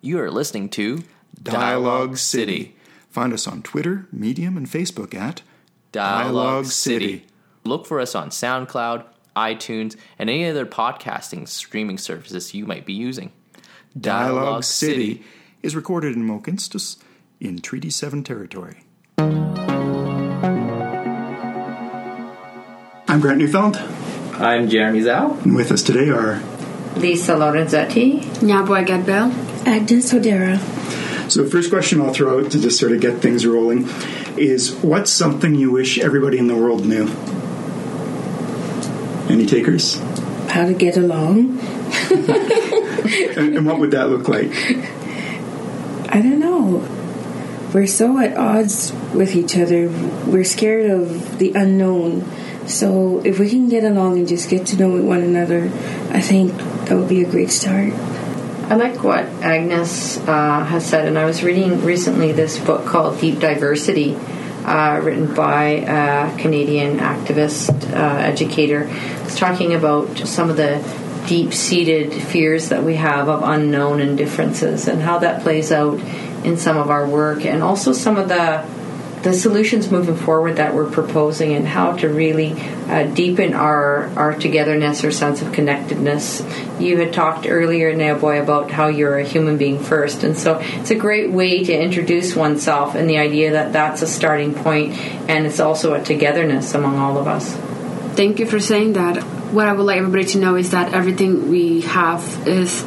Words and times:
You 0.00 0.20
are 0.20 0.30
listening 0.30 0.68
to 0.70 1.02
Dialogue 1.42 2.16
City. 2.18 2.76
Find 3.10 3.32
us 3.32 3.46
on 3.48 3.62
Twitter, 3.62 4.06
Medium, 4.12 4.56
and 4.56 4.66
Facebook 4.66 5.14
at 5.14 5.42
Dialogue 5.92 6.66
City. 6.66 7.26
Look 7.64 7.86
for 7.86 8.00
us 8.00 8.14
on 8.14 8.30
SoundCloud, 8.30 9.04
iTunes, 9.36 9.96
and 10.18 10.30
any 10.30 10.48
other 10.48 10.64
podcasting 10.66 11.48
streaming 11.48 11.98
services 11.98 12.54
you 12.54 12.64
might 12.66 12.86
be 12.86 12.92
using. 12.92 13.32
Dialogue 13.98 14.64
City 14.64 15.24
is 15.62 15.74
recorded 15.74 16.14
in 16.14 16.22
Mohkinstsis 16.26 16.96
in 17.40 17.58
Treaty 17.60 17.90
7 17.90 18.22
territory. 18.22 18.84
I'm 23.10 23.20
Grant 23.20 23.38
Newfound, 23.38 23.76
I'm 24.36 24.68
Jeremy 24.68 25.00
Zhao. 25.00 25.42
and 25.44 25.56
with 25.56 25.72
us 25.72 25.82
today 25.82 26.10
are. 26.10 26.40
Liza 26.96 27.32
Lorenzetti. 27.34 28.20
Nyabuoy 28.40 28.86
Gatbel. 28.86 29.47
Agnes 29.68 30.12
Odera. 30.14 30.58
So, 31.30 31.46
first 31.46 31.68
question 31.70 32.00
I'll 32.00 32.14
throw 32.14 32.40
out 32.40 32.50
to 32.52 32.60
just 32.60 32.80
sort 32.80 32.92
of 32.92 33.00
get 33.00 33.20
things 33.20 33.46
rolling 33.46 33.86
is 34.38 34.74
what's 34.76 35.12
something 35.12 35.54
you 35.54 35.70
wish 35.70 35.98
everybody 35.98 36.38
in 36.38 36.46
the 36.46 36.56
world 36.56 36.86
knew? 36.86 37.06
Any 39.30 39.44
takers? 39.44 39.98
How 40.48 40.64
to 40.66 40.72
get 40.72 40.96
along. 40.96 41.58
And, 43.08 43.56
and 43.56 43.66
what 43.66 43.78
would 43.78 43.92
that 43.92 44.10
look 44.10 44.28
like? 44.28 44.50
I 46.10 46.20
don't 46.20 46.40
know. 46.40 46.86
We're 47.72 47.86
so 47.86 48.18
at 48.18 48.36
odds 48.36 48.92
with 49.14 49.34
each 49.34 49.56
other. 49.56 49.88
We're 50.26 50.44
scared 50.44 50.90
of 50.90 51.38
the 51.38 51.52
unknown. 51.54 52.24
So 52.66 53.22
if 53.24 53.38
we 53.38 53.48
can 53.48 53.68
get 53.68 53.84
along 53.84 54.18
and 54.18 54.28
just 54.28 54.50
get 54.50 54.66
to 54.68 54.76
know 54.76 55.00
one 55.02 55.22
another, 55.22 55.64
I 56.10 56.20
think 56.20 56.52
that 56.86 56.96
would 56.96 57.08
be 57.08 57.22
a 57.22 57.30
great 57.30 57.50
start. 57.50 57.92
I 58.70 58.74
like 58.74 59.02
what 59.02 59.24
Agnes 59.24 60.18
uh, 60.18 60.62
has 60.62 60.84
said, 60.84 61.08
and 61.08 61.18
I 61.18 61.24
was 61.24 61.42
reading 61.42 61.86
recently 61.86 62.32
this 62.32 62.58
book 62.58 62.84
called 62.84 63.18
Deep 63.18 63.38
Diversity, 63.38 64.14
uh, 64.14 65.00
written 65.02 65.34
by 65.34 65.64
a 65.88 66.36
Canadian 66.36 66.98
activist, 66.98 67.70
uh, 67.90 68.18
educator. 68.18 68.86
It's 69.22 69.38
talking 69.38 69.72
about 69.72 70.18
some 70.18 70.50
of 70.50 70.58
the 70.58 70.84
deep 71.26 71.54
seated 71.54 72.12
fears 72.12 72.68
that 72.68 72.84
we 72.84 72.96
have 72.96 73.30
of 73.30 73.42
unknown 73.42 74.02
and 74.02 74.18
differences, 74.18 74.86
and 74.86 75.00
how 75.00 75.18
that 75.20 75.42
plays 75.42 75.72
out 75.72 75.98
in 76.44 76.58
some 76.58 76.76
of 76.76 76.90
our 76.90 77.08
work, 77.08 77.46
and 77.46 77.62
also 77.62 77.94
some 77.94 78.18
of 78.18 78.28
the 78.28 78.66
the 79.28 79.34
solutions 79.34 79.90
moving 79.90 80.16
forward 80.16 80.56
that 80.56 80.74
we're 80.74 80.90
proposing 80.90 81.52
and 81.54 81.68
how 81.68 81.92
to 81.92 82.08
really 82.08 82.52
uh, 82.88 83.04
deepen 83.14 83.52
our, 83.52 84.06
our 84.16 84.32
togetherness 84.32 85.04
or 85.04 85.12
sense 85.12 85.42
of 85.42 85.52
connectedness. 85.52 86.42
You 86.80 86.96
had 86.96 87.12
talked 87.12 87.46
earlier, 87.46 87.94
Nyabuoy, 87.94 88.42
about 88.42 88.70
how 88.70 88.86
you're 88.86 89.18
a 89.18 89.24
human 89.24 89.58
being 89.58 89.78
first, 89.78 90.24
and 90.24 90.36
so 90.36 90.58
it's 90.62 90.90
a 90.90 90.94
great 90.94 91.30
way 91.30 91.62
to 91.62 91.72
introduce 91.72 92.34
oneself 92.34 92.94
and 92.94 93.08
the 93.08 93.18
idea 93.18 93.52
that 93.52 93.74
that's 93.74 94.00
a 94.00 94.06
starting 94.06 94.54
point, 94.54 94.94
and 95.28 95.46
it's 95.46 95.60
also 95.60 95.92
a 95.92 96.02
togetherness 96.02 96.74
among 96.74 96.96
all 96.96 97.18
of 97.18 97.28
us. 97.28 97.54
Thank 98.16 98.38
you 98.38 98.46
for 98.46 98.58
saying 98.58 98.94
that. 98.94 99.22
What 99.52 99.66
I 99.66 99.74
would 99.74 99.84
like 99.84 99.98
everybody 99.98 100.24
to 100.24 100.38
know 100.38 100.56
is 100.56 100.70
that 100.70 100.94
everything 100.94 101.50
we 101.50 101.82
have 101.82 102.48
is 102.48 102.82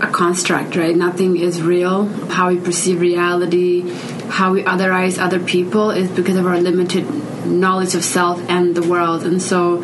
a 0.00 0.08
construct, 0.12 0.76
right? 0.76 0.94
Nothing 0.94 1.36
is 1.36 1.62
real. 1.62 2.06
How 2.28 2.48
we 2.48 2.58
perceive 2.58 3.00
reality, 3.00 3.82
how 4.28 4.52
we 4.52 4.62
otherize 4.62 5.18
other 5.18 5.40
people 5.40 5.90
is 5.90 6.10
because 6.10 6.36
of 6.36 6.46
our 6.46 6.58
limited 6.58 7.06
knowledge 7.46 7.94
of 7.94 8.04
self 8.04 8.40
and 8.48 8.74
the 8.74 8.86
world. 8.86 9.24
And 9.24 9.40
so, 9.40 9.78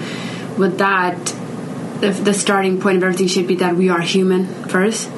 with 0.59 0.79
that, 0.79 1.17
if 2.03 2.25
the 2.25 2.35
starting 2.35 2.81
point 2.81 2.99
of 2.99 3.05
everything 3.05 3.29
should 3.29 3.47
be 3.47 3.57
that 3.57 3.77
we 3.77 3.89
are 3.89 4.01
human 4.01 4.47
first, 4.69 5.09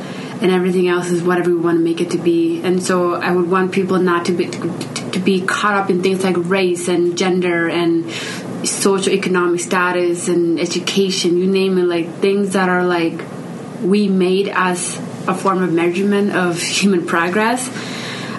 and 0.41 0.51
everything 0.51 0.89
else 0.89 1.11
is 1.11 1.23
whatever 1.23 1.51
we 1.51 1.57
want 1.57 1.79
to 1.79 1.85
make 1.85 2.01
it 2.01 2.11
to 2.11 2.19
be. 2.19 2.63
And 2.63 2.83
so, 2.83 3.15
I 3.15 3.31
would 3.31 3.51
want 3.51 3.73
people 3.73 3.99
not 3.99 4.27
to 4.27 4.33
be 4.33 4.49
to 4.49 5.21
be 5.21 5.41
caught 5.41 5.75
up 5.75 5.91
in 5.91 6.03
things 6.03 6.25
like 6.25 6.37
race 6.37 6.89
and 6.89 7.17
gender 7.17 7.69
and 7.69 8.11
social 8.67 9.13
economic 9.13 9.61
status 9.61 10.29
and 10.29 10.59
education, 10.59 11.39
you 11.39 11.47
name 11.47 11.79
it, 11.79 11.85
like 11.85 12.09
things 12.17 12.55
that 12.55 12.69
are 12.69 12.85
like 12.85 13.21
we 13.83 14.09
made 14.09 14.49
as 14.49 14.97
a 15.29 15.35
form 15.35 15.63
of 15.63 15.73
measurement 15.73 16.35
of 16.35 16.59
human 16.59 17.07
progress. 17.07 17.69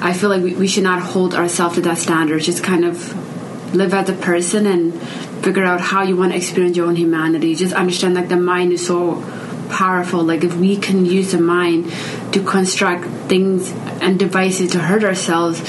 I 0.06 0.14
feel 0.14 0.30
like 0.30 0.44
we, 0.44 0.54
we 0.54 0.68
should 0.68 0.84
not 0.84 1.02
hold 1.02 1.34
ourselves 1.34 1.76
to 1.76 1.82
that 1.82 1.98
standard. 1.98 2.40
Just 2.44 2.64
kind 2.64 2.86
of 2.86 3.74
live 3.74 3.92
as 3.92 4.08
a 4.08 4.14
person 4.14 4.68
and 4.68 5.02
figure 5.44 5.64
out 5.64 5.82
how 5.82 6.04
you 6.04 6.16
want 6.16 6.32
to 6.32 6.38
experience 6.38 6.78
your 6.78 6.86
own 6.86 6.96
humanity. 6.96 7.56
Just 7.56 7.74
understand 7.74 8.14
like 8.14 8.30
the 8.30 8.38
mind 8.38 8.72
is 8.72 8.86
so 8.86 9.24
powerful. 9.72 10.24
Like 10.24 10.44
if 10.44 10.56
we 10.56 10.78
can 10.78 11.08
use 11.08 11.32
the 11.32 11.40
mind 11.40 11.92
to 12.34 12.44
construct 12.44 13.06
things 13.30 13.72
and 14.00 14.20
devices 14.20 14.74
to 14.74 14.80
hurt 14.80 15.04
ourselves, 15.04 15.60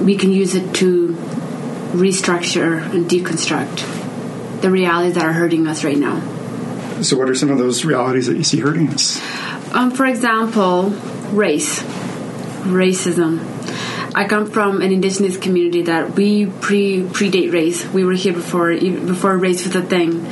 we 0.00 0.16
can 0.16 0.32
use 0.32 0.56
it 0.56 0.74
to 0.76 1.14
restructure 1.92 2.82
and 2.92 3.08
deconstruct 3.08 4.60
the 4.60 4.70
realities 4.72 5.14
that 5.14 5.24
are 5.24 5.32
hurting 5.32 5.68
us 5.68 5.84
right 5.84 5.96
now. 5.98 6.20
So, 7.02 7.16
what 7.16 7.28
are 7.28 7.34
some 7.36 7.50
of 7.50 7.58
those 7.58 7.84
realities 7.84 8.26
that 8.26 8.36
you 8.36 8.42
see 8.42 8.58
hurting 8.58 8.88
us? 8.88 9.22
Um, 9.72 9.92
for 9.92 10.04
example, 10.04 10.90
race, 11.30 11.80
racism. 12.64 13.57
I 14.18 14.26
come 14.26 14.50
from 14.50 14.82
an 14.82 14.90
indigenous 14.90 15.36
community 15.36 15.82
that 15.82 16.16
we 16.16 16.46
pre 16.46 17.02
predate 17.02 17.52
race. 17.52 17.86
We 17.86 18.02
were 18.02 18.14
here 18.14 18.32
before 18.32 18.74
before 18.74 19.38
race 19.38 19.64
was 19.64 19.76
a 19.76 19.82
thing. 19.82 20.28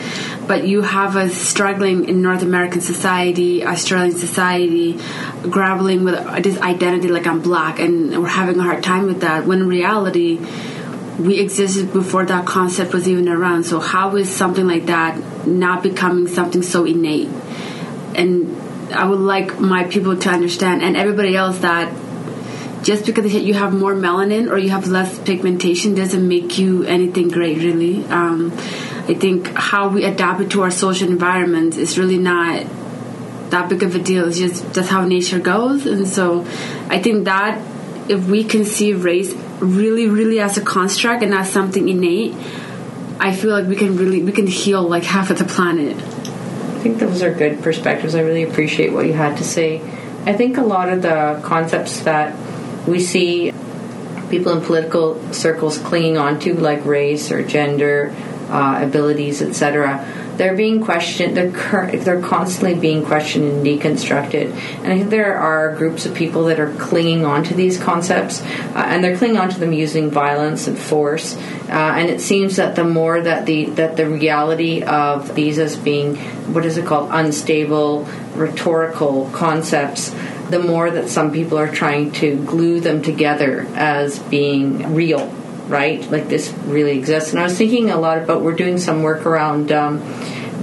But 0.49 0.67
you 0.67 0.83
have 0.83 1.15
us 1.15 1.35
struggling 1.35 2.09
in 2.09 2.21
North 2.21 2.43
American 2.43 2.81
society, 2.81 3.65
Australian 3.65 4.17
society, 4.17 4.99
grappling 5.43 6.03
with 6.03 6.17
this 6.43 6.61
identity 6.61 7.07
like 7.07 7.29
I'm 7.29 7.43
black, 7.43 7.79
and 7.79 8.21
we're 8.21 8.27
having 8.27 8.59
a 8.59 8.63
hard 8.65 8.83
time 8.83 9.07
with 9.07 9.21
that. 9.21 9.47
When 9.47 9.61
in 9.61 9.69
reality, 9.69 10.41
we 11.21 11.39
existed 11.39 11.93
before 11.93 12.27
that 12.27 12.45
concept 12.45 12.93
was 12.93 13.07
even 13.07 13.29
around. 13.29 13.67
So 13.67 13.79
how 13.79 14.17
is 14.17 14.29
something 14.29 14.67
like 14.67 14.87
that 14.87 15.47
not 15.47 15.85
becoming 15.85 16.27
something 16.27 16.63
so 16.63 16.85
innate? 16.85 17.29
And 18.17 18.51
I 18.93 19.07
would 19.07 19.21
like 19.21 19.61
my 19.61 19.85
people 19.85 20.17
to 20.17 20.29
understand, 20.29 20.83
and 20.83 20.97
everybody 20.97 21.37
else, 21.37 21.61
that 21.61 21.93
just 22.83 23.07
because 23.07 23.33
you 23.35 23.55
have 23.55 23.73
more 23.73 23.95
melanin 23.95 24.51
or 24.51 24.59
you 24.59 24.71
have 24.71 24.87
less 24.87 25.19
pigmentation 25.21 25.95
doesn't 25.95 26.27
make 26.27 26.59
you 26.59 26.85
anything 26.85 27.29
great, 27.29 27.59
really. 27.59 28.05
Um, 28.07 28.53
I 29.09 29.15
think 29.15 29.49
how 29.55 29.89
we 29.89 30.05
adapt 30.05 30.41
it 30.41 30.51
to 30.51 30.63
our 30.63 30.71
social 30.71 31.09
environment 31.09 31.77
is 31.77 31.99
really 31.99 32.19
not 32.19 32.67
that 33.51 33.69
big 33.69 33.83
of 33.83 33.95
a 33.95 33.99
deal. 33.99 34.29
It's 34.29 34.39
just 34.39 34.75
that's 34.75 34.89
how 34.89 35.05
nature 35.05 35.39
goes, 35.39 35.87
and 35.87 36.07
so 36.07 36.47
I 36.89 37.01
think 37.01 37.25
that 37.25 37.61
if 38.09 38.27
we 38.29 38.45
can 38.45 38.65
see 38.65 38.93
race 38.93 39.33
really, 39.61 40.09
really 40.09 40.41
as 40.41 40.57
a 40.57 40.61
construct 40.61 41.23
and 41.23 41.35
as 41.35 41.51
something 41.51 41.89
innate, 41.89 42.35
I 43.19 43.35
feel 43.35 43.53
like 43.53 43.67
we 43.67 43.77
can 43.77 43.97
really 43.97 44.23
we 44.23 44.33
can 44.33 44.47
heal 44.47 44.83
like 44.83 45.05
half 45.05 45.31
of 45.31 45.39
the 45.39 45.45
planet. 45.45 45.97
I 45.97 46.81
think 46.81 46.99
those 46.99 47.23
are 47.23 47.33
good 47.33 47.63
perspectives. 47.63 48.15
I 48.15 48.21
really 48.21 48.43
appreciate 48.43 48.93
what 48.93 49.07
you 49.07 49.13
had 49.13 49.39
to 49.39 49.45
say. 49.45 49.81
I 50.25 50.33
think 50.33 50.57
a 50.59 50.63
lot 50.63 50.89
of 50.89 51.03
the 51.03 51.41
concepts 51.43 52.01
that 52.01 52.35
we 52.87 53.01
see 53.01 53.53
people 54.31 54.53
in 54.53 54.61
political 54.61 55.21
circles 55.33 55.79
clinging 55.79 56.19
onto, 56.19 56.55
like 56.55 56.85
race 56.85 57.31
or 57.31 57.43
gender, 57.43 58.15
uh, 58.49 58.81
abilities, 58.83 59.43
etc., 59.43 60.05
they're 60.37 60.57
being 60.57 60.85
questioned. 60.85 61.37
They're 61.37 61.51
cur- 61.51 61.97
they're 61.97 62.21
constantly 62.21 62.75
being 62.75 63.05
questioned 63.05 63.45
and 63.45 63.67
deconstructed. 63.67 64.53
And 64.83 64.93
I 64.93 64.99
think 64.99 65.11
there 65.11 65.37
are 65.37 65.75
groups 65.75 66.07
of 66.07 66.15
people 66.15 66.45
that 66.45 66.61
are 66.61 66.73
clinging 66.75 67.25
onto 67.25 67.55
these 67.55 67.79
concepts, 67.79 68.43
uh, 68.43 68.85
and 68.87 69.03
they're 69.03 69.17
clinging 69.17 69.39
onto 69.39 69.59
them 69.59 69.73
using 69.73 70.11
violence 70.11 70.67
and 70.67 70.79
force. 70.79 71.37
Uh, 71.69 71.95
and 71.97 72.11
it 72.11 72.21
seems 72.21 72.57
that 72.57 72.77
the 72.77 72.85
more 72.85 73.21
that 73.21 73.47
the 73.47 73.67
that 73.71 73.97
the 73.97 74.09
reality 74.09 74.83
of 74.83 75.35
these 75.35 75.59
as 75.59 75.77
being 75.77 76.17
what 76.53 76.65
is 76.65 76.77
it 76.77 76.87
called 76.87 77.09
unstable 77.13 78.07
rhetorical 78.35 79.31
concepts 79.33 80.15
the 80.51 80.59
more 80.59 80.91
that 80.91 81.09
some 81.09 81.33
people 81.33 81.59
are 81.59 81.71
trying 81.71 82.13
to 82.13 82.37
glue 82.45 82.81
them 82.81 83.03
together 83.03 83.67
as 83.75 84.19
being 84.19 84.95
real, 84.95 85.27
right? 85.69 86.09
Like 86.11 86.29
this 86.29 86.53
really 86.67 86.97
exists. 86.99 87.33
And 87.33 87.41
I 87.41 87.45
was 87.45 87.59
thinking 87.59 87.91
a 87.91 87.99
lot 87.99 88.19
about 88.19 88.43
we're 88.43 88.55
doing 88.55 88.79
some 88.79 89.03
work 89.03 89.27
around 89.27 89.73
um, 89.73 90.01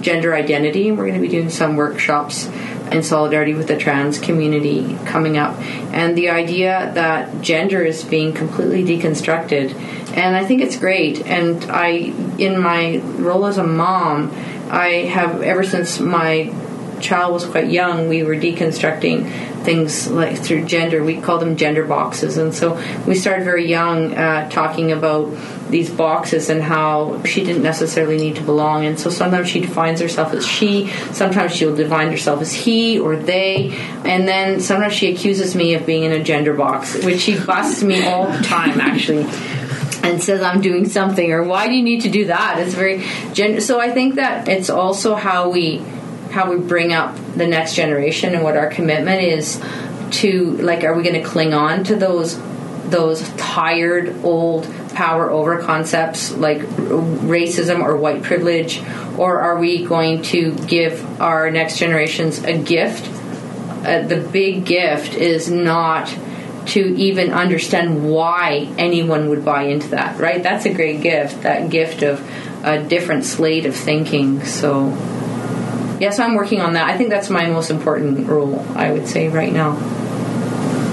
gender 0.01 0.33
identity, 0.33 0.89
and 0.89 0.97
we're 0.97 1.07
going 1.07 1.21
to 1.21 1.27
be 1.27 1.27
doing 1.27 1.49
some 1.49 1.75
workshops 1.75 2.49
in 2.91 3.01
solidarity 3.01 3.53
with 3.53 3.67
the 3.67 3.77
trans 3.77 4.19
community 4.19 4.97
coming 5.05 5.37
up. 5.37 5.57
And 5.93 6.17
the 6.17 6.29
idea 6.29 6.91
that 6.93 7.41
gender 7.41 7.83
is 7.83 8.03
being 8.03 8.33
completely 8.33 8.83
deconstructed. 8.83 9.73
And 10.15 10.35
I 10.35 10.45
think 10.45 10.61
it's 10.61 10.77
great. 10.77 11.25
And 11.25 11.65
I, 11.71 11.89
in 12.37 12.61
my 12.61 12.97
role 13.17 13.45
as 13.45 13.57
a 13.57 13.63
mom, 13.63 14.31
I 14.69 15.05
have 15.09 15.41
ever 15.41 15.63
since 15.63 15.99
my 15.99 16.53
child 16.99 17.33
was 17.33 17.45
quite 17.45 17.69
young, 17.69 18.07
we 18.07 18.23
were 18.23 18.35
deconstructing 18.35 19.29
things 19.63 20.09
like 20.09 20.37
through 20.37 20.65
gender. 20.65 21.03
We 21.03 21.21
call 21.21 21.37
them 21.37 21.55
gender 21.55 21.85
boxes, 21.85 22.37
and 22.37 22.53
so 22.53 22.81
we 23.07 23.15
started 23.15 23.43
very 23.45 23.67
young 23.67 24.13
uh, 24.13 24.49
talking 24.49 24.91
about 24.91 25.35
these 25.69 25.89
boxes 25.89 26.49
and 26.49 26.61
how 26.61 27.23
she 27.23 27.43
didn't 27.43 27.63
necessarily 27.63 28.17
need 28.17 28.35
to 28.35 28.43
belong. 28.43 28.85
And 28.85 28.99
so 28.99 29.09
sometimes 29.09 29.49
she 29.49 29.59
defines 29.59 29.99
herself 30.01 30.33
as 30.33 30.45
she, 30.45 30.89
sometimes 31.11 31.53
she'll 31.53 31.75
define 31.75 32.11
herself 32.11 32.41
as 32.41 32.53
he 32.53 32.99
or 32.99 33.15
they, 33.15 33.71
and 34.05 34.27
then 34.27 34.59
sometimes 34.59 34.93
she 34.93 35.11
accuses 35.13 35.55
me 35.55 35.73
of 35.73 35.85
being 35.85 36.03
in 36.03 36.11
a 36.11 36.23
gender 36.23 36.53
box, 36.53 37.03
which 37.03 37.21
she 37.21 37.39
busts 37.39 37.81
me 37.81 38.05
all 38.05 38.27
the 38.27 38.43
time, 38.43 38.79
actually 38.79 39.27
and 40.03 40.21
says 40.21 40.43
I'm 40.43 40.59
doing 40.61 40.87
something 40.87 41.31
or 41.31 41.43
why 41.43 41.67
do 41.67 41.73
you 41.73 41.81
need 41.81 42.01
to 42.01 42.09
do 42.09 42.25
that? 42.25 42.59
It's 42.59 42.73
very 42.73 43.05
gen- 43.31 43.61
so 43.61 43.79
I 43.79 43.89
think 43.89 44.15
that 44.15 44.49
it's 44.49 44.69
also 44.69 45.15
how 45.15 45.49
we 45.49 45.81
how 46.33 46.49
we 46.49 46.57
bring 46.57 46.91
up 46.91 47.15
the 47.35 47.45
next 47.45 47.75
generation 47.75 48.33
and 48.33 48.43
what 48.43 48.57
our 48.57 48.67
commitment 48.67 49.21
is 49.21 49.61
to 50.09 50.57
like 50.57 50.83
are 50.83 50.95
we 50.95 51.03
going 51.03 51.21
to 51.21 51.23
cling 51.23 51.53
on 51.53 51.83
to 51.83 51.95
those 51.95 52.39
those 52.89 53.27
tired 53.37 54.15
old 54.23 54.67
power 54.95 55.29
over 55.29 55.61
concepts 55.61 56.31
like 56.31 56.59
racism 56.59 57.81
or 57.81 57.95
white 57.95 58.23
privilege 58.23 58.81
or 59.17 59.41
are 59.41 59.59
we 59.59 59.85
going 59.85 60.21
to 60.23 60.53
give 60.65 61.21
our 61.21 61.51
next 61.51 61.77
generations 61.77 62.43
a 62.43 62.57
gift 62.57 63.07
uh, 63.85 64.01
the 64.07 64.27
big 64.31 64.65
gift 64.65 65.13
is 65.13 65.51
not 65.51 66.07
to 66.65 66.79
even 66.95 67.31
understand 67.31 68.09
why 68.09 68.73
anyone 68.77 69.29
would 69.29 69.43
buy 69.43 69.63
into 69.63 69.89
that, 69.89 70.17
right? 70.19 70.41
That's 70.41 70.65
a 70.65 70.73
great 70.73 71.01
gift, 71.01 71.43
that 71.43 71.69
gift 71.69 72.01
of 72.01 72.25
a 72.63 72.81
different 72.81 73.25
slate 73.25 73.65
of 73.65 73.75
thinking. 73.75 74.43
So, 74.45 74.91
yes, 76.03 76.19
I'm 76.19 76.35
working 76.35 76.59
on 76.59 76.73
that. 76.73 76.89
I 76.89 76.97
think 76.97 77.09
that's 77.09 77.29
my 77.29 77.45
most 77.47 77.71
important 77.71 78.27
role, 78.27 78.59
I 78.75 78.91
would 78.91 79.07
say, 79.07 79.29
right 79.29 79.51
now. 79.51 79.71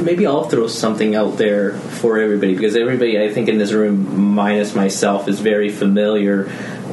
Maybe 0.02 0.24
I'll 0.26 0.44
throw 0.44 0.68
something 0.68 1.14
out 1.14 1.36
there 1.36 1.72
for 1.72 2.18
everybody 2.18 2.54
because 2.54 2.76
everybody, 2.76 3.20
I 3.20 3.28
think, 3.28 3.48
in 3.48 3.58
this 3.58 3.72
room, 3.72 4.32
minus 4.32 4.74
myself, 4.74 5.28
is 5.28 5.40
very 5.40 5.68
familiar 5.68 6.44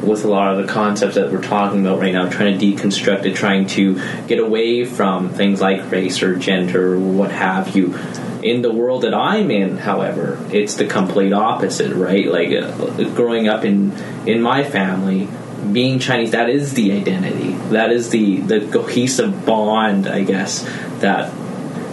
with 0.01 0.25
a 0.25 0.27
lot 0.27 0.53
of 0.53 0.65
the 0.65 0.71
concepts 0.71 1.15
that 1.15 1.31
we're 1.31 1.41
talking 1.41 1.85
about 1.85 1.99
right 1.99 2.13
now, 2.13 2.27
trying 2.27 2.57
to 2.57 2.65
deconstruct 2.65 3.25
it, 3.25 3.35
trying 3.35 3.67
to 3.67 4.01
get 4.27 4.39
away 4.39 4.83
from 4.83 5.29
things 5.29 5.61
like 5.61 5.89
race 5.91 6.21
or 6.21 6.35
gender 6.35 6.95
or 6.95 6.99
what 6.99 7.31
have 7.31 7.75
you 7.75 7.95
in 8.43 8.61
the 8.61 8.71
world 8.71 9.01
that 9.01 9.13
I'm 9.13 9.49
in, 9.51 9.77
however, 9.77 10.39
it's 10.51 10.75
the 10.75 10.85
complete 10.85 11.33
opposite, 11.33 11.93
right? 11.93 12.27
Like 12.27 12.49
uh, 12.51 13.09
growing 13.15 13.47
up 13.47 13.65
in 13.65 13.91
in 14.25 14.41
my 14.41 14.63
family, 14.63 15.27
being 15.71 16.00
Chinese, 16.00 16.31
that 16.31 16.50
is 16.50 16.74
the 16.74 16.92
identity. 16.94 17.51
That 17.69 17.92
is 17.92 18.09
the 18.09 18.38
the 18.42 18.68
cohesive 18.71 19.45
bond, 19.45 20.07
I 20.07 20.24
guess. 20.24 20.63
That 21.00 21.30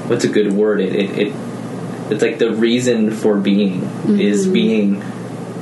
what's 0.08 0.24
a 0.24 0.28
good 0.28 0.52
word? 0.52 0.80
It 0.80 0.94
it, 0.94 1.18
it 1.18 1.36
it's 2.10 2.22
like 2.22 2.38
the 2.38 2.52
reason 2.52 3.10
for 3.10 3.36
being 3.36 3.80
mm-hmm. 3.80 4.20
is 4.20 4.46
being 4.46 5.02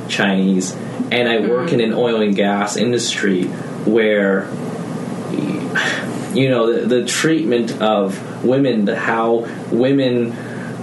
Chinese. 0.09 0.75
And 1.11 1.29
I 1.29 1.39
work 1.39 1.67
mm-hmm. 1.67 1.79
in 1.79 1.91
an 1.91 1.93
oil 1.93 2.21
and 2.21 2.35
gas 2.35 2.75
industry 2.75 3.45
where 3.85 4.49
you 6.33 6.49
know 6.49 6.73
the, 6.73 6.87
the 6.87 7.05
treatment 7.05 7.81
of 7.81 8.43
women, 8.43 8.85
the 8.85 8.97
how 8.97 9.47
women 9.71 10.35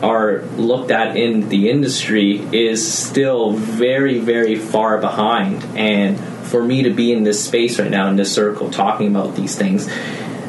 are 0.02 0.42
looked 0.56 0.90
at 0.90 1.16
in 1.16 1.48
the 1.48 1.68
industry 1.70 2.38
is 2.52 2.90
still 2.90 3.52
very, 3.52 4.18
very 4.18 4.56
far 4.56 4.98
behind. 4.98 5.62
And 5.76 6.18
for 6.50 6.62
me 6.62 6.82
to 6.82 6.90
be 6.90 7.12
in 7.12 7.22
this 7.22 7.44
space 7.44 7.78
right 7.78 7.90
now, 7.90 8.08
in 8.08 8.16
this 8.16 8.32
circle, 8.34 8.70
talking 8.70 9.06
about 9.06 9.36
these 9.36 9.54
things, 9.56 9.88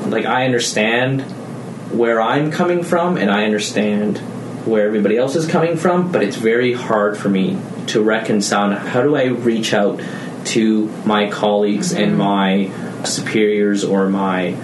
like 0.08 0.26
I 0.26 0.46
understand 0.46 1.22
where 1.92 2.22
I'm 2.22 2.52
coming 2.52 2.84
from 2.84 3.18
and 3.18 3.30
I 3.30 3.46
understand 3.46 4.18
where 4.66 4.88
everybody 4.88 5.18
else 5.18 5.36
is 5.36 5.48
coming 5.48 5.78
from, 5.78 6.12
but 6.12 6.24
it's 6.24 6.36
very 6.36 6.74
hard 6.74 7.18
for 7.18 7.30
me 7.30 7.60
to 7.88 8.02
reconcile. 8.02 8.72
How 8.72 9.04
do 9.04 9.16
I 9.16 9.26
reach 9.26 9.74
out 9.74 10.02
to 10.46 10.88
my 11.06 11.30
colleagues 11.30 11.94
and 11.94 12.14
mm-hmm. 12.14 12.18
my 12.18 13.04
superiors 13.06 13.84
or 13.84 14.10
my 14.10 14.56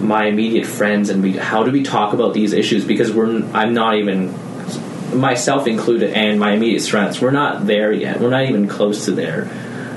my 0.00 0.26
immediate 0.26 0.64
friends 0.64 1.10
and 1.10 1.24
we 1.24 1.32
how 1.32 1.64
do 1.64 1.72
we 1.72 1.82
talk 1.82 2.12
about 2.12 2.34
these 2.34 2.52
issues? 2.52 2.84
Because 2.84 3.12
we're 3.12 3.44
I'm 3.52 3.74
not 3.74 3.96
even 3.96 4.34
myself 5.18 5.66
included 5.66 6.12
and 6.12 6.38
my 6.38 6.52
immediate 6.52 6.82
friends 6.82 7.20
we're 7.20 7.30
not 7.30 7.66
there 7.66 7.92
yet. 7.92 8.20
We're 8.20 8.30
not 8.30 8.44
even 8.44 8.68
close 8.68 9.06
to 9.06 9.12
there 9.12 9.50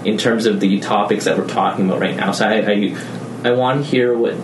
in 0.06 0.18
terms 0.18 0.45
of 0.45 0.59
the 0.59 0.80
topics 0.80 1.25
that 1.25 1.38
we're 1.38 1.48
talking 1.48 1.86
about 1.86 2.00
right 2.00 2.15
now 2.15 2.31
so 2.31 2.48
I 2.48 2.59
I, 2.59 3.50
I 3.50 3.51
want 3.51 3.83
to 3.83 3.89
hear 3.89 4.18
what 4.18 4.36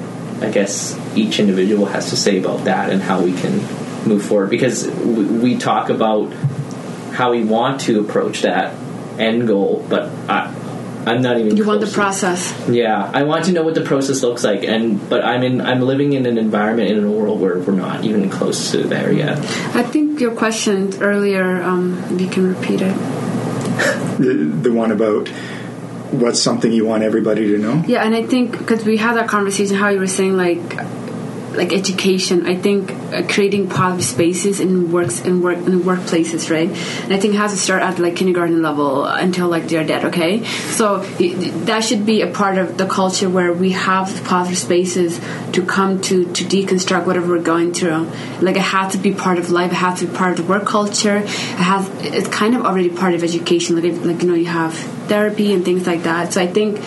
I 0.41 0.51
guess 0.51 0.97
each 1.15 1.39
individual 1.39 1.85
has 1.87 2.11
to 2.11 2.17
say 2.17 2.39
about 2.39 2.65
that 2.65 2.89
and 2.89 3.01
how 3.01 3.21
we 3.21 3.33
can 3.33 3.57
move 4.07 4.23
forward 4.23 4.49
because 4.49 4.87
we, 4.87 5.25
we 5.25 5.57
talk 5.57 5.89
about 5.89 6.31
how 7.13 7.31
we 7.31 7.43
want 7.43 7.81
to 7.81 7.99
approach 7.99 8.41
that 8.41 8.75
end 9.19 9.47
goal 9.47 9.85
but 9.89 10.09
I, 10.29 10.53
I'm 11.07 11.21
not 11.21 11.39
even. 11.39 11.55
You 11.55 11.65
want 11.65 11.79
the 11.79 11.87
process. 11.87 12.53
Yeah, 12.67 13.09
I 13.13 13.23
want 13.23 13.45
to 13.45 13.53
know 13.53 13.63
what 13.63 13.75
the 13.75 13.81
process 13.81 14.21
looks 14.23 14.43
like, 14.43 14.63
and 14.63 15.09
but 15.09 15.23
I'm 15.23 15.41
in. 15.41 15.61
I'm 15.61 15.79
living 15.81 16.11
in 16.11 16.25
an 16.25 16.37
environment 16.37 16.91
in 16.91 17.01
a 17.01 17.09
world 17.09 17.39
where 17.39 17.57
we're 17.59 17.71
not 17.71 18.03
even 18.03 18.29
close 18.29 18.71
to 18.71 18.83
there 18.83 19.11
yet. 19.11 19.37
I 19.73 19.83
think 19.83 20.19
your 20.19 20.35
question 20.35 21.01
earlier. 21.01 21.61
Um, 21.63 22.19
you 22.19 22.27
can 22.27 22.53
repeat 22.53 22.81
it. 22.81 22.93
The, 24.19 24.33
the 24.61 24.71
one 24.71 24.91
about 24.91 25.29
what's 26.11 26.41
something 26.41 26.71
you 26.71 26.85
want 26.85 27.03
everybody 27.03 27.47
to 27.47 27.57
know. 27.57 27.83
Yeah, 27.87 28.03
and 28.03 28.15
I 28.15 28.23
think 28.23 28.57
because 28.57 28.85
we 28.85 28.97
had 28.97 29.15
that 29.17 29.27
conversation, 29.27 29.75
how 29.75 29.89
you 29.89 29.99
were 29.99 30.07
saying 30.07 30.37
like 30.37 30.61
like 31.57 31.73
education. 31.73 32.45
I 32.45 32.55
think 32.55 32.91
uh, 32.91 33.23
creating 33.27 33.69
positive 33.69 34.05
spaces 34.05 34.59
in 34.59 34.91
works 34.91 35.21
in 35.21 35.41
work 35.41 35.57
in 35.57 35.81
workplaces, 35.81 36.49
right? 36.49 36.69
And 36.69 37.13
I 37.13 37.19
think 37.19 37.33
it 37.33 37.37
has 37.37 37.51
to 37.51 37.57
start 37.57 37.81
at 37.81 37.99
like 37.99 38.15
kindergarten 38.15 38.61
level 38.61 39.05
until 39.05 39.47
like 39.47 39.67
they're 39.67 39.85
dead. 39.85 40.05
Okay, 40.05 40.45
so 40.45 40.99
that 40.99 41.83
should 41.83 42.05
be 42.05 42.21
a 42.21 42.27
part 42.27 42.57
of 42.57 42.77
the 42.77 42.87
culture 42.87 43.29
where 43.29 43.51
we 43.51 43.71
have 43.71 44.23
positive 44.25 44.57
spaces 44.57 45.19
to 45.53 45.65
come 45.65 45.99
to 46.01 46.25
to 46.31 46.43
deconstruct 46.43 47.05
whatever 47.05 47.27
we're 47.27 47.41
going 47.41 47.73
through. 47.73 48.09
Like 48.41 48.55
it 48.55 48.61
has 48.61 48.91
to 48.93 48.97
be 48.97 49.13
part 49.13 49.39
of 49.39 49.49
life. 49.49 49.71
It 49.71 49.75
has 49.75 49.99
to 49.99 50.07
be 50.07 50.15
part 50.15 50.31
of 50.31 50.37
the 50.37 50.51
work 50.51 50.65
culture. 50.65 51.17
It 51.17 51.27
has. 51.27 51.89
It's 52.01 52.27
kind 52.29 52.55
of 52.55 52.65
already 52.65 52.89
part 52.89 53.13
of 53.13 53.23
education. 53.23 53.75
Like 53.75 54.05
like 54.05 54.21
you 54.21 54.29
know 54.29 54.35
you 54.35 54.45
have 54.45 54.73
therapy 55.07 55.53
and 55.53 55.65
things 55.65 55.87
like 55.87 56.03
that. 56.03 56.33
So 56.33 56.41
I 56.41 56.47
think 56.47 56.79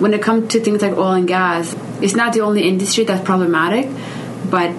when 0.00 0.14
it 0.14 0.22
comes 0.22 0.52
to 0.52 0.60
things 0.60 0.82
like 0.82 0.92
oil 0.92 1.12
and 1.12 1.28
gas, 1.28 1.74
it's 2.02 2.14
not 2.14 2.32
the 2.32 2.40
only 2.40 2.68
industry 2.68 3.04
that's 3.04 3.24
problematic, 3.24 3.88
but 4.50 4.72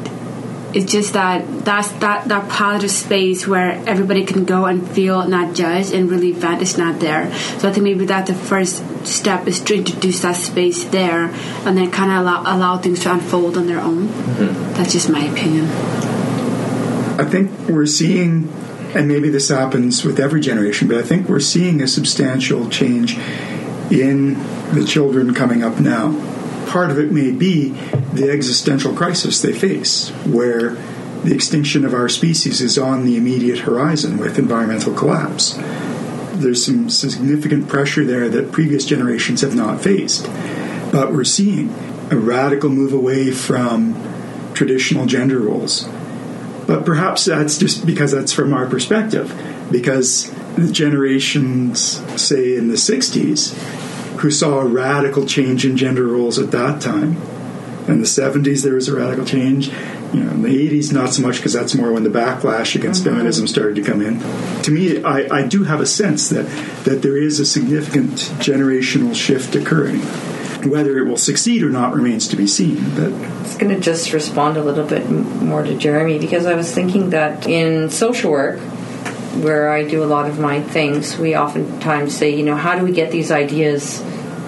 it's 0.73 0.91
just 0.91 1.13
that 1.13 1.65
that's 1.65 1.89
that 1.99 2.27
that 2.29 2.49
positive 2.49 2.91
space 2.91 3.45
where 3.45 3.71
everybody 3.87 4.23
can 4.25 4.45
go 4.45 4.65
and 4.65 4.87
feel 4.89 5.27
not 5.27 5.53
judged 5.53 5.93
and 5.93 6.09
really 6.09 6.31
vent 6.31 6.61
is 6.61 6.77
not 6.77 6.99
there. 6.99 7.33
So 7.59 7.67
I 7.69 7.73
think 7.73 7.83
maybe 7.83 8.05
that 8.05 8.27
the 8.27 8.33
first 8.33 8.83
step 9.05 9.47
is 9.47 9.59
to 9.61 9.75
introduce 9.75 10.21
that 10.21 10.35
space 10.35 10.85
there, 10.85 11.25
and 11.65 11.77
then 11.77 11.91
kind 11.91 12.11
of 12.11 12.19
allow 12.19 12.41
allow 12.41 12.77
things 12.77 13.01
to 13.01 13.11
unfold 13.11 13.57
on 13.57 13.67
their 13.67 13.79
own. 13.79 14.07
Mm-hmm. 14.07 14.73
That's 14.73 14.93
just 14.93 15.09
my 15.09 15.23
opinion. 15.25 15.65
I 17.19 17.25
think 17.25 17.51
we're 17.69 17.85
seeing, 17.85 18.47
and 18.95 19.07
maybe 19.07 19.29
this 19.29 19.49
happens 19.49 20.03
with 20.05 20.19
every 20.19 20.39
generation, 20.41 20.87
but 20.87 20.97
I 20.97 21.03
think 21.03 21.27
we're 21.27 21.39
seeing 21.41 21.81
a 21.81 21.87
substantial 21.87 22.69
change 22.69 23.17
in 23.91 24.35
the 24.73 24.85
children 24.87 25.33
coming 25.33 25.63
up 25.63 25.79
now. 25.79 26.11
Part 26.71 26.89
of 26.89 26.97
it 26.97 27.11
may 27.11 27.31
be 27.31 27.71
the 28.13 28.31
existential 28.31 28.93
crisis 28.93 29.41
they 29.41 29.51
face, 29.51 30.07
where 30.25 30.77
the 31.25 31.33
extinction 31.33 31.83
of 31.83 31.93
our 31.93 32.07
species 32.07 32.61
is 32.61 32.77
on 32.77 33.05
the 33.05 33.17
immediate 33.17 33.59
horizon 33.59 34.17
with 34.17 34.39
environmental 34.39 34.93
collapse. 34.93 35.59
There's 36.35 36.65
some 36.65 36.89
significant 36.89 37.67
pressure 37.67 38.05
there 38.05 38.29
that 38.29 38.53
previous 38.53 38.85
generations 38.85 39.41
have 39.41 39.53
not 39.53 39.81
faced. 39.81 40.29
But 40.93 41.11
we're 41.11 41.25
seeing 41.25 41.75
a 42.09 42.15
radical 42.15 42.69
move 42.69 42.93
away 42.93 43.31
from 43.31 44.01
traditional 44.53 45.05
gender 45.07 45.39
roles. 45.39 45.89
But 46.67 46.85
perhaps 46.85 47.25
that's 47.25 47.57
just 47.57 47.85
because 47.85 48.13
that's 48.13 48.31
from 48.31 48.53
our 48.53 48.65
perspective, 48.65 49.37
because 49.69 50.31
the 50.55 50.71
generations, 50.71 52.01
say 52.15 52.55
in 52.55 52.69
the 52.69 52.75
60s, 52.75 53.53
who 54.21 54.29
saw 54.29 54.59
a 54.59 54.65
radical 54.65 55.25
change 55.25 55.65
in 55.65 55.75
gender 55.75 56.05
roles 56.05 56.37
at 56.37 56.51
that 56.51 56.79
time. 56.81 57.17
In 57.87 57.99
the 57.99 58.07
70s, 58.07 58.63
there 58.63 58.75
was 58.75 58.87
a 58.87 58.95
radical 58.95 59.25
change. 59.25 59.69
You 60.13 60.23
know, 60.23 60.31
in 60.31 60.41
the 60.43 60.69
80s, 60.69 60.93
not 60.93 61.13
so 61.13 61.21
much 61.21 61.37
because 61.37 61.53
that's 61.53 61.73
more 61.73 61.91
when 61.91 62.03
the 62.03 62.09
backlash 62.09 62.75
against 62.75 63.03
mm-hmm. 63.03 63.15
feminism 63.15 63.47
started 63.47 63.75
to 63.77 63.81
come 63.81 64.01
in. 64.01 64.19
To 64.63 64.71
me, 64.71 65.03
I, 65.03 65.39
I 65.39 65.47
do 65.47 65.63
have 65.63 65.79
a 65.79 65.85
sense 65.85 66.29
that, 66.29 66.45
that 66.83 67.01
there 67.01 67.17
is 67.17 67.39
a 67.39 67.45
significant 67.45 68.11
generational 68.39 69.15
shift 69.15 69.55
occurring. 69.55 70.01
Whether 70.69 70.99
it 70.99 71.07
will 71.07 71.17
succeed 71.17 71.63
or 71.63 71.71
not 71.71 71.93
remains 71.93 72.27
to 72.27 72.35
be 72.35 72.45
seen. 72.45 72.93
But 72.93 73.11
I 73.11 73.41
was 73.41 73.57
going 73.57 73.73
to 73.73 73.79
just 73.79 74.13
respond 74.13 74.57
a 74.57 74.63
little 74.63 74.85
bit 74.85 75.09
more 75.09 75.63
to 75.63 75.75
Jeremy 75.75 76.19
because 76.19 76.45
I 76.45 76.53
was 76.53 76.71
thinking 76.71 77.09
that 77.11 77.47
in 77.47 77.89
social 77.89 78.31
work, 78.31 78.59
where 79.35 79.69
I 79.69 79.83
do 79.83 80.03
a 80.03 80.05
lot 80.05 80.29
of 80.29 80.39
my 80.39 80.61
things, 80.61 81.17
we 81.17 81.35
oftentimes 81.35 82.15
say, 82.15 82.35
you 82.35 82.43
know, 82.43 82.55
how 82.55 82.77
do 82.77 82.83
we 82.83 82.91
get 82.91 83.11
these 83.11 83.31
ideas 83.31 84.01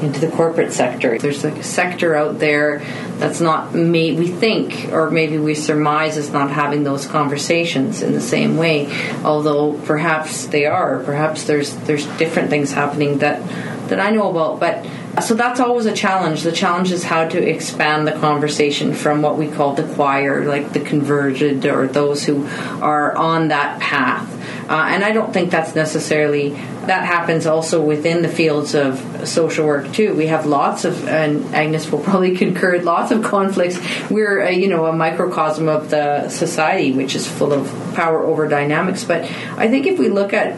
into 0.03 0.19
the 0.19 0.29
corporate 0.29 0.73
sector. 0.73 1.17
There's 1.17 1.43
a 1.43 1.63
sector 1.63 2.15
out 2.15 2.39
there 2.39 2.79
that's 3.17 3.39
not 3.39 3.73
may 3.73 4.13
we 4.13 4.27
think 4.27 4.91
or 4.91 5.09
maybe 5.09 5.37
we 5.37 5.55
surmise 5.55 6.17
is 6.17 6.31
not 6.31 6.51
having 6.51 6.83
those 6.83 7.05
conversations 7.07 8.01
in 8.01 8.11
the 8.11 8.21
same 8.21 8.57
way. 8.57 8.91
Although 9.23 9.73
perhaps 9.85 10.47
they 10.47 10.65
are. 10.65 10.99
Perhaps 11.03 11.45
there's 11.45 11.75
there's 11.87 12.05
different 12.17 12.49
things 12.49 12.71
happening 12.71 13.19
that 13.19 13.41
that 13.89 13.99
I 13.99 14.11
know 14.11 14.29
about, 14.29 14.59
but 14.59 14.85
so 15.21 15.35
that's 15.35 15.59
always 15.59 15.85
a 15.85 15.93
challenge. 15.93 16.41
The 16.41 16.51
challenge 16.51 16.91
is 16.91 17.03
how 17.03 17.27
to 17.27 17.37
expand 17.37 18.07
the 18.07 18.13
conversation 18.13 18.93
from 18.93 19.21
what 19.21 19.37
we 19.37 19.47
call 19.47 19.73
the 19.73 19.83
choir, 19.83 20.45
like 20.45 20.73
the 20.73 20.79
converted 20.79 21.65
or 21.65 21.87
those 21.87 22.23
who 22.23 22.47
are 22.81 23.15
on 23.15 23.49
that 23.49 23.79
path. 23.79 24.29
Uh, 24.69 24.87
and 24.91 25.03
I 25.03 25.11
don't 25.11 25.33
think 25.33 25.51
that's 25.51 25.75
necessarily 25.75 26.51
that 26.85 27.05
happens 27.05 27.45
also 27.45 27.81
within 27.81 28.21
the 28.21 28.27
fields 28.27 28.75
of 28.75 29.27
social 29.27 29.65
work 29.65 29.91
too. 29.93 30.13
We 30.15 30.27
have 30.27 30.45
lots 30.45 30.85
of, 30.85 31.07
and 31.07 31.53
Agnes 31.55 31.89
will 31.91 31.99
probably 32.03 32.35
concur, 32.35 32.79
lots 32.79 33.11
of 33.11 33.23
conflicts. 33.23 33.79
We're 34.09 34.39
a, 34.39 34.51
you 34.51 34.67
know 34.67 34.85
a 34.85 34.93
microcosm 34.93 35.69
of 35.69 35.89
the 35.89 36.29
society, 36.29 36.91
which 36.91 37.15
is 37.15 37.27
full 37.27 37.53
of 37.53 37.67
power 37.95 38.23
over 38.23 38.47
dynamics. 38.47 39.03
But 39.03 39.23
I 39.57 39.67
think 39.67 39.85
if 39.85 39.99
we 39.99 40.09
look 40.09 40.33
at 40.33 40.57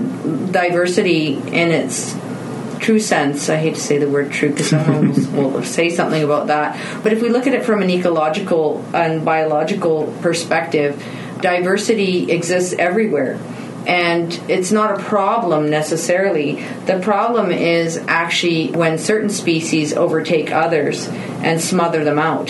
diversity 0.51 1.33
in 1.35 1.71
its 1.71 2.15
true 2.79 2.99
sense, 2.99 3.49
I 3.49 3.57
hate 3.57 3.75
to 3.75 3.81
say 3.81 3.97
the 3.97 4.09
word 4.09 4.31
true 4.31 4.49
because 4.49 4.69
someone 4.69 5.09
will, 5.09 5.51
will 5.51 5.63
say 5.63 5.89
something 5.89 6.23
about 6.23 6.47
that. 6.47 6.79
But 7.03 7.13
if 7.13 7.21
we 7.21 7.29
look 7.29 7.47
at 7.47 7.53
it 7.53 7.65
from 7.65 7.81
an 7.81 7.89
ecological 7.89 8.85
and 8.93 9.25
biological 9.25 10.13
perspective, 10.21 11.03
diversity 11.41 12.31
exists 12.31 12.73
everywhere. 12.73 13.39
And 13.87 14.33
it's 14.47 14.71
not 14.71 14.99
a 14.99 15.03
problem 15.03 15.69
necessarily. 15.69 16.63
The 16.85 16.99
problem 16.99 17.51
is 17.51 17.97
actually 18.07 18.71
when 18.71 18.97
certain 18.97 19.29
species 19.29 19.93
overtake 19.93 20.51
others 20.51 21.07
and 21.07 21.61
smother 21.61 22.03
them 22.03 22.19
out. 22.19 22.49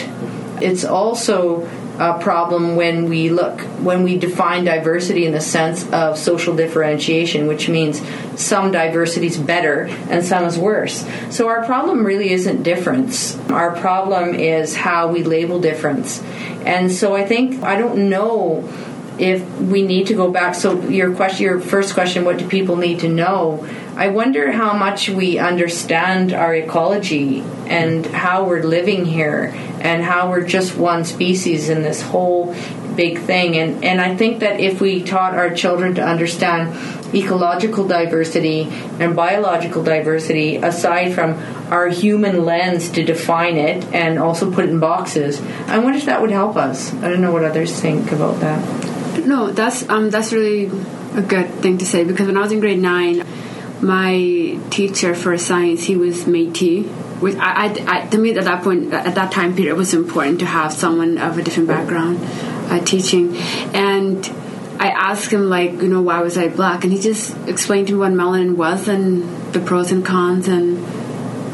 It's 0.61 0.85
also 0.85 1.67
a 1.99 2.19
problem 2.19 2.75
when 2.75 3.09
we 3.09 3.29
look 3.29 3.61
when 3.81 4.03
we 4.03 4.17
define 4.17 4.65
diversity 4.65 5.25
in 5.25 5.31
the 5.31 5.39
sense 5.39 5.89
of 5.93 6.17
social 6.17 6.53
differentiation 6.55 7.47
which 7.47 7.69
means 7.69 8.01
some 8.37 8.71
diversity 8.71 9.27
is 9.27 9.37
better 9.37 9.83
and 10.09 10.25
some 10.25 10.43
is 10.43 10.57
worse 10.57 11.07
so 11.29 11.47
our 11.47 11.65
problem 11.65 12.05
really 12.05 12.31
isn't 12.31 12.63
difference 12.63 13.37
our 13.49 13.73
problem 13.77 14.35
is 14.35 14.75
how 14.75 15.07
we 15.07 15.23
label 15.23 15.61
difference 15.61 16.21
and 16.65 16.91
so 16.91 17.15
i 17.15 17.25
think 17.25 17.63
i 17.63 17.77
don't 17.77 18.09
know 18.09 18.67
if 19.19 19.43
we 19.59 19.81
need 19.81 20.07
to 20.07 20.13
go 20.13 20.31
back. 20.31 20.55
So 20.55 20.81
your 20.87 21.15
question 21.15 21.43
your 21.43 21.59
first 21.59 21.93
question 21.93 22.25
what 22.25 22.37
do 22.37 22.47
people 22.47 22.75
need 22.75 22.99
to 22.99 23.09
know? 23.09 23.67
I 23.95 24.09
wonder 24.09 24.51
how 24.51 24.73
much 24.73 25.09
we 25.09 25.39
understand 25.39 26.33
our 26.33 26.53
ecology 26.53 27.41
and 27.67 28.05
how 28.05 28.45
we're 28.45 28.63
living 28.63 29.05
here 29.05 29.53
and 29.79 30.03
how 30.03 30.29
we're 30.29 30.45
just 30.45 30.75
one 30.75 31.05
species 31.05 31.69
in 31.69 31.81
this 31.81 32.01
whole 32.01 32.53
big 32.95 33.19
thing. 33.19 33.57
And 33.57 33.83
and 33.83 34.01
i 34.01 34.15
think 34.15 34.39
that 34.39 34.59
if 34.59 34.81
we 34.81 35.03
taught 35.03 35.35
our 35.35 35.53
children 35.53 35.95
to 35.95 36.03
understand 36.03 36.75
ecological 37.13 37.87
diversity 37.87 38.63
and 38.99 39.15
biological 39.15 39.83
diversity 39.83 40.57
aside 40.57 41.13
from 41.13 41.33
our 41.71 41.87
human 41.87 42.45
lens 42.45 42.89
to 42.89 43.03
define 43.03 43.57
it 43.57 43.83
and 43.93 44.19
also 44.19 44.51
put 44.51 44.65
it 44.65 44.69
in 44.69 44.79
boxes 44.79 45.41
i 45.67 45.77
wonder 45.77 45.97
if 45.97 46.05
that 46.05 46.21
would 46.21 46.31
help 46.31 46.55
us. 46.57 46.93
I 46.95 47.09
don't 47.09 47.21
know 47.21 47.31
what 47.31 47.43
others 47.43 47.79
think 47.79 48.11
about 48.11 48.39
that 48.41 48.94
no, 49.19 49.51
that's 49.51 49.87
um, 49.89 50.09
that's 50.09 50.31
really 50.33 50.65
a 51.15 51.21
good 51.21 51.49
thing 51.61 51.77
to 51.77 51.85
say 51.85 52.03
because 52.03 52.27
when 52.27 52.37
I 52.37 52.41
was 52.41 52.51
in 52.51 52.59
grade 52.59 52.79
nine, 52.79 53.25
my 53.81 54.59
teacher 54.69 55.15
for 55.15 55.37
science 55.37 55.83
he 55.83 55.95
was 55.95 56.25
Métis. 56.25 56.87
Which 57.21 57.37
I, 57.37 57.67
I, 57.67 57.85
I, 57.87 58.07
to 58.07 58.17
me 58.17 58.35
at 58.37 58.43
that 58.43 58.61
point 58.63 58.93
at 58.93 59.15
that 59.15 59.31
time 59.31 59.55
period 59.55 59.71
it 59.71 59.77
was 59.77 59.93
important 59.93 60.39
to 60.39 60.45
have 60.45 60.73
someone 60.73 61.17
of 61.17 61.37
a 61.37 61.41
different 61.41 61.69
background 61.69 62.19
uh, 62.69 62.83
teaching, 62.83 63.37
and 63.73 64.25
I 64.79 64.89
asked 64.89 65.31
him 65.31 65.49
like 65.49 65.71
you 65.81 65.87
know 65.87 66.01
why 66.01 66.21
was 66.21 66.37
I 66.37 66.49
black, 66.49 66.83
and 66.83 66.91
he 66.91 66.99
just 66.99 67.35
explained 67.47 67.87
to 67.87 67.93
me 67.93 67.99
what 67.99 68.11
melanin 68.11 68.57
was 68.57 68.89
and 68.89 69.53
the 69.53 69.61
pros 69.61 69.91
and 69.91 70.05
cons 70.05 70.49
and 70.49 70.77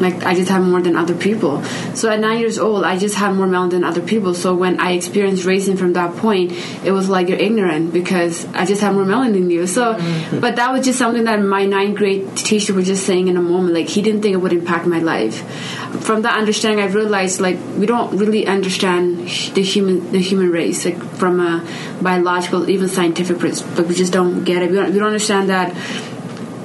like 0.01 0.23
I 0.23 0.33
just 0.33 0.49
have 0.49 0.63
more 0.63 0.81
than 0.81 0.95
other 0.95 1.15
people. 1.15 1.63
So 1.95 2.09
at 2.09 2.19
nine 2.19 2.39
years 2.39 2.57
old, 2.57 2.83
I 2.83 2.97
just 2.97 3.15
have 3.15 3.35
more 3.35 3.47
melanin 3.47 3.71
than 3.71 3.83
other 3.83 4.01
people. 4.01 4.33
So 4.33 4.55
when 4.55 4.79
I 4.79 4.91
experienced 4.91 5.45
racism 5.45 5.77
from 5.77 5.93
that 5.93 6.15
point, 6.17 6.51
it 6.83 6.91
was 6.91 7.09
like 7.09 7.29
you're 7.29 7.37
ignorant 7.37 7.93
because 7.93 8.45
I 8.53 8.65
just 8.65 8.81
have 8.81 8.93
more 8.95 9.05
melanin 9.05 9.33
than 9.33 9.49
you. 9.49 9.67
So, 9.67 9.93
mm-hmm. 9.93 10.39
but 10.39 10.55
that 10.55 10.71
was 10.71 10.85
just 10.85 10.99
something 10.99 11.25
that 11.25 11.39
my 11.41 11.65
ninth 11.65 11.97
grade 11.97 12.35
teacher 12.35 12.73
was 12.73 12.87
just 12.87 13.05
saying 13.05 13.27
in 13.27 13.37
a 13.37 13.41
moment. 13.41 13.73
Like 13.73 13.87
he 13.87 14.01
didn't 14.01 14.21
think 14.21 14.33
it 14.33 14.37
would 14.37 14.53
impact 14.53 14.85
my 14.85 14.99
life. 14.99 15.41
From 16.01 16.21
that 16.23 16.37
understanding, 16.37 16.83
I 16.83 16.87
realized 16.87 17.39
like 17.39 17.57
we 17.77 17.85
don't 17.85 18.17
really 18.17 18.47
understand 18.47 19.19
the 19.55 19.61
human 19.61 20.11
the 20.11 20.19
human 20.19 20.49
race 20.49 20.85
like 20.85 20.97
from 21.15 21.39
a 21.39 21.65
biological, 22.01 22.69
even 22.69 22.87
scientific 22.87 23.39
perspective. 23.39 23.87
We 23.87 23.95
just 23.95 24.13
don't 24.13 24.43
get 24.43 24.63
it. 24.63 24.71
We 24.71 24.77
don't, 24.77 24.91
we 24.93 24.99
don't 24.99 25.07
understand 25.07 25.49
that 25.49 25.75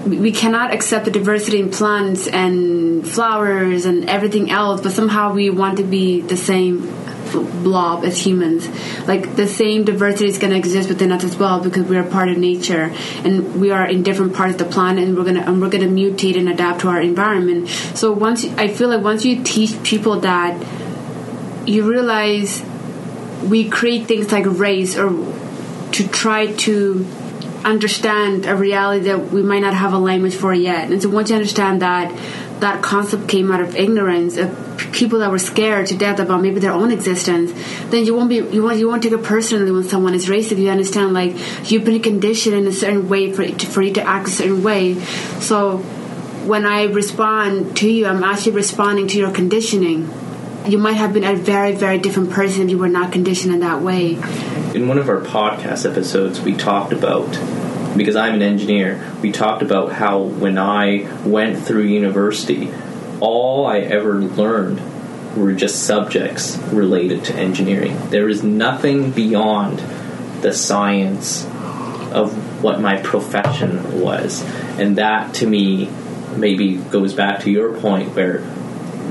we 0.07 0.31
cannot 0.31 0.73
accept 0.73 1.05
the 1.05 1.11
diversity 1.11 1.59
in 1.59 1.71
plants 1.71 2.29
and 2.29 3.07
flowers 3.07 3.87
and 3.87 4.09
everything 4.09 4.51
else, 4.51 4.81
but 4.81 4.93
somehow 4.93 5.33
we 5.33 5.51
want 5.51 5.79
to 5.79 5.85
be 5.85 6.21
the 6.21 6.37
same 6.37 6.93
blob 7.33 8.05
as 8.05 8.25
humans. 8.25 8.69
Like 9.09 9.35
the 9.35 9.49
same 9.49 9.85
diversity 9.85 10.27
is 10.27 10.39
going 10.39 10.53
to 10.53 10.57
exist 10.57 10.89
within 10.89 11.11
us 11.11 11.25
as 11.25 11.37
well 11.37 11.61
because 11.61 11.85
we 11.85 11.97
are 11.97 12.05
part 12.05 12.29
of 12.29 12.39
nature 12.39 12.93
and 13.25 13.61
we 13.61 13.73
are 13.73 13.87
in 13.87 14.05
different 14.05 14.35
parts 14.35 14.53
of 14.53 14.59
the 14.59 14.73
planet 14.73 15.05
and 15.05 15.17
we're 15.17 15.25
going 15.25 15.35
to 15.35 15.47
and 15.47 15.61
we're 15.61 15.71
going 15.71 15.83
to 15.83 15.93
mutate 15.93 16.39
and 16.39 16.49
adapt 16.49 16.83
to 16.83 16.89
our 16.89 17.01
environment. 17.01 17.69
So 17.69 18.13
once 18.13 18.45
I 18.57 18.69
feel 18.69 18.89
like 18.89 19.03
once 19.03 19.25
you 19.25 19.43
teach 19.43 19.83
people 19.83 20.21
that, 20.21 20.65
you 21.67 21.91
realize 21.91 22.63
we 23.43 23.69
create 23.69 24.07
things 24.07 24.31
like 24.31 24.45
race 24.47 24.97
or 24.97 25.11
to 25.93 26.09
try 26.09 26.47
to 26.47 27.07
understand 27.67 28.47
a 28.47 28.55
reality 28.55 29.07
that 29.07 29.33
we 29.33 29.43
might 29.43 29.59
not 29.59 29.75
have 29.75 29.93
a 29.93 29.99
language 29.99 30.35
for 30.35 30.55
yet. 30.55 30.91
And 30.91 31.03
so 31.03 31.09
once 31.09 31.31
you 31.31 31.37
understand 31.37 31.83
that 31.83 32.17
that 32.61 32.81
concept 32.83 33.29
came 33.29 33.51
out 33.51 33.61
of 33.61 33.75
ignorance 33.75 34.37
of 34.39 34.57
people 34.93 35.19
that 35.19 35.31
were 35.31 35.39
scared 35.39 35.87
to 35.89 35.97
death 35.97 36.21
about 36.21 36.41
maybe 36.41 36.61
their 36.61 36.73
own 36.73 36.93
existence, 36.93 37.53
then 37.91 38.07
you 38.07 38.15
won't 38.15 38.31
be 38.31 38.37
you 38.37 38.63
won't 38.63 38.79
you 38.79 38.89
won't 38.89 39.03
take 39.03 39.13
it 39.13 39.23
personally 39.23 39.71
when 39.71 39.83
someone 39.83 40.15
is 40.15 40.27
racist. 40.27 40.59
You 40.59 40.71
understand 40.71 41.13
like 41.13 41.71
you've 41.71 41.85
been 41.85 42.01
conditioned 42.01 42.55
in 42.55 42.67
a 42.69 42.73
certain 42.73 43.09
way 43.09 43.33
for 43.33 43.45
to, 43.45 43.67
for 43.67 43.83
you 43.83 43.93
to 43.95 44.03
act 44.03 44.29
a 44.29 44.31
certain 44.31 44.63
way. 44.63 44.95
So 45.41 45.79
when 46.47 46.65
I 46.65 46.85
respond 46.85 47.77
to 47.79 47.91
you, 47.91 48.07
I'm 48.07 48.23
actually 48.23 48.53
responding 48.53 49.09
to 49.09 49.19
your 49.19 49.33
conditioning. 49.33 50.09
You 50.67 50.79
might 50.79 50.95
have 50.95 51.13
been 51.13 51.25
a 51.25 51.35
very 51.35 51.73
very 51.73 51.99
different 51.99 52.31
person 52.31 52.63
if 52.63 52.71
you 52.71 52.79
were 52.79 52.89
not 52.89 53.13
conditioned 53.13 53.53
in 53.53 53.61
that 53.61 53.83
way 53.83 54.19
in 54.77 54.87
one 54.87 54.99
of 54.99 55.09
our 55.09 55.23
podcast 55.23 55.91
episodes, 55.91 56.41
we 56.43 56.55
talked 56.55 56.93
about 56.93 57.27
because 57.97 58.17
I'm 58.17 58.35
an 58.35 58.43
engineer. 58.43 59.03
We 59.23 59.33
talked 59.33 59.63
about 59.63 59.93
how 59.93 60.23
when 60.23 60.59
I 60.59 61.11
went 61.25 61.65
through 61.65 61.83
university, 61.83 62.71
all 63.21 63.67
I 63.67 63.81
ever 63.81 64.15
learned 64.15 64.81
were 65.37 65.53
just 65.53 65.85
subjects 65.85 66.57
related 66.73 67.25
to 67.25 67.35
engineering. 67.35 67.99
There 68.11 68.29
is 68.29 68.43
nothing 68.43 69.11
beyond 69.11 69.79
the 70.43 70.53
science 70.53 71.45
of 72.13 72.63
what 72.63 72.81
my 72.81 73.01
profession 73.03 74.01
was. 74.01 74.43
And 74.79 74.97
that 74.97 75.35
to 75.35 75.47
me 75.47 75.91
maybe 76.37 76.77
goes 76.77 77.15
back 77.15 77.41
to 77.41 77.51
your 77.51 77.79
point 77.79 78.15
where 78.15 78.41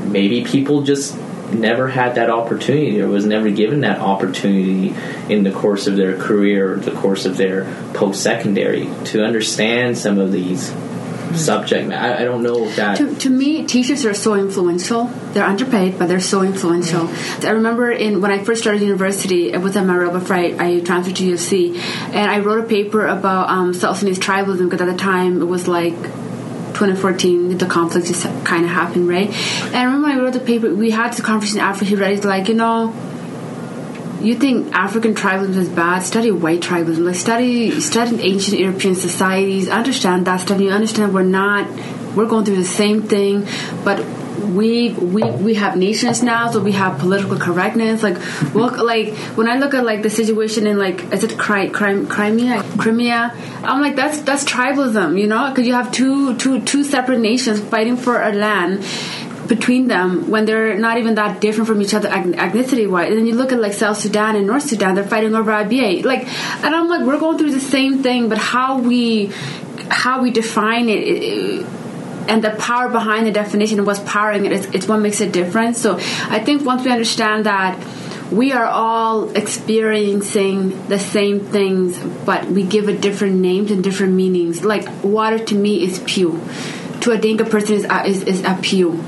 maybe 0.06 0.44
people 0.44 0.82
just 0.82 1.18
never 1.54 1.88
had 1.88 2.16
that 2.16 2.30
opportunity 2.30 3.02
or 3.02 3.08
was 3.08 3.26
never 3.26 3.50
given 3.50 3.82
that 3.82 4.00
opportunity 4.00 4.96
in 5.34 5.44
the 5.44 5.52
course 5.52 5.88
of 5.88 5.96
their 5.96 6.18
career 6.18 6.74
or 6.74 6.78
the 6.78 6.92
course 6.92 7.26
of 7.26 7.38
their 7.38 7.66
post 7.94 8.22
secondary 8.22 8.90
to 9.06 9.24
understand 9.24 9.98
some 9.98 10.20
of 10.20 10.32
these 10.32 10.74
subject 11.36 11.92
I, 11.92 12.22
I, 12.22 12.24
don't 12.24 12.44
know 12.44 12.66
if 12.66 12.78
that 12.78 12.98
to, 12.98 13.14
to, 13.14 13.30
me 13.30 13.66
teachers 13.66 14.06
are 14.06 14.14
so 14.14 14.36
influential. 14.36 15.06
They're 15.34 15.44
underpaid 15.44 16.00
but 16.00 16.08
they're 16.08 16.22
so 16.22 16.44
influential. 16.44 17.10
I 17.44 17.50
remember 17.50 17.92
in 17.92 18.22
when 18.22 18.32
i 18.32 18.44
first 18.44 18.62
started 18.62 18.82
university 18.82 19.52
it 19.52 19.58
was 19.58 19.76
at 19.76 19.86
Maria 19.86 20.18
Fright 20.22 20.60
I 20.60 20.80
transferred 20.80 21.18
to 21.18 21.24
UC 21.24 21.76
and 21.76 22.32
i 22.32 22.40
wrote 22.40 22.64
a 22.64 22.68
paper 22.68 23.06
about 23.06 23.50
um, 23.50 23.74
South 23.74 23.98
Sudanese 23.98 24.20
tribalism 24.20 24.70
because 24.70 24.88
at 24.88 24.92
the 24.92 24.98
time 24.98 25.42
it 25.42 25.46
was 25.46 25.68
like 25.68 25.96
2014, 26.76 27.58
the 27.58 27.66
conflict 27.66 28.08
kind 28.46 28.64
of 28.66 28.72
happened, 28.72 29.08
right? 29.08 29.30
And 29.66 29.76
I 29.76 29.84
remember 29.84 30.08
I 30.08 30.18
wrote 30.18 30.34
the 30.34 30.40
paper. 30.40 30.74
We 30.74 30.92
had 30.92 31.14
the 31.14 31.22
conversation 31.22 31.60
after 31.60 31.86
He 31.86 31.96
read 31.96 32.14
it 32.14 32.26
like, 32.26 32.48
you 32.48 32.56
know, 32.56 32.94
you 34.22 34.36
think 34.36 34.74
African 34.74 35.14
tribalism 35.14 35.58
is 35.58 35.70
bad? 35.70 36.00
Study 36.00 36.32
white 36.32 36.62
tribalism. 36.62 37.06
Like 37.06 37.16
study 37.16 37.80
study 37.80 38.22
ancient 38.22 38.60
European 38.60 38.96
societies. 38.96 39.70
Understand 39.70 40.26
that 40.28 40.42
stuff. 40.42 40.60
You 40.60 40.72
understand 40.72 41.14
we're 41.14 41.24
not 41.24 41.70
we're 42.16 42.28
going 42.28 42.46
through 42.46 42.56
the 42.56 42.64
same 42.64 43.04
thing, 43.04 43.46
but 43.84 44.00
we 44.40 44.92
we 44.92 45.24
we 45.24 45.54
have 45.56 45.78
nations 45.78 46.22
now, 46.24 46.52
so 46.52 46.60
we 46.60 46.74
have 46.74 47.00
political 47.00 47.38
correctness. 47.38 48.04
Like, 48.04 48.18
look, 48.54 48.78
like 48.78 49.14
when 49.38 49.48
I 49.48 49.58
look 49.58 49.74
at 49.74 49.84
like 49.86 50.02
the 50.04 50.10
situation 50.10 50.68
in 50.68 50.78
like 50.78 51.12
is 51.14 51.24
it 51.24 51.38
Crimea, 51.38 51.72
Crimea, 51.72 52.64
Crimea? 52.78 53.34
I'm 53.64 53.82
like 53.82 53.96
that's 53.96 54.22
that's 54.22 54.44
tribalism, 54.46 55.20
you 55.20 55.28
know, 55.28 55.50
because 55.50 55.66
you 55.66 55.74
have 55.74 55.92
two 55.92 56.36
two 56.38 56.62
two 56.62 56.84
separate 56.84 57.20
nations 57.20 57.60
fighting 57.60 57.98
for 57.98 58.22
a 58.22 58.32
land 58.32 58.86
between 59.48 59.88
them 59.88 60.30
when 60.30 60.46
they're 60.46 60.78
not 60.78 60.98
even 60.98 61.16
that 61.16 61.40
different 61.40 61.68
from 61.68 61.82
each 61.82 61.94
other 61.94 62.10
ethnicity 62.10 62.90
wise. 62.90 63.10
And 63.10 63.18
then 63.18 63.26
you 63.26 63.36
look 63.36 63.52
at 63.52 63.60
like 63.60 63.74
South 63.74 63.98
Sudan 63.98 64.36
and 64.36 64.48
North 64.48 64.64
Sudan, 64.64 64.96
they're 64.96 65.04
fighting 65.04 65.36
over 65.36 65.52
Abyei. 65.52 66.04
Like, 66.04 66.28
and 66.64 66.76
I'm 66.76 66.88
like, 66.88 67.06
we're 67.06 67.20
going 67.20 67.38
through 67.38 67.52
the 67.52 67.60
same 67.60 68.02
thing, 68.02 68.30
but 68.30 68.38
how 68.38 68.80
we 68.80 69.32
how 69.90 70.22
we 70.22 70.32
define 70.32 70.90
it, 70.90 70.98
it 70.98 71.66
and 72.28 72.44
the 72.44 72.52
power 72.52 72.90
behind 72.90 73.28
the 73.28 73.32
definition 73.32 73.84
what's 73.86 74.00
powering 74.00 74.46
it 74.46 74.52
is 74.52 74.66
it's 74.68 74.88
what 74.88 74.98
makes 74.98 75.22
a 75.22 75.30
difference. 75.30 75.80
So 75.80 75.98
I 75.98 76.40
think 76.40 76.66
once 76.66 76.84
we 76.84 76.92
understand 76.92 77.46
that 77.46 77.80
we 78.32 78.52
are 78.54 78.66
all 78.66 79.30
experiencing 79.36 80.88
the 80.88 80.98
same 80.98 81.40
things, 81.40 81.98
but 82.26 82.48
we 82.48 82.64
give 82.64 82.90
it 82.90 83.02
different 83.02 83.36
names 83.36 83.72
and 83.72 83.84
different 83.84 84.14
meanings. 84.14 84.66
Like 84.66 85.04
water 85.04 85.38
to 85.40 85.56
me 85.56 85.84
is 85.84 86.00
pew, 86.00 86.42
to 87.02 87.12
a 87.12 87.18
Dinka 87.18 87.46
person 87.46 87.76
is 87.76 87.86
a, 87.86 88.06
is, 88.06 88.24
is 88.24 88.44
a 88.44 88.58
pew. 88.62 89.04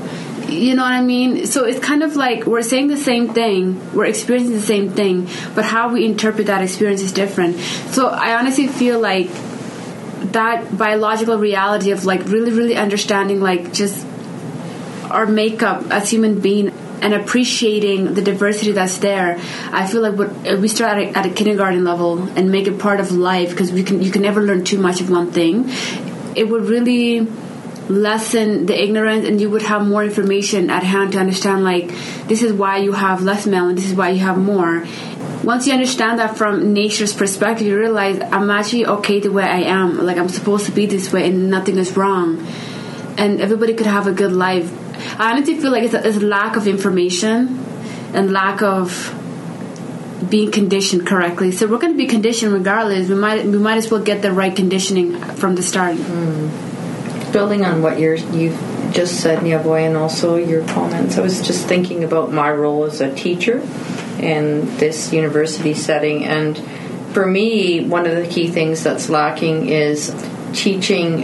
You 0.48 0.76
know 0.76 0.84
what 0.84 0.94
I 0.94 1.02
mean? 1.02 1.46
So 1.46 1.66
it's 1.66 1.80
kind 1.80 2.04
of 2.04 2.16
like 2.16 2.46
we're 2.46 2.62
saying 2.62 2.88
the 2.88 2.98
same 2.98 3.34
thing, 3.34 3.94
we're 3.94 4.06
experiencing 4.06 4.56
the 4.56 4.62
same 4.62 4.92
thing, 4.92 5.28
but 5.56 5.66
how 5.66 5.92
we 5.92 6.06
interpret 6.06 6.48
that 6.48 6.62
experience 6.62 7.02
is 7.02 7.12
different. 7.12 7.58
So 7.92 8.08
I 8.08 8.38
honestly 8.38 8.68
feel 8.68 9.00
like 9.00 9.30
that 10.34 10.78
biological 10.78 11.38
reality 11.38 11.92
of 11.92 12.06
like 12.06 12.24
really, 12.26 12.52
really 12.52 12.76
understanding 12.76 13.42
like 13.42 13.74
just 13.74 14.06
our 15.10 15.26
makeup 15.26 15.90
as 15.92 16.10
human 16.10 16.40
being 16.40 16.72
and 17.02 17.14
appreciating 17.14 18.14
the 18.14 18.22
diversity 18.22 18.72
that's 18.72 18.98
there. 18.98 19.40
I 19.72 19.88
feel 19.88 20.02
like 20.02 20.16
what, 20.16 20.30
uh, 20.48 20.58
we 20.58 20.68
start 20.68 20.98
at 20.98 21.16
a, 21.16 21.18
at 21.18 21.26
a 21.26 21.30
kindergarten 21.30 21.84
level 21.84 22.24
and 22.38 22.52
make 22.52 22.68
it 22.68 22.80
part 22.80 23.00
of 23.00 23.12
life 23.12 23.52
because 23.52 23.72
we 23.72 23.84
can 23.84 24.02
you 24.02 24.12
can 24.12 24.22
never 24.22 24.42
learn 24.42 24.64
too 24.64 24.80
much 24.80 25.02
of 25.02 25.10
one 25.10 25.32
thing. 25.32 25.70
It 26.36 26.50
would 26.50 26.66
really 26.66 27.28
lessen 27.90 28.66
the 28.66 28.82
ignorance 28.82 29.26
and 29.26 29.40
you 29.40 29.50
would 29.50 29.62
have 29.62 29.88
more 29.88 30.04
information 30.04 30.70
at 30.70 30.84
hand 30.84 31.14
to 31.14 31.20
understand 31.20 31.64
like 31.64 31.88
this 32.28 32.44
is 32.44 32.52
why 32.52 32.78
you 32.78 32.92
have 32.92 33.22
less 33.24 33.46
melanin, 33.46 33.76
this 33.76 33.86
is 33.86 33.94
why 33.94 34.10
you 34.10 34.20
have 34.20 34.38
more. 34.38 34.86
Once 35.48 35.66
you 35.66 35.72
understand 35.72 36.20
that 36.20 36.36
from 36.36 36.74
nature's 36.74 37.14
perspective, 37.14 37.66
you 37.66 37.80
realize 37.80 38.20
I'm 38.36 38.50
actually 38.50 38.86
okay 38.86 39.22
the 39.22 39.32
way 39.32 39.46
I 39.46 39.62
am. 39.80 39.98
Like 40.06 40.18
I'm 40.18 40.28
supposed 40.28 40.66
to 40.66 40.74
be 40.74 40.86
this 40.86 41.14
way 41.14 41.30
and 41.30 41.50
nothing 41.50 41.78
is 41.78 41.96
wrong. 41.96 42.46
And 43.18 43.40
everybody 43.40 43.74
could 43.74 43.88
have 43.88 44.08
a 44.08 44.12
good 44.12 44.34
life 44.34 44.70
I 45.20 45.32
honestly 45.32 45.60
feel 45.60 45.72
like 45.72 45.84
it's 45.84 45.94
a, 45.94 46.08
it's 46.08 46.18
a 46.18 46.26
lack 46.26 46.56
of 46.56 46.68
information 46.68 47.64
and 48.14 48.32
lack 48.32 48.62
of 48.62 49.14
being 50.30 50.52
conditioned 50.52 51.06
correctly. 51.06 51.52
So 51.52 51.68
we're 51.68 51.78
going 51.78 51.94
to 51.94 51.98
be 51.98 52.08
conditioned 52.08 52.54
regardless. 52.54 53.10
We 53.10 53.16
might 53.16 53.46
we 53.46 53.58
might 53.58 53.78
as 53.78 53.92
well 53.92 54.02
get 54.02 54.22
the 54.22 54.32
right 54.32 54.56
conditioning 54.56 55.20
from 55.36 55.56
the 55.56 55.64
start. 55.64 55.96
Mm. 55.96 57.34
Building 57.34 57.66
on 57.66 57.82
what 57.82 58.00
you're 58.00 58.16
you've 58.16 58.58
just 58.92 59.20
said, 59.20 59.42
Boy, 59.64 59.86
and 59.86 59.98
also 59.98 60.38
your 60.38 60.66
comments, 60.68 61.18
I 61.18 61.22
was 61.22 61.46
just 61.46 61.68
thinking 61.68 62.04
about 62.04 62.32
my 62.32 62.52
role 62.52 62.86
as 62.86 63.02
a 63.02 63.14
teacher 63.14 63.60
in 64.20 64.78
this 64.78 65.14
university 65.14 65.74
setting, 65.74 66.26
and 66.26 66.58
for 67.14 67.26
me, 67.26 67.86
one 67.86 68.06
of 68.06 68.16
the 68.16 68.28
key 68.28 68.48
things 68.48 68.84
that's 68.84 69.10
lacking 69.10 69.70
is 69.70 70.14
teaching 70.54 71.24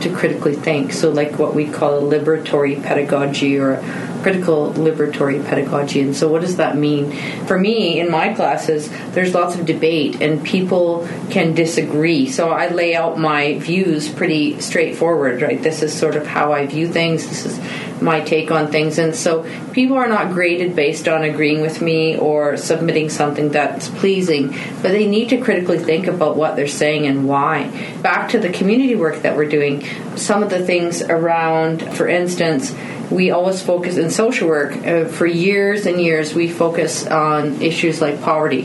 to 0.00 0.12
critically 0.14 0.54
think. 0.54 0.92
So, 0.92 1.10
like 1.10 1.38
what 1.38 1.54
we 1.54 1.68
call 1.68 1.98
a 1.98 2.18
liberatory 2.18 2.82
pedagogy 2.82 3.58
or 3.58 3.76
critical 4.22 4.72
liberatory 4.72 5.44
pedagogy. 5.44 6.00
And 6.00 6.16
so, 6.16 6.28
what 6.28 6.40
does 6.40 6.56
that 6.56 6.76
mean? 6.76 7.12
For 7.46 7.58
me, 7.58 8.00
in 8.00 8.10
my 8.10 8.32
classes, 8.34 8.90
there's 9.12 9.34
lots 9.34 9.56
of 9.56 9.66
debate 9.66 10.20
and 10.20 10.44
people 10.44 11.08
can 11.30 11.54
disagree. 11.54 12.28
So, 12.28 12.50
I 12.50 12.68
lay 12.68 12.94
out 12.94 13.18
my 13.18 13.58
views 13.58 14.08
pretty 14.08 14.60
straightforward, 14.60 15.42
right? 15.42 15.62
This 15.62 15.82
is 15.82 15.92
sort 15.92 16.16
of 16.16 16.26
how 16.26 16.52
I 16.52 16.66
view 16.66 16.88
things. 16.88 17.26
This 17.26 17.46
is 17.46 17.58
my 18.02 18.20
take 18.20 18.50
on 18.50 18.70
things. 18.70 18.98
And 18.98 19.14
so 19.14 19.46
people 19.72 19.96
are 19.96 20.08
not 20.08 20.32
graded 20.32 20.76
based 20.76 21.08
on 21.08 21.22
agreeing 21.22 21.60
with 21.60 21.80
me 21.80 22.16
or 22.18 22.56
submitting 22.56 23.08
something 23.08 23.50
that's 23.50 23.88
pleasing, 23.88 24.48
but 24.82 24.90
they 24.90 25.06
need 25.06 25.28
to 25.30 25.40
critically 25.40 25.78
think 25.78 26.06
about 26.06 26.36
what 26.36 26.56
they're 26.56 26.66
saying 26.66 27.06
and 27.06 27.26
why. 27.26 27.68
Back 28.02 28.30
to 28.30 28.38
the 28.38 28.50
community 28.50 28.96
work 28.96 29.22
that 29.22 29.36
we're 29.36 29.48
doing, 29.48 29.84
some 30.16 30.42
of 30.42 30.50
the 30.50 30.64
things 30.64 31.02
around, 31.02 31.94
for 31.94 32.08
instance, 32.08 32.74
we 33.12 33.30
always 33.30 33.62
focus 33.62 33.96
in 33.96 34.10
social 34.10 34.48
work. 34.48 34.76
Uh, 34.86 35.04
for 35.04 35.26
years 35.26 35.86
and 35.86 36.00
years 36.00 36.34
we 36.34 36.48
focus 36.48 37.06
on 37.06 37.60
issues 37.62 38.00
like 38.00 38.20
poverty. 38.22 38.62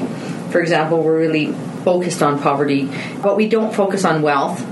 For 0.52 0.62
example 0.62 1.04
we're 1.04 1.20
really 1.20 1.52
focused 1.84 2.22
on 2.22 2.40
poverty 2.40 2.90
but 3.22 3.38
we 3.38 3.48
don't 3.48 3.74
focus 3.74 4.04
on 4.04 4.22
wealth 4.22 4.66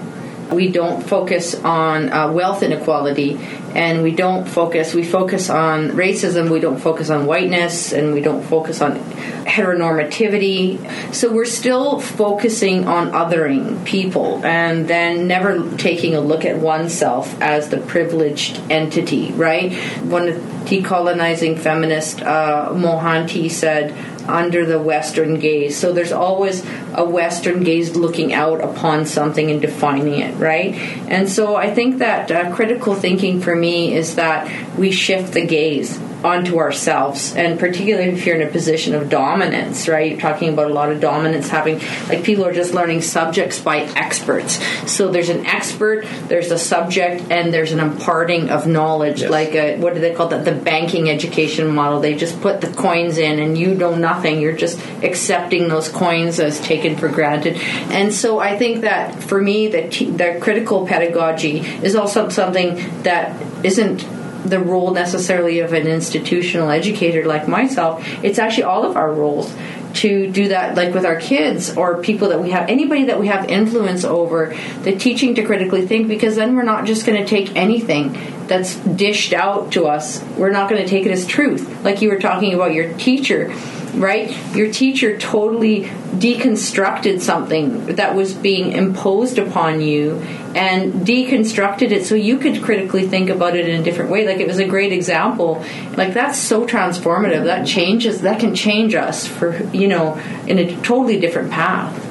we 0.51 0.71
don't 0.71 1.01
focus 1.01 1.55
on 1.55 2.11
uh, 2.11 2.31
wealth 2.31 2.63
inequality 2.63 3.37
and 3.73 4.03
we 4.03 4.11
don't 4.11 4.47
focus 4.47 4.93
we 4.93 5.03
focus 5.03 5.49
on 5.49 5.91
racism 5.91 6.49
we 6.49 6.59
don't 6.59 6.79
focus 6.79 7.09
on 7.09 7.25
whiteness 7.25 7.91
and 7.91 8.13
we 8.13 8.21
don't 8.21 8.43
focus 8.43 8.81
on 8.81 8.99
heteronormativity. 9.45 11.13
So 11.13 11.31
we're 11.31 11.45
still 11.45 11.99
focusing 11.99 12.87
on 12.87 13.11
othering 13.11 13.85
people 13.85 14.43
and 14.45 14.87
then 14.87 15.27
never 15.27 15.75
taking 15.77 16.15
a 16.15 16.19
look 16.19 16.45
at 16.45 16.57
oneself 16.57 17.39
as 17.41 17.69
the 17.69 17.77
privileged 17.77 18.59
entity 18.69 19.31
right? 19.33 19.73
One 20.03 20.27
decolonizing 20.65 21.59
feminist 21.59 22.21
uh, 22.21 22.69
mohanty 22.71 23.49
said 23.49 23.93
under 24.27 24.65
the 24.65 24.79
Western 24.79 25.39
gaze. 25.39 25.77
So 25.77 25.91
there's 25.91 26.11
always 26.11 26.65
a 26.93 27.05
Western 27.05 27.63
gaze 27.63 27.95
looking 27.95 28.33
out 28.33 28.61
upon 28.61 29.05
something 29.05 29.51
and 29.51 29.61
defining 29.61 30.19
it, 30.19 30.35
right? 30.35 30.75
And 31.07 31.29
so 31.29 31.55
I 31.55 31.73
think 31.73 31.99
that 31.99 32.31
uh, 32.31 32.53
critical 32.55 32.95
thinking 32.95 33.41
for 33.41 33.55
me 33.55 33.93
is 33.93 34.15
that 34.15 34.77
we 34.77 34.91
shift 34.91 35.33
the 35.33 35.45
gaze 35.45 35.99
onto 36.25 36.57
ourselves 36.57 37.35
and 37.35 37.59
particularly 37.59 38.09
if 38.09 38.25
you're 38.25 38.35
in 38.35 38.47
a 38.47 38.51
position 38.51 38.95
of 38.95 39.09
dominance 39.09 39.87
right? 39.87 40.11
You're 40.11 40.19
talking 40.19 40.49
about 40.49 40.71
a 40.71 40.73
lot 40.73 40.91
of 40.91 40.99
dominance 40.99 41.49
having 41.49 41.79
like 42.09 42.23
people 42.23 42.45
are 42.45 42.53
just 42.53 42.73
learning 42.73 43.01
subjects 43.01 43.59
by 43.59 43.81
experts. 43.95 44.59
So 44.91 45.11
there's 45.11 45.29
an 45.29 45.45
expert 45.45 46.05
there's 46.27 46.51
a 46.51 46.57
subject 46.57 47.31
and 47.31 47.53
there's 47.53 47.71
an 47.71 47.79
imparting 47.79 48.49
of 48.49 48.67
knowledge. 48.67 49.21
Yes. 49.21 49.31
like 49.31 49.55
a, 49.55 49.77
what 49.77 49.93
do 49.93 49.99
they 49.99 50.13
call 50.13 50.27
that? 50.29 50.45
The 50.45 50.51
banking 50.51 51.09
education 51.09 51.73
model. 51.73 51.99
They 51.99 52.15
just 52.15 52.41
put 52.41 52.61
the 52.61 52.71
coins 52.73 53.17
in 53.17 53.39
and 53.39 53.57
you 53.57 53.73
know 53.73 53.95
nothing. 53.95 54.41
You're 54.41 54.55
just 54.55 54.79
accepting 55.03 55.67
those 55.67 55.89
coins 55.89 56.39
as 56.39 56.59
taken 56.59 56.97
for 56.97 57.09
granted. 57.09 57.57
And 57.91 58.13
so 58.13 58.39
i 58.39 58.57
think 58.57 58.81
that 58.81 59.23
for 59.23 59.41
me 59.41 59.67
that 59.67 59.91
the 59.91 60.37
critical 60.41 60.85
pedagogy 60.87 61.59
is 61.59 61.95
also 61.95 62.29
something 62.29 62.75
that 63.03 63.41
isn't 63.63 64.03
the 64.49 64.59
role 64.59 64.91
necessarily 64.91 65.59
of 65.59 65.73
an 65.73 65.87
institutional 65.87 66.69
educator 66.69 67.25
like 67.25 67.47
myself. 67.47 68.05
It's 68.23 68.39
actually 68.39 68.63
all 68.63 68.85
of 68.85 68.95
our 68.95 69.11
roles 69.11 69.53
to 69.95 70.29
do 70.29 70.49
that 70.49 70.75
like 70.75 70.93
with 70.93 71.05
our 71.05 71.15
kids 71.15 71.75
or 71.77 72.01
people 72.01 72.29
that 72.29 72.41
we 72.41 72.51
have 72.51 72.69
anybody 72.69 73.05
that 73.05 73.19
we 73.19 73.27
have 73.27 73.49
influence 73.49 74.03
over 74.03 74.53
the 74.81 74.95
teaching 74.95 75.35
to 75.35 75.43
critically 75.43 75.87
think 75.87 76.07
because 76.07 76.35
then 76.35 76.55
we're 76.55 76.63
not 76.63 76.85
just 76.85 77.05
going 77.05 77.21
to 77.21 77.27
take 77.27 77.55
anything 77.55 78.11
that's 78.47 78.75
dished 78.75 79.31
out 79.31 79.71
to 79.71 79.85
us 79.85 80.21
we're 80.37 80.51
not 80.51 80.69
going 80.69 80.81
to 80.81 80.87
take 80.87 81.05
it 81.05 81.11
as 81.11 81.25
truth 81.25 81.83
like 81.85 82.01
you 82.01 82.09
were 82.09 82.19
talking 82.19 82.53
about 82.53 82.73
your 82.73 82.93
teacher 82.95 83.53
right? 83.95 84.35
Your 84.55 84.71
teacher 84.71 85.17
totally 85.17 85.85
deconstructed 85.85 87.21
something 87.21 87.87
that 87.95 88.15
was 88.15 88.33
being 88.33 88.71
imposed 88.71 89.37
upon 89.37 89.81
you 89.81 90.17
and 90.55 91.05
deconstructed 91.05 91.91
it 91.91 92.05
so 92.05 92.15
you 92.15 92.37
could 92.37 92.63
critically 92.63 93.07
think 93.07 93.29
about 93.29 93.55
it 93.55 93.67
in 93.67 93.79
a 93.79 93.83
different 93.83 94.11
way. 94.11 94.25
Like 94.25 94.39
it 94.39 94.47
was 94.47 94.59
a 94.59 94.65
great 94.65 94.91
example. 94.91 95.63
Like 95.95 96.13
that's 96.13 96.39
so 96.39 96.65
transformative. 96.65 97.43
That 97.43 97.67
changes, 97.67 98.21
that 98.21 98.39
can 98.39 98.55
change 98.55 98.95
us 98.95 99.27
for, 99.27 99.57
you 99.75 99.87
know, 99.87 100.15
in 100.47 100.59
a 100.59 100.75
totally 100.81 101.19
different 101.19 101.51
path. 101.51 102.03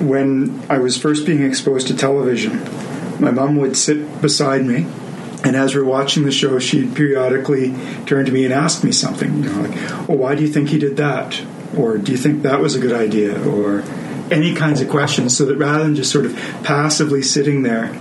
When 0.00 0.62
I 0.70 0.78
was 0.78 0.96
first 0.96 1.26
being 1.26 1.42
exposed 1.42 1.88
to 1.88 1.96
television, 1.96 2.60
my 3.20 3.30
mom 3.30 3.56
would 3.56 3.76
sit 3.76 4.22
beside 4.22 4.64
me 4.64 4.86
and 5.44 5.56
as 5.56 5.74
we're 5.74 5.84
watching 5.84 6.24
the 6.24 6.32
show, 6.32 6.58
she'd 6.58 6.94
periodically 6.94 7.74
turn 8.06 8.26
to 8.26 8.32
me 8.32 8.44
and 8.44 8.52
ask 8.52 8.84
me 8.84 8.92
something, 8.92 9.42
you 9.42 9.50
know, 9.50 9.62
like, 9.62 9.74
"Well, 10.08 10.18
why 10.18 10.34
do 10.34 10.42
you 10.42 10.48
think 10.48 10.68
he 10.68 10.78
did 10.78 10.96
that?" 10.98 11.40
Or 11.76 11.98
"Do 11.98 12.12
you 12.12 12.18
think 12.18 12.42
that 12.42 12.60
was 12.60 12.74
a 12.74 12.78
good 12.78 12.92
idea?" 12.92 13.42
Or 13.42 13.82
any 14.30 14.54
kinds 14.54 14.80
of 14.80 14.88
questions, 14.88 15.36
so 15.36 15.44
that 15.46 15.56
rather 15.56 15.84
than 15.84 15.96
just 15.96 16.12
sort 16.12 16.26
of 16.26 16.36
passively 16.62 17.22
sitting 17.22 17.62
there 17.62 17.96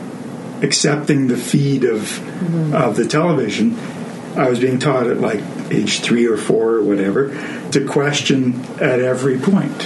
accepting 0.61 1.27
the 1.27 1.37
feed 1.37 1.83
of 1.83 2.01
mm-hmm. 2.01 2.75
of 2.75 2.95
the 2.95 3.05
television, 3.05 3.77
I 4.35 4.49
was 4.49 4.59
being 4.59 4.79
taught 4.79 5.07
at 5.07 5.19
like 5.19 5.41
age 5.71 6.01
three 6.01 6.27
or 6.27 6.37
four 6.37 6.75
or 6.75 6.83
whatever 6.83 7.29
to 7.71 7.85
question 7.85 8.65
at 8.81 8.99
every 8.99 9.37
point, 9.37 9.83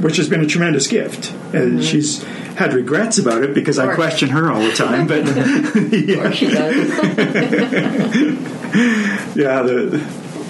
which 0.00 0.16
has 0.16 0.28
been 0.28 0.40
a 0.40 0.46
tremendous 0.46 0.86
gift. 0.86 1.32
Mm-hmm. 1.52 1.80
she's 1.80 2.24
had 2.56 2.72
regrets 2.72 3.18
about 3.18 3.42
it 3.42 3.54
because 3.54 3.78
I 3.78 3.94
question 3.94 4.30
her 4.30 4.50
all 4.50 4.60
the 4.60 4.72
time. 4.72 5.06
But 5.06 5.26
yeah. 5.92 6.30
she 6.30 6.46
does. 6.46 6.88
yeah, 9.36 9.62
the 9.62 10.02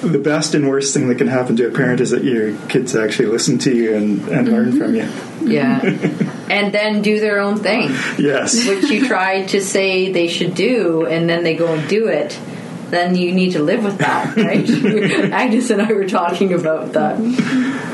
the 0.02 0.18
best 0.18 0.54
and 0.54 0.68
worst 0.68 0.92
thing 0.92 1.08
that 1.08 1.16
can 1.16 1.26
happen 1.26 1.56
to 1.56 1.66
a 1.66 1.70
parent 1.70 2.00
is 2.00 2.10
that 2.10 2.24
your 2.24 2.56
kids 2.68 2.94
actually 2.94 3.26
listen 3.26 3.58
to 3.58 3.74
you 3.74 3.94
and, 3.94 4.20
and 4.28 4.46
mm-hmm. 4.46 4.54
learn 4.54 4.78
from 4.78 4.94
you. 4.94 5.08
Yeah. 5.50 5.80
and 6.50 6.74
then 6.74 7.02
do 7.02 7.20
their 7.20 7.40
own 7.40 7.58
thing. 7.58 7.90
Yes. 8.18 8.66
Which 8.66 8.90
you 8.90 9.06
try 9.06 9.46
to 9.46 9.62
say 9.62 10.12
they 10.12 10.28
should 10.28 10.54
do, 10.54 11.06
and 11.06 11.28
then 11.28 11.42
they 11.42 11.56
go 11.56 11.72
and 11.72 11.88
do 11.88 12.08
it. 12.08 12.38
then 12.90 13.14
you 13.14 13.32
need 13.32 13.52
to 13.52 13.62
live 13.62 13.82
with 13.82 13.98
that, 13.98 14.36
right? 14.36 14.68
Agnes 15.32 15.70
and 15.70 15.82
I 15.82 15.92
were 15.92 16.06
talking 16.06 16.52
about 16.52 16.92
that, 16.92 17.18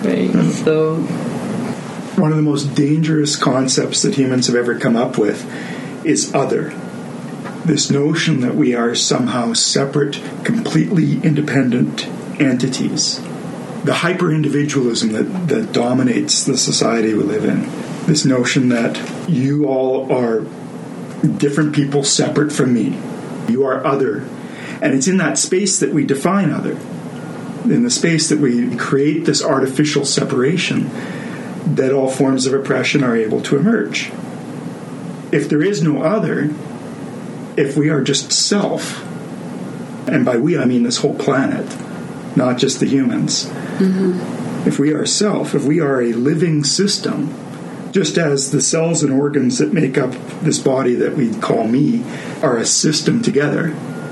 right? 0.04 0.52
So 0.64 0.96
One 2.16 2.32
of 2.32 2.36
the 2.36 2.42
most 2.42 2.74
dangerous 2.74 3.36
concepts 3.36 4.02
that 4.02 4.16
humans 4.16 4.48
have 4.48 4.56
ever 4.56 4.78
come 4.78 4.96
up 4.96 5.16
with 5.16 5.46
is 6.04 6.34
other. 6.34 6.70
This 7.64 7.90
notion 7.90 8.40
that 8.40 8.56
we 8.56 8.74
are 8.74 8.94
somehow 8.94 9.52
separate, 9.52 10.20
completely 10.44 11.20
independent 11.22 12.08
entities. 12.40 13.20
The 13.84 13.94
hyper 13.94 14.32
individualism 14.32 15.12
that, 15.12 15.48
that 15.48 15.72
dominates 15.72 16.44
the 16.44 16.58
society 16.58 17.14
we 17.14 17.22
live 17.22 17.44
in. 17.44 17.62
This 18.06 18.24
notion 18.24 18.70
that 18.70 18.98
you 19.28 19.66
all 19.66 20.12
are 20.12 20.40
different 21.36 21.74
people 21.74 22.02
separate 22.02 22.50
from 22.50 22.74
me. 22.74 22.98
You 23.48 23.64
are 23.64 23.86
other. 23.86 24.26
And 24.82 24.94
it's 24.94 25.06
in 25.06 25.18
that 25.18 25.38
space 25.38 25.78
that 25.78 25.92
we 25.92 26.04
define 26.04 26.50
other. 26.50 26.72
In 27.64 27.84
the 27.84 27.90
space 27.90 28.28
that 28.30 28.40
we 28.40 28.74
create 28.76 29.26
this 29.26 29.44
artificial 29.44 30.04
separation 30.04 30.90
that 31.66 31.92
all 31.92 32.10
forms 32.10 32.46
of 32.46 32.54
oppression 32.54 33.04
are 33.04 33.16
able 33.16 33.40
to 33.42 33.56
emerge. 33.56 34.10
If 35.32 35.48
there 35.48 35.62
is 35.62 35.82
no 35.82 36.02
other, 36.02 36.50
if 37.56 37.76
we 37.76 37.88
are 37.90 38.02
just 38.02 38.32
self, 38.32 39.04
and 40.08 40.24
by 40.24 40.36
we 40.36 40.58
I 40.58 40.64
mean 40.64 40.82
this 40.82 40.98
whole 40.98 41.14
planet, 41.14 41.66
not 42.36 42.58
just 42.58 42.80
the 42.80 42.86
humans, 42.86 43.44
mm-hmm. 43.44 44.68
if 44.68 44.78
we 44.78 44.92
are 44.92 45.06
self, 45.06 45.54
if 45.54 45.64
we 45.64 45.80
are 45.80 46.00
a 46.02 46.12
living 46.12 46.64
system, 46.64 47.34
just 47.92 48.18
as 48.18 48.50
the 48.50 48.60
cells 48.60 49.02
and 49.02 49.12
organs 49.12 49.58
that 49.58 49.72
make 49.72 49.98
up 49.98 50.12
this 50.40 50.58
body 50.58 50.94
that 50.94 51.16
we 51.16 51.34
call 51.34 51.66
me 51.66 52.04
are 52.42 52.56
a 52.56 52.64
system 52.64 53.20
together, 53.22 53.70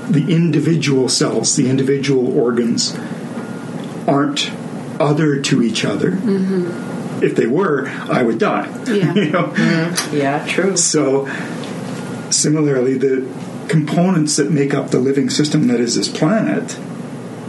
the 0.09 0.33
individual 0.33 1.07
cells, 1.07 1.55
the 1.55 1.69
individual 1.69 2.37
organs 2.37 2.97
aren't 4.07 4.51
other 4.99 5.39
to 5.41 5.61
each 5.61 5.85
other. 5.85 6.11
Mm-hmm. 6.11 6.98
If 7.21 7.35
they 7.35 7.47
were, 7.47 7.87
I 7.87 8.23
would 8.23 8.39
die. 8.39 8.67
Yeah. 8.85 9.13
you 9.15 9.29
know? 9.31 9.47
Mm-hmm. 9.47 10.15
yeah, 10.15 10.45
true. 10.47 10.77
So, 10.77 11.27
similarly, 12.31 12.97
the 12.97 13.27
components 13.67 14.35
that 14.37 14.51
make 14.51 14.73
up 14.73 14.89
the 14.89 14.99
living 14.99 15.29
system 15.29 15.67
that 15.67 15.79
is 15.79 15.95
this 15.95 16.09
planet, 16.09 16.77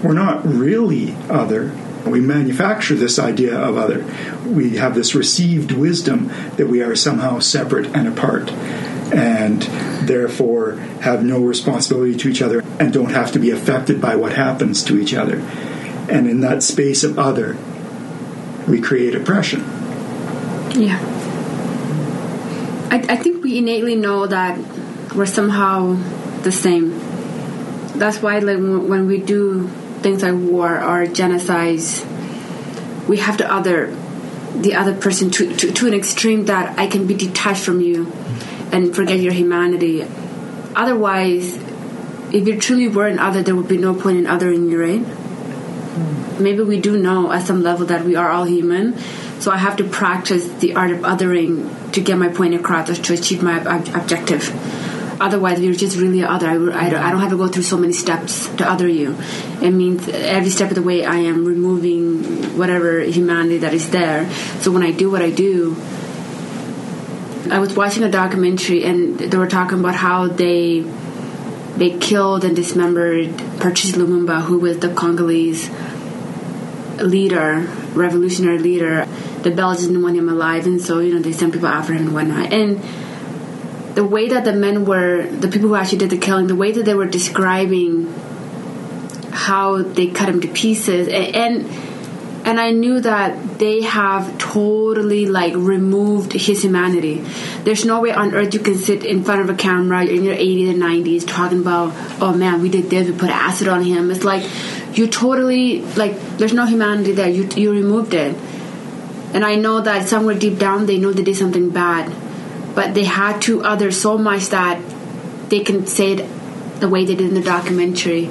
we're 0.04 0.12
not 0.12 0.46
really 0.46 1.14
other. 1.28 1.72
We 2.06 2.20
manufacture 2.20 2.94
this 2.94 3.18
idea 3.18 3.59
of 3.59 3.76
other. 3.76 4.04
We 4.46 4.76
have 4.76 4.94
this 4.94 5.14
received 5.14 5.72
wisdom 5.72 6.28
that 6.56 6.68
we 6.68 6.83
are 6.83 6.94
somehow 6.94 7.40
separate 7.40 7.87
and 7.94 8.09
apart, 8.09 8.50
and 9.12 9.62
therefore 10.06 10.72
have 11.02 11.22
no 11.22 11.40
responsibility 11.40 12.16
to 12.16 12.28
each 12.28 12.40
other 12.40 12.62
and 12.78 12.92
don't 12.92 13.11
have 13.11 13.33
to 13.33 13.38
be 13.38 13.50
affected 13.50 14.00
by 14.00 14.16
what 14.16 14.33
happens 14.33 14.83
to 14.85 14.98
each 14.98 15.12
other. 15.12 15.38
And 16.09 16.28
in 16.28 16.40
that 16.40 16.62
space 16.62 17.04
of 17.04 17.18
other, 17.18 17.56
we 18.70 18.80
create 18.80 19.14
oppression. 19.14 19.61
Yeah. 20.74 20.98
I, 22.90 23.04
I 23.09 23.16
think 23.16 23.42
we 23.42 23.59
innately 23.59 23.96
know 23.96 24.26
that 24.26 24.59
we're 25.14 25.26
somehow 25.26 25.94
the 26.42 26.52
same. 26.52 26.98
That's 27.98 28.22
why, 28.22 28.38
like, 28.38 28.59
when 28.59 29.06
we 29.06 29.18
do 29.18 29.68
things 30.00 30.22
like 30.22 30.35
war 30.35 30.76
or 30.76 31.06
genocides, 31.06 32.06
we 33.09 33.18
have 33.18 33.37
to 33.38 33.52
other 33.52 33.94
the 34.54 34.74
other 34.74 34.94
person 34.94 35.30
to, 35.30 35.54
to, 35.56 35.72
to 35.72 35.87
an 35.87 35.94
extreme 35.94 36.46
that 36.46 36.78
I 36.78 36.87
can 36.87 37.06
be 37.06 37.14
detached 37.14 37.64
from 37.64 37.80
you 37.80 38.11
and 38.72 38.94
forget 38.94 39.18
your 39.18 39.33
humanity. 39.33 40.04
Otherwise, 40.74 41.56
if 42.33 42.46
you 42.46 42.59
truly 42.59 42.88
were 42.88 43.06
an 43.06 43.18
other, 43.18 43.42
there 43.42 43.54
would 43.54 43.68
be 43.68 43.78
no 43.78 43.94
point 43.94 44.18
in 44.18 44.24
othering 44.24 44.70
you, 44.70 44.80
right? 44.80 45.19
Maybe 46.38 46.62
we 46.62 46.81
do 46.81 46.98
know 46.98 47.33
at 47.33 47.46
some 47.46 47.62
level 47.62 47.87
that 47.87 48.05
we 48.05 48.16
are 48.16 48.31
all 48.31 48.44
human, 48.44 48.96
so 49.40 49.50
I 49.50 49.57
have 49.57 49.76
to 49.76 49.85
practice 49.85 50.46
the 50.61 50.74
art 50.74 50.90
of 50.90 51.00
othering 51.00 51.92
to 51.92 52.00
get 52.00 52.18
my 52.18 52.29
point 52.29 52.55
across 52.55 52.90
or 52.90 52.94
to 52.94 53.14
achieve 53.14 53.42
my 53.42 53.59
ob- 53.61 53.88
objective. 53.94 54.48
Otherwise, 55.20 55.61
you're 55.61 55.74
just 55.74 55.98
really 55.98 56.22
other. 56.22 56.48
I, 56.48 56.55
I, 56.55 56.88
don't, 56.88 57.03
I 57.03 57.11
don't 57.11 57.20
have 57.20 57.31
to 57.31 57.37
go 57.37 57.48
through 57.48 57.64
so 57.64 57.76
many 57.76 57.92
steps 57.92 58.48
to 58.57 58.70
other 58.70 58.88
you. 58.88 59.18
It 59.61 59.70
means 59.70 60.09
every 60.09 60.48
step 60.50 60.70
of 60.70 60.76
the 60.76 60.83
way 60.83 61.05
I 61.05 61.16
am 61.16 61.44
removing 61.44 62.57
whatever 62.57 63.00
humanity 63.00 63.59
that 63.59 63.74
is 63.74 63.90
there. 63.90 64.31
So 64.61 64.70
when 64.70 64.83
I 64.83 64.92
do 64.92 65.11
what 65.11 65.20
I 65.20 65.31
do, 65.31 65.76
I 67.50 67.59
was 67.59 67.74
watching 67.74 68.03
a 68.03 68.11
documentary 68.11 68.85
and 68.85 69.18
they 69.18 69.37
were 69.37 69.48
talking 69.48 69.81
about 69.81 69.94
how 69.94 70.29
they 70.29 70.85
they 71.80 71.96
killed 71.96 72.44
and 72.44 72.54
dismembered 72.54 73.34
Patrice 73.58 73.92
Lumumba, 73.92 74.42
who 74.42 74.58
was 74.58 74.80
the 74.80 74.92
Congolese 74.92 75.70
leader, 76.98 77.66
revolutionary 77.94 78.58
leader. 78.58 79.06
The 79.40 79.50
Belgians 79.50 79.86
didn't 79.86 80.02
want 80.02 80.18
him 80.18 80.28
alive, 80.28 80.66
and 80.66 80.78
so 80.78 81.00
you 81.00 81.14
know 81.14 81.20
they 81.20 81.32
sent 81.32 81.54
people 81.54 81.68
after 81.68 81.94
him 81.94 82.08
and 82.08 82.14
whatnot. 82.14 82.52
And 82.52 82.82
the 83.94 84.04
way 84.04 84.28
that 84.28 84.44
the 84.44 84.52
men 84.52 84.84
were, 84.84 85.26
the 85.26 85.48
people 85.48 85.70
who 85.70 85.74
actually 85.74 85.96
did 85.96 86.10
the 86.10 86.18
killing, 86.18 86.48
the 86.48 86.54
way 86.54 86.70
that 86.70 86.84
they 86.84 86.92
were 86.92 87.06
describing 87.06 88.12
how 89.30 89.80
they 89.80 90.08
cut 90.08 90.28
him 90.28 90.42
to 90.42 90.48
pieces, 90.48 91.08
and 91.08 91.34
and, 91.34 91.89
and 92.44 92.59
I 92.59 92.70
knew 92.70 93.00
that 93.00 93.59
they 93.59 93.83
have 93.83 94.38
totally 94.38 95.26
like 95.26 95.55
removed 95.55 96.33
his 96.33 96.62
humanity. 96.62 97.24
There's 97.64 97.85
no 97.85 98.00
way 98.00 98.12
on 98.12 98.35
earth 98.35 98.55
you 98.55 98.61
can 98.61 98.76
sit 98.76 99.05
in 99.05 99.24
front 99.24 99.42
of 99.42 99.50
a 99.50 99.55
camera 99.55 100.05
in 100.05 100.24
your 100.24 100.35
80s 100.35 100.70
and 100.70 100.83
90s 100.83 101.26
talking 101.26 101.61
about, 101.61 101.92
oh 102.22 102.33
man, 102.33 102.62
we 102.62 102.70
did 102.70 102.88
this, 102.88 103.09
we 103.09 103.16
put 103.16 103.29
acid 103.29 103.68
on 103.68 103.83
him. 103.83 104.11
It's 104.11 104.24
like 104.24 104.42
you 104.96 105.07
totally 105.07 105.83
like 105.96 106.18
there's 106.38 106.55
no 106.55 106.66
humanity 106.66 107.12
there. 107.12 107.29
You 107.29 107.46
you 107.57 107.72
removed 107.72 108.14
it. 108.14 108.35
And 109.33 109.44
I 109.44 109.55
know 109.55 109.81
that 109.83 110.09
somewhere 110.09 110.35
deep 110.35 110.59
down 110.59 110.87
they 110.87 110.98
know 110.98 111.12
they 111.12 111.22
did 111.22 111.37
something 111.37 111.70
bad, 111.70 112.11
but 112.74 112.94
they 112.94 113.05
had 113.05 113.42
to 113.42 113.62
other 113.62 113.92
so 113.92 114.16
much 114.16 114.46
that 114.46 114.81
they 115.50 115.61
can 115.61 115.87
say 115.87 116.12
it 116.12 116.81
the 116.81 116.88
way 116.88 117.05
they 117.05 117.14
did 117.14 117.29
in 117.29 117.35
the 117.35 117.42
documentary. 117.42 118.31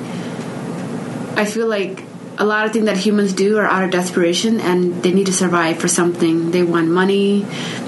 I 1.38 1.45
feel 1.45 1.67
like 1.67 2.09
a 2.39 2.45
lot 2.45 2.65
of 2.65 2.71
things 2.71 2.86
that 2.86 2.97
humans 2.97 3.34
do 3.34 3.58
are 3.58 3.65
out 3.65 3.84
of 3.84 3.91
desperation 3.91 4.62
and 4.62 5.04
they 5.04 5.12
need 5.12 5.25
to 5.25 5.34
survive 5.34 5.78
for 5.78 5.89
something. 5.89 6.52
They 6.52 6.63
want 6.63 6.88
money, 6.88 7.41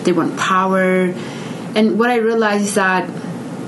they 0.03 0.11
want 0.11 0.37
power. 0.37 1.13
And 1.73 1.97
what 1.97 2.09
I 2.09 2.17
realized 2.17 2.65
is 2.65 2.75
that 2.75 3.09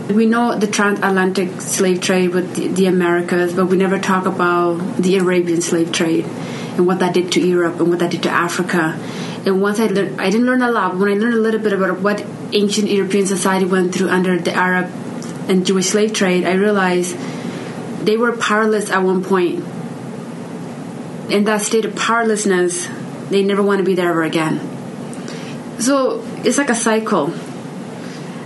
we 0.10 0.26
know 0.26 0.60
the 0.60 0.68
transatlantic 0.68 1.62
slave 1.62 2.02
trade 2.02 2.32
with 2.32 2.56
the, 2.56 2.68
the 2.68 2.86
Americas, 2.88 3.54
but 3.54 3.68
we 3.68 3.78
never 3.78 3.98
talk 3.98 4.26
about 4.26 4.98
the 4.98 5.18
Arabian 5.18 5.62
slave 5.62 5.94
trade 5.94 6.26
and 6.26 6.86
what 6.86 7.00
that 7.00 7.14
did 7.14 7.32
to 7.32 7.40
Europe 7.40 7.80
and 7.80 7.90
what 7.90 8.00
that 8.00 8.12
did 8.12 8.24
to 8.24 8.30
Africa. 8.30 9.00
And 9.46 9.62
once 9.62 9.80
I 9.80 9.88
learned, 9.88 10.20
I 10.20 10.30
didn't 10.30 10.46
learn 10.46 10.62
a 10.62 10.72
lot, 10.72 10.92
but 10.92 11.00
when 11.00 11.12
I 11.12 11.16
learned 11.16 11.36
a 11.36 11.40
little 11.40 11.62
bit 11.62 11.72
about 11.72 12.02
what 12.02 12.26
ancient 12.52 12.90
European 12.90 13.26
society 13.26 13.66
went 13.66 13.96
through 13.96 14.10
under 14.10 14.38
the 14.38 14.54
Arab 14.54 14.92
and 15.50 15.66
Jewish 15.66 15.88
slave 15.88 16.12
trade, 16.12 16.44
I 16.44 16.54
realized 16.54 17.16
they 18.06 18.18
were 18.18 18.36
powerless 18.36 18.90
at 18.90 19.02
one 19.02 19.24
point. 19.24 19.64
In 21.34 21.46
that 21.46 21.62
state 21.62 21.84
of 21.84 21.96
powerlessness, 21.96 22.88
they 23.30 23.44
never 23.44 23.64
want 23.64 23.80
to 23.80 23.84
be 23.84 23.96
there 23.96 24.10
ever 24.10 24.24
again. 24.24 24.60
So 25.80 26.24
it's 26.46 26.60
like 26.60 26.70
a 26.70 26.76
cycle. 26.76 27.34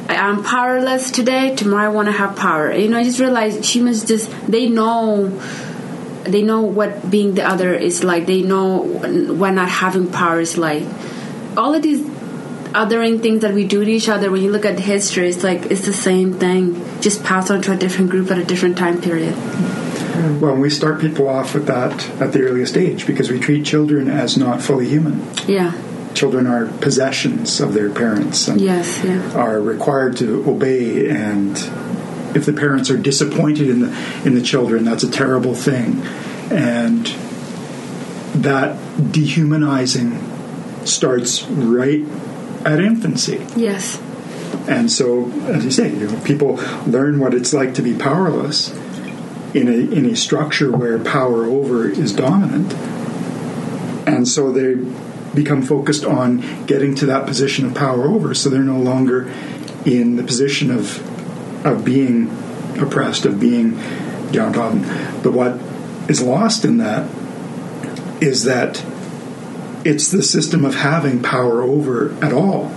I 0.07 0.15
am 0.15 0.41
powerless 0.41 1.11
today. 1.11 1.53
Tomorrow 1.53 1.91
I 1.91 1.93
want 1.93 2.07
to 2.07 2.13
have 2.13 2.37
power. 2.37 2.71
You 2.71 2.87
know, 2.87 2.97
I 2.97 3.03
just 3.03 3.19
realized 3.19 3.65
humans 3.65 4.05
just 4.05 4.31
they 4.47 4.69
know 4.69 5.27
they 6.23 6.43
know 6.43 6.61
what 6.61 7.11
being 7.11 7.35
the 7.35 7.43
other 7.43 7.73
is 7.73 8.05
like. 8.05 8.25
They 8.25 8.41
know 8.41 8.77
what 8.77 9.51
not 9.51 9.69
having 9.69 10.09
power 10.09 10.39
is 10.39 10.57
like. 10.57 10.83
All 11.57 11.75
of 11.75 11.81
these 11.81 12.01
othering 12.71 13.21
things 13.21 13.41
that 13.41 13.53
we 13.53 13.65
do 13.65 13.83
to 13.83 13.91
each 13.91 14.07
other, 14.07 14.31
when 14.31 14.41
you 14.41 14.51
look 14.51 14.65
at 14.65 14.79
history, 14.79 15.27
it's 15.27 15.43
like 15.43 15.65
it's 15.71 15.85
the 15.85 15.93
same 15.93 16.33
thing, 16.35 16.75
just 17.01 17.23
passed 17.23 17.51
on 17.51 17.61
to 17.63 17.73
a 17.73 17.75
different 17.75 18.09
group 18.11 18.31
at 18.31 18.37
a 18.37 18.45
different 18.45 18.77
time 18.77 19.01
period. 19.01 19.35
Well, 20.39 20.55
we 20.55 20.69
start 20.69 20.99
people 21.01 21.27
off 21.27 21.53
with 21.53 21.67
that 21.67 22.09
at 22.21 22.33
the 22.33 22.41
earliest 22.41 22.75
age 22.77 23.05
because 23.05 23.29
we 23.29 23.39
treat 23.39 23.65
children 23.65 24.07
as 24.09 24.37
not 24.37 24.61
fully 24.61 24.87
human. 24.87 25.25
Yeah. 25.47 25.73
Children 26.13 26.47
are 26.47 26.65
possessions 26.65 27.59
of 27.61 27.73
their 27.73 27.89
parents 27.89 28.47
and 28.47 28.59
Yes. 28.59 29.01
Yeah. 29.03 29.21
are 29.33 29.59
required 29.61 30.17
to 30.17 30.43
obey 30.49 31.09
and 31.09 31.55
if 32.35 32.45
the 32.45 32.53
parents 32.53 32.89
are 32.89 32.97
disappointed 32.97 33.69
in 33.69 33.79
the 33.81 33.95
in 34.25 34.33
the 34.35 34.41
children 34.41 34.83
that's 34.83 35.03
a 35.03 35.09
terrible 35.09 35.53
thing 35.55 36.01
and 36.51 37.05
that 38.43 38.77
dehumanizing 39.11 40.19
starts 40.85 41.43
right 41.47 42.03
at 42.65 42.79
infancy 42.79 43.45
Yes. 43.55 43.99
and 44.67 44.91
so, 44.91 45.31
as 45.47 45.63
you 45.65 45.71
say, 45.71 45.89
you 45.93 46.07
know, 46.07 46.19
people 46.23 46.59
learn 46.85 47.19
what 47.19 47.33
it's 47.33 47.53
like 47.53 47.73
to 47.75 47.81
be 47.81 47.93
powerless 47.93 48.69
in 49.57 49.67
a 49.67 49.95
in 49.95 50.05
a 50.05 50.15
structure 50.15 50.71
where 50.71 50.99
power 50.99 51.45
over 51.45 51.89
is 51.89 52.13
dominant, 52.13 52.73
and 54.07 54.27
so 54.27 54.51
they 54.51 54.75
become 55.33 55.61
focused 55.61 56.05
on 56.05 56.65
getting 56.65 56.95
to 56.95 57.05
that 57.07 57.25
position 57.25 57.65
of 57.65 57.73
power 57.73 58.05
over. 58.05 58.33
So 58.33 58.49
they're 58.49 58.61
no 58.61 58.79
longer 58.79 59.31
in 59.85 60.15
the 60.15 60.23
position 60.23 60.69
of 60.71 61.01
of 61.65 61.83
being 61.83 62.29
oppressed, 62.79 63.25
of 63.25 63.39
being 63.39 63.77
downtrodden. 64.31 64.81
But 65.23 65.33
what 65.33 65.59
is 66.09 66.21
lost 66.21 66.63
in 66.63 66.77
that 66.77 67.09
is 68.21 68.43
that 68.43 68.83
it's 69.83 70.11
the 70.11 70.23
system 70.23 70.65
of 70.65 70.75
having 70.75 71.21
power 71.23 71.61
over 71.61 72.13
at 72.23 72.33
all 72.33 72.69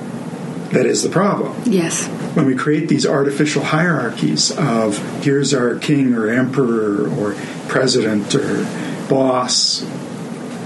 that 0.73 0.87
is 0.87 1.03
the 1.03 1.09
problem. 1.09 1.61
Yes. 1.67 2.09
When 2.35 2.47
we 2.47 2.55
create 2.55 2.89
these 2.89 3.07
artificial 3.07 3.63
hierarchies 3.63 4.51
of 4.57 4.99
here's 5.25 5.53
our 5.53 5.75
king 5.77 6.15
or 6.15 6.29
emperor 6.29 7.09
or 7.09 7.35
president 7.69 8.35
or 8.35 8.65
boss, 9.09 9.83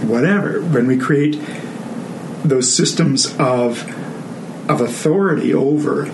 whatever, 0.03 0.61
when 0.61 0.87
we 0.87 0.98
create 0.98 1.40
those 2.44 2.72
systems 2.72 3.35
of 3.38 3.90
of 4.68 4.81
authority 4.81 5.53
over 5.53 6.05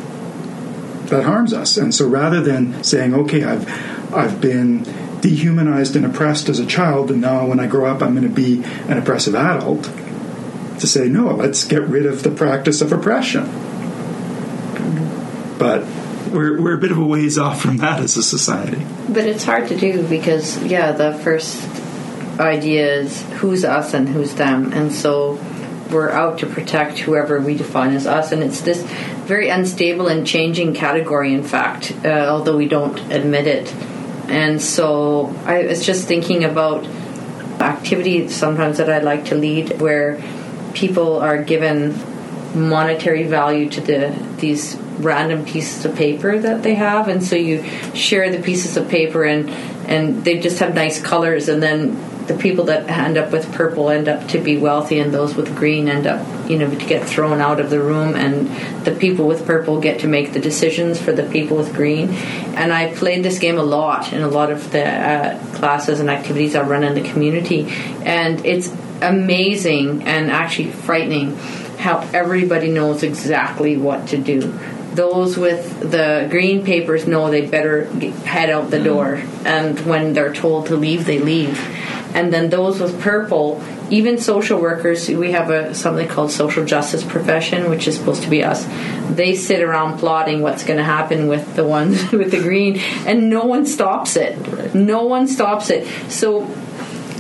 that 1.07 1.25
harms 1.25 1.53
us. 1.53 1.77
And 1.77 1.95
so 1.95 2.09
rather 2.09 2.41
than 2.41 2.83
saying, 2.85 3.15
okay, 3.15 3.45
I've 3.45 3.69
I've 4.15 4.41
been 4.41 4.85
dehumanized 5.21 5.97
and 5.97 6.07
oppressed 6.07 6.49
as 6.49 6.59
a 6.59 6.67
child, 6.67 7.11
and 7.11 7.21
now 7.21 7.47
when 7.47 7.61
I 7.61 7.67
grow 7.67 7.91
up 7.91 8.03
I'm 8.03 8.15
going 8.15 8.29
to 8.29 8.35
be 8.35 8.63
an 8.89 8.99
oppressive 8.99 9.35
adult, 9.35 9.85
to 10.79 10.87
say, 10.87 11.09
no, 11.09 11.35
let's 11.35 11.65
get 11.65 11.83
rid 11.83 12.07
of 12.07 12.23
the 12.23 12.31
practice 12.31 12.81
of 12.81 12.93
oppression. 12.93 13.70
But 15.61 15.85
we're, 16.33 16.61
we're 16.61 16.75
a 16.75 16.79
bit 16.79 16.91
of 16.91 16.99
a 16.99 17.05
ways 17.05 17.37
off 17.39 17.61
from 17.61 17.77
that 17.77 18.01
as 18.01 18.17
a 18.17 18.23
society. 18.23 18.85
But 19.09 19.27
it's 19.27 19.45
hard 19.45 19.69
to 19.69 19.77
do 19.77 20.09
because, 20.09 20.61
yeah, 20.65 20.93
the 20.93 21.13
first 21.13 21.63
idea 22.41 22.95
is 22.95 23.23
who's 23.35 23.65
us 23.65 23.93
and 23.93 24.09
who's 24.09 24.35
them. 24.35 24.73
And 24.73 24.91
so 24.91 25.39
we're 25.91 26.11
out 26.11 26.39
to 26.39 26.47
protect 26.47 26.99
whoever 27.01 27.39
we 27.41 27.57
define 27.57 27.95
as 27.95 28.07
us. 28.07 28.33
And 28.33 28.43
it's 28.43 28.63
this 28.63 28.83
very 29.27 29.51
unstable 29.51 30.07
and 30.09 30.27
changing 30.27 30.73
category, 30.73 31.35
in 31.35 31.43
fact, 31.43 31.93
uh, 32.05 32.09
although 32.09 32.57
we 32.57 32.67
don't 32.67 32.99
admit 33.13 33.47
it. 33.47 33.73
And 34.29 34.63
so 34.63 35.27
I 35.45 35.67
was 35.67 35.85
just 35.85 36.09
thinking 36.09 36.45
about 36.45 36.87
activity 37.61 38.29
sometimes 38.29 38.79
that 38.79 38.89
I'd 38.89 39.03
like 39.03 39.27
to 39.27 39.35
lead 39.35 39.79
where 39.81 40.23
people 40.73 41.19
are 41.19 41.43
given 41.43 41.93
monetary 42.55 43.25
value 43.25 43.69
to 43.71 43.81
the 43.81 44.17
these 44.39 44.77
random 44.99 45.45
pieces 45.45 45.85
of 45.85 45.97
paper 45.97 46.39
that 46.39 46.63
they 46.63 46.75
have. 46.75 47.09
And 47.09 47.23
so 47.23 47.37
you 47.37 47.65
share 47.95 48.31
the 48.31 48.43
pieces 48.43 48.77
of 48.77 48.89
paper 48.89 49.25
and 49.25 49.49
and 49.89 50.25
they 50.25 50.39
just 50.39 50.59
have 50.59 50.75
nice 50.75 51.01
colors. 51.01 51.49
And 51.49 51.63
then 51.63 52.27
the 52.27 52.35
people 52.35 52.67
that 52.67 52.89
end 52.89 53.19
up 53.19 53.33
with 53.33 53.51
purple 53.53 53.91
end 53.91 54.09
up 54.09 54.29
to 54.29 54.39
be 54.39 54.57
wealthy 54.57 55.01
and 55.01 55.13
those 55.13 55.35
with 55.35 55.57
green 55.57 55.89
end 55.89 56.07
up 56.07 56.25
you 56.49 56.57
know 56.57 56.71
to 56.71 56.87
get 56.87 57.05
thrown 57.09 57.41
out 57.41 57.61
of 57.61 57.71
the 57.71 57.81
room. 57.81 58.15
And 58.15 58.85
the 58.85 58.93
people 58.93 59.27
with 59.27 59.47
purple 59.47 59.81
get 59.81 60.01
to 60.01 60.09
make 60.09 60.33
the 60.33 60.41
decisions 60.41 61.01
for 61.01 61.13
the 61.13 61.25
people 61.25 61.57
with 61.57 61.75
green. 61.75 62.11
And 62.55 62.73
i 62.73 62.95
played 62.95 63.25
this 63.25 63.39
game 63.39 63.59
a 63.59 63.63
lot 63.63 64.13
in 64.13 64.23
a 64.23 64.29
lot 64.29 64.51
of 64.51 64.71
the 64.73 64.87
uh, 64.87 65.55
classes 65.55 66.01
and 66.01 66.11
activities 66.11 66.55
i 66.55 66.63
run 66.63 66.85
in 66.85 66.95
the 66.95 67.09
community. 67.09 67.67
And 68.05 68.45
it's 68.45 68.73
amazing 69.03 70.03
and 70.05 70.31
actually 70.31 70.71
frightening 70.71 71.39
how 71.81 72.07
everybody 72.13 72.71
knows 72.71 73.03
exactly 73.03 73.77
what 73.77 74.09
to 74.09 74.19
do. 74.19 74.59
Those 74.93 75.39
with 75.39 75.81
the 75.81 76.29
green 76.31 76.65
papers 76.65 77.07
know 77.07 77.31
they 77.31 77.47
better 77.47 77.85
head 78.25 78.51
out 78.51 78.71
the 78.71 78.83
door. 78.83 79.23
And 79.45 79.81
when 79.87 80.13
they're 80.13 80.35
told 80.35 80.67
to 80.67 80.77
leave 80.77 81.07
they 81.07 81.19
leave. 81.19 81.59
And 82.15 82.33
then 82.33 82.51
those 82.51 82.81
with 82.81 83.01
purple 83.01 83.63
even 83.89 84.19
social 84.19 84.61
workers 84.61 85.09
we 85.09 85.33
have 85.33 85.51
a 85.51 85.75
something 85.75 86.07
called 86.07 86.31
social 86.31 86.65
justice 86.65 87.03
profession 87.03 87.71
which 87.71 87.89
is 87.89 87.97
supposed 87.97 88.23
to 88.25 88.31
be 88.31 88.45
us. 88.45 88.67
They 89.11 89.35
sit 89.35 89.63
around 89.63 89.99
plotting 89.99 90.43
what's 90.43 90.65
going 90.65 90.79
to 90.79 90.85
happen 90.85 91.29
with 91.29 91.57
the 91.57 91.65
ones 91.65 92.13
with 92.13 92.31
the 92.31 92.41
green 92.41 92.79
and 93.07 93.31
no 93.31 93.45
one 93.45 93.65
stops 93.65 94.17
it. 94.17 94.75
No 94.75 95.05
one 95.05 95.27
stops 95.29 95.71
it. 95.71 95.87
So 96.11 96.47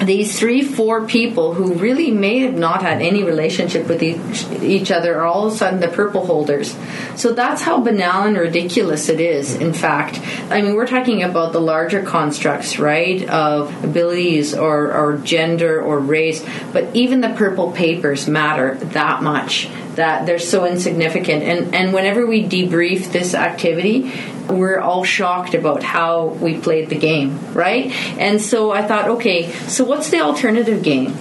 these 0.00 0.38
three, 0.38 0.62
four 0.62 1.06
people 1.06 1.52
who 1.52 1.74
really 1.74 2.10
may 2.10 2.38
have 2.40 2.54
not 2.54 2.82
had 2.82 3.02
any 3.02 3.22
relationship 3.22 3.86
with 3.86 4.02
each, 4.02 4.46
each 4.62 4.90
other 4.90 5.16
are 5.16 5.26
all 5.26 5.46
of 5.46 5.52
a 5.52 5.56
sudden 5.56 5.80
the 5.80 5.88
purple 5.88 6.24
holders. 6.24 6.74
So 7.16 7.32
that's 7.32 7.60
how 7.62 7.80
banal 7.80 8.22
and 8.22 8.36
ridiculous 8.36 9.10
it 9.10 9.20
is, 9.20 9.54
in 9.54 9.74
fact. 9.74 10.18
I 10.50 10.62
mean, 10.62 10.74
we're 10.74 10.86
talking 10.86 11.22
about 11.22 11.52
the 11.52 11.60
larger 11.60 12.02
constructs, 12.02 12.78
right, 12.78 13.28
of 13.28 13.84
abilities 13.84 14.54
or, 14.54 14.92
or 14.92 15.18
gender 15.18 15.80
or 15.82 15.98
race, 15.98 16.44
but 16.72 16.96
even 16.96 17.20
the 17.20 17.30
purple 17.30 17.72
papers 17.72 18.26
matter 18.26 18.76
that 18.76 19.22
much 19.22 19.68
that 19.96 20.24
they're 20.24 20.38
so 20.38 20.64
insignificant. 20.64 21.42
And, 21.42 21.74
and 21.74 21.92
whenever 21.92 22.26
we 22.26 22.48
debrief 22.48 23.12
this 23.12 23.34
activity, 23.34 24.12
we're 24.48 24.78
all 24.78 25.04
shocked 25.04 25.54
about 25.54 25.82
how 25.82 26.26
we 26.26 26.58
played 26.58 26.88
the 26.88 26.98
game, 26.98 27.38
right? 27.52 27.90
And 28.18 28.40
so 28.40 28.70
I 28.70 28.82
thought, 28.82 29.08
okay, 29.08 29.50
so 29.68 29.84
what's 29.84 30.10
the 30.10 30.20
alternative 30.20 30.82
game, 30.82 31.14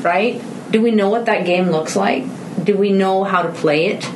right? 0.00 0.42
Do 0.70 0.80
we 0.80 0.90
know 0.90 1.10
what 1.10 1.26
that 1.26 1.44
game 1.44 1.70
looks 1.70 1.96
like? 1.96 2.24
Do 2.64 2.76
we 2.76 2.92
know 2.92 3.24
how 3.24 3.42
to 3.42 3.52
play 3.52 3.86
it? 3.86 4.08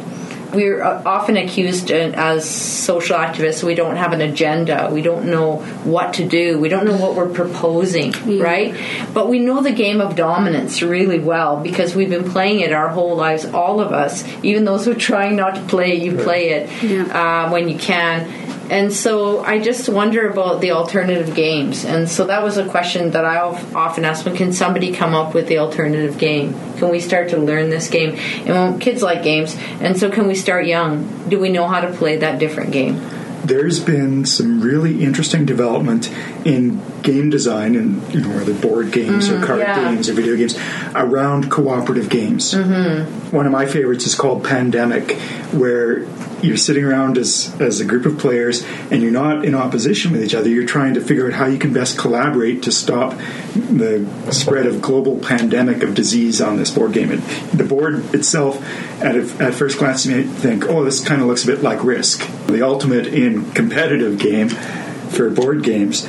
We're 0.57 0.83
uh, 0.83 1.03
often 1.05 1.37
accused 1.37 1.93
uh, 1.93 2.13
as 2.15 2.49
social 2.49 3.17
activists, 3.17 3.63
we 3.63 3.75
don't 3.75 3.97
have 3.97 4.15
an 4.15 4.23
agenda. 4.23 4.89
We 4.91 5.03
don't 5.03 5.27
know 5.27 5.57
what 5.85 6.15
to 6.15 6.27
do. 6.27 6.59
We 6.59 6.71
don't 6.71 6.87
know 6.87 6.97
what 6.97 7.15
we're 7.15 7.29
proposing, 7.29 8.15
yeah. 8.25 8.43
right? 8.43 8.75
But 9.13 9.29
we 9.29 9.39
know 9.39 9.63
the 9.63 9.73
game 9.73 10.01
of 10.01 10.17
dominance 10.17 10.81
really 10.81 11.19
well 11.19 11.61
because 11.61 11.95
we've 11.95 12.09
been 12.09 12.31
playing 12.31 12.61
it 12.61 12.73
our 12.73 12.89
whole 12.89 13.17
lives, 13.17 13.45
all 13.45 13.81
of 13.81 13.93
us. 13.93 14.25
Even 14.43 14.65
those 14.65 14.87
who 14.87 14.93
are 14.93 14.95
trying 14.95 15.37
not 15.37 15.57
to 15.57 15.61
play, 15.63 15.95
you 15.95 16.17
play 16.17 16.49
it 16.51 16.83
yeah. 16.83 17.05
uh, 17.47 17.51
when 17.51 17.69
you 17.69 17.77
can 17.79 18.47
and 18.71 18.93
so 18.93 19.45
I 19.45 19.59
just 19.59 19.89
wonder 19.89 20.29
about 20.29 20.61
the 20.61 20.73
alternative 20.73 21.35
games. 21.35 21.85
And 21.85 22.09
so 22.09 22.27
that 22.27 22.43
was 22.43 22.59
a 22.59 22.69
question 22.69 23.11
that 23.13 23.25
I 23.25 23.39
often 23.39 24.05
ask: 24.05 24.25
When 24.25 24.37
can 24.37 24.53
somebody 24.53 24.93
come 24.93 25.15
up 25.15 25.35
with 25.35 25.49
the 25.49 25.59
alternative 25.59 26.19
game? 26.19 26.55
Can 26.79 26.91
we 26.91 27.01
start 27.01 27.31
to 27.31 27.39
learn 27.39 27.71
this 27.71 27.89
game? 27.89 28.17
And 28.41 28.49
well, 28.49 28.79
kids 28.79 29.03
like 29.03 29.23
games, 29.23 29.57
and 29.81 29.97
so 29.97 30.11
can 30.11 30.27
we 30.27 30.35
start 30.35 30.67
young? 30.67 31.29
Do 31.29 31.39
we 31.39 31.51
know 31.51 31.67
how 31.67 31.81
to 31.81 31.93
play 31.93 32.17
that 32.19 32.39
different 32.39 32.73
game? 32.73 33.01
There's 33.45 33.79
been 33.79 34.25
some 34.25 34.61
really 34.61 35.05
interesting 35.05 35.47
development 35.47 36.11
in 36.45 36.83
game 37.03 37.31
design, 37.31 37.77
and 37.77 38.13
you 38.13 38.21
know, 38.21 38.37
whether 38.37 38.53
board 38.53 38.91
games 38.91 39.29
mm, 39.29 39.41
or 39.41 39.47
card 39.47 39.61
yeah. 39.61 39.93
games 39.93 40.09
or 40.09 40.15
video 40.15 40.37
games, 40.37 40.59
around 40.95 41.51
cooperative 41.51 42.09
games. 42.09 42.55
Mm-hmm. 42.55 43.37
One 43.37 43.47
of 43.47 43.53
my 43.53 43.67
favorites 43.67 44.07
is 44.07 44.17
called 44.17 44.43
Pandemic, 44.43 45.13
where 45.53 46.07
you're 46.43 46.57
sitting 46.57 46.85
around 46.85 47.19
as, 47.19 47.55
as 47.61 47.81
a 47.81 47.85
group 47.85 48.05
of 48.05 48.19
players 48.19 48.65
and 48.91 49.03
you're 49.03 49.11
not 49.11 49.45
in 49.45 49.55
opposition 49.55 50.13
with 50.13 50.23
each 50.23 50.35
other. 50.35 50.49
You're 50.49 50.67
trying 50.67 50.95
to 50.95 51.01
figure 51.01 51.27
out 51.27 51.33
how 51.33 51.47
you 51.47 51.59
can 51.59 51.73
best 51.73 51.99
collaborate 51.99 52.63
to 52.65 52.73
stop 52.73 53.19
the 53.55 54.07
spread 54.31 54.67
of 54.67 54.83
global 54.83 55.19
pandemic 55.19 55.83
of 55.83 55.95
disease 55.95 56.41
on 56.41 56.57
this 56.57 56.71
board 56.71 56.93
game. 56.93 57.11
And 57.11 57.23
the 57.53 57.65
board 57.65 58.15
itself, 58.15 58.63
at, 59.03 59.17
a, 59.17 59.23
at 59.43 59.55
first 59.55 59.79
glance, 59.79 60.05
you 60.05 60.17
may 60.17 60.23
think, 60.25 60.65
oh, 60.67 60.85
this 60.85 61.03
kind 61.03 61.21
of 61.21 61.27
looks 61.27 61.45
a 61.45 61.47
bit 61.47 61.63
like 61.63 61.83
Risk, 61.83 62.29
the 62.47 62.63
ultimate 62.63 63.07
in 63.07 63.51
competitive 63.53 64.19
game 64.19 64.49
for 64.49 65.31
board 65.31 65.63
games. 65.63 66.07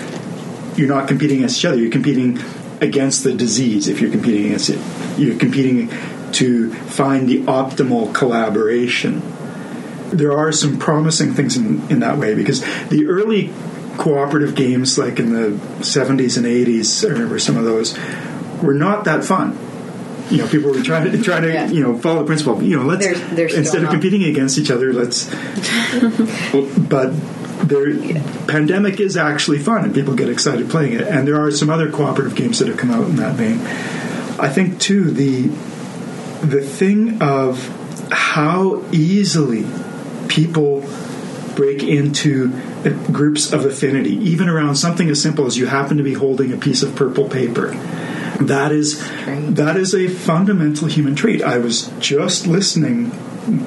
You're 0.78 0.90
not 0.90 1.08
competing 1.08 1.38
against 1.38 1.60
each 1.60 1.66
other. 1.66 1.78
You're 1.78 1.92
competing 1.92 2.40
against 2.82 3.24
the 3.24 3.34
disease 3.34 3.88
if 3.88 4.02
you're 4.02 4.12
competing 4.12 4.48
against 4.48 4.70
it. 4.70 4.80
You're 5.18 5.40
competing 5.40 5.90
to 6.34 6.74
find 6.74 7.28
the 7.28 7.42
optimal 7.44 8.14
collaboration 8.14 9.22
there 10.12 10.38
are 10.38 10.52
some 10.52 10.78
promising 10.80 11.34
things 11.34 11.58
in, 11.58 11.90
in 11.92 12.00
that 12.00 12.18
way 12.18 12.36
because 12.36 12.62
the 12.90 13.08
early 13.08 13.54
cooperative 13.98 14.56
games, 14.56 14.98
like 14.98 15.20
in 15.20 15.34
the 15.34 15.50
70s 15.80 16.38
and 16.38 16.46
80s, 16.46 17.06
I 17.06 17.12
remember 17.14 17.40
some 17.40 17.58
of 17.58 17.64
those, 17.66 17.98
were 18.62 18.74
not 18.74 19.06
that 19.06 19.24
fun. 19.24 19.58
You 20.30 20.40
know, 20.40 20.48
people 20.48 20.72
were 20.72 20.84
trying 20.84 21.10
to 21.10 21.22
trying 21.24 21.44
to 21.44 21.54
yeah. 21.54 21.68
you 21.70 21.82
know 21.82 21.98
follow 21.98 22.20
the 22.20 22.26
principle. 22.26 22.62
You 22.62 22.78
know, 22.78 22.86
let's 22.86 23.06
there's, 23.06 23.22
there's 23.30 23.54
instead 23.54 23.84
of 23.84 23.90
competing 23.90 24.26
against 24.26 24.58
each 24.58 24.70
other, 24.70 24.92
let's. 24.92 25.26
but 26.90 27.12
there, 27.66 27.90
yeah. 27.90 28.22
pandemic 28.46 29.00
is 29.00 29.16
actually 29.16 29.60
fun, 29.60 29.86
and 29.86 29.94
people 29.94 30.16
get 30.16 30.28
excited 30.28 30.70
playing 30.70 30.94
it. 30.94 31.02
And 31.02 31.26
there 31.26 31.42
are 31.42 31.50
some 31.52 31.70
other 31.70 31.90
cooperative 31.90 32.36
games 32.36 32.60
that 32.60 32.68
have 32.68 32.78
come 32.78 32.92
out 32.92 33.06
in 33.06 33.16
that 33.16 33.36
vein. 33.36 33.60
I 34.40 34.50
think 34.50 34.82
too 34.82 35.12
the 35.12 35.48
the 36.46 36.62
thing 36.62 37.22
of 37.22 37.66
how 38.12 38.84
easily 38.92 39.66
people 40.28 40.88
break 41.56 41.82
into 41.82 42.50
groups 43.12 43.52
of 43.52 43.66
affinity, 43.66 44.12
even 44.12 44.48
around 44.48 44.76
something 44.76 45.10
as 45.10 45.22
simple 45.22 45.46
as 45.46 45.58
you 45.58 45.66
happen 45.66 45.98
to 45.98 46.04
be 46.04 46.14
holding 46.14 46.54
a 46.54 46.58
piece 46.58 46.84
of 46.84 46.96
purple 46.96 47.28
paper. 47.28 47.72
That 48.40 48.72
is 48.72 49.00
that 49.26 49.76
is 49.78 49.96
a 49.96 50.08
fundamental 50.08 50.88
human 50.88 51.16
trait. 51.16 51.42
I 51.42 51.58
was 51.58 51.92
just 52.00 52.46
listening 52.46 53.12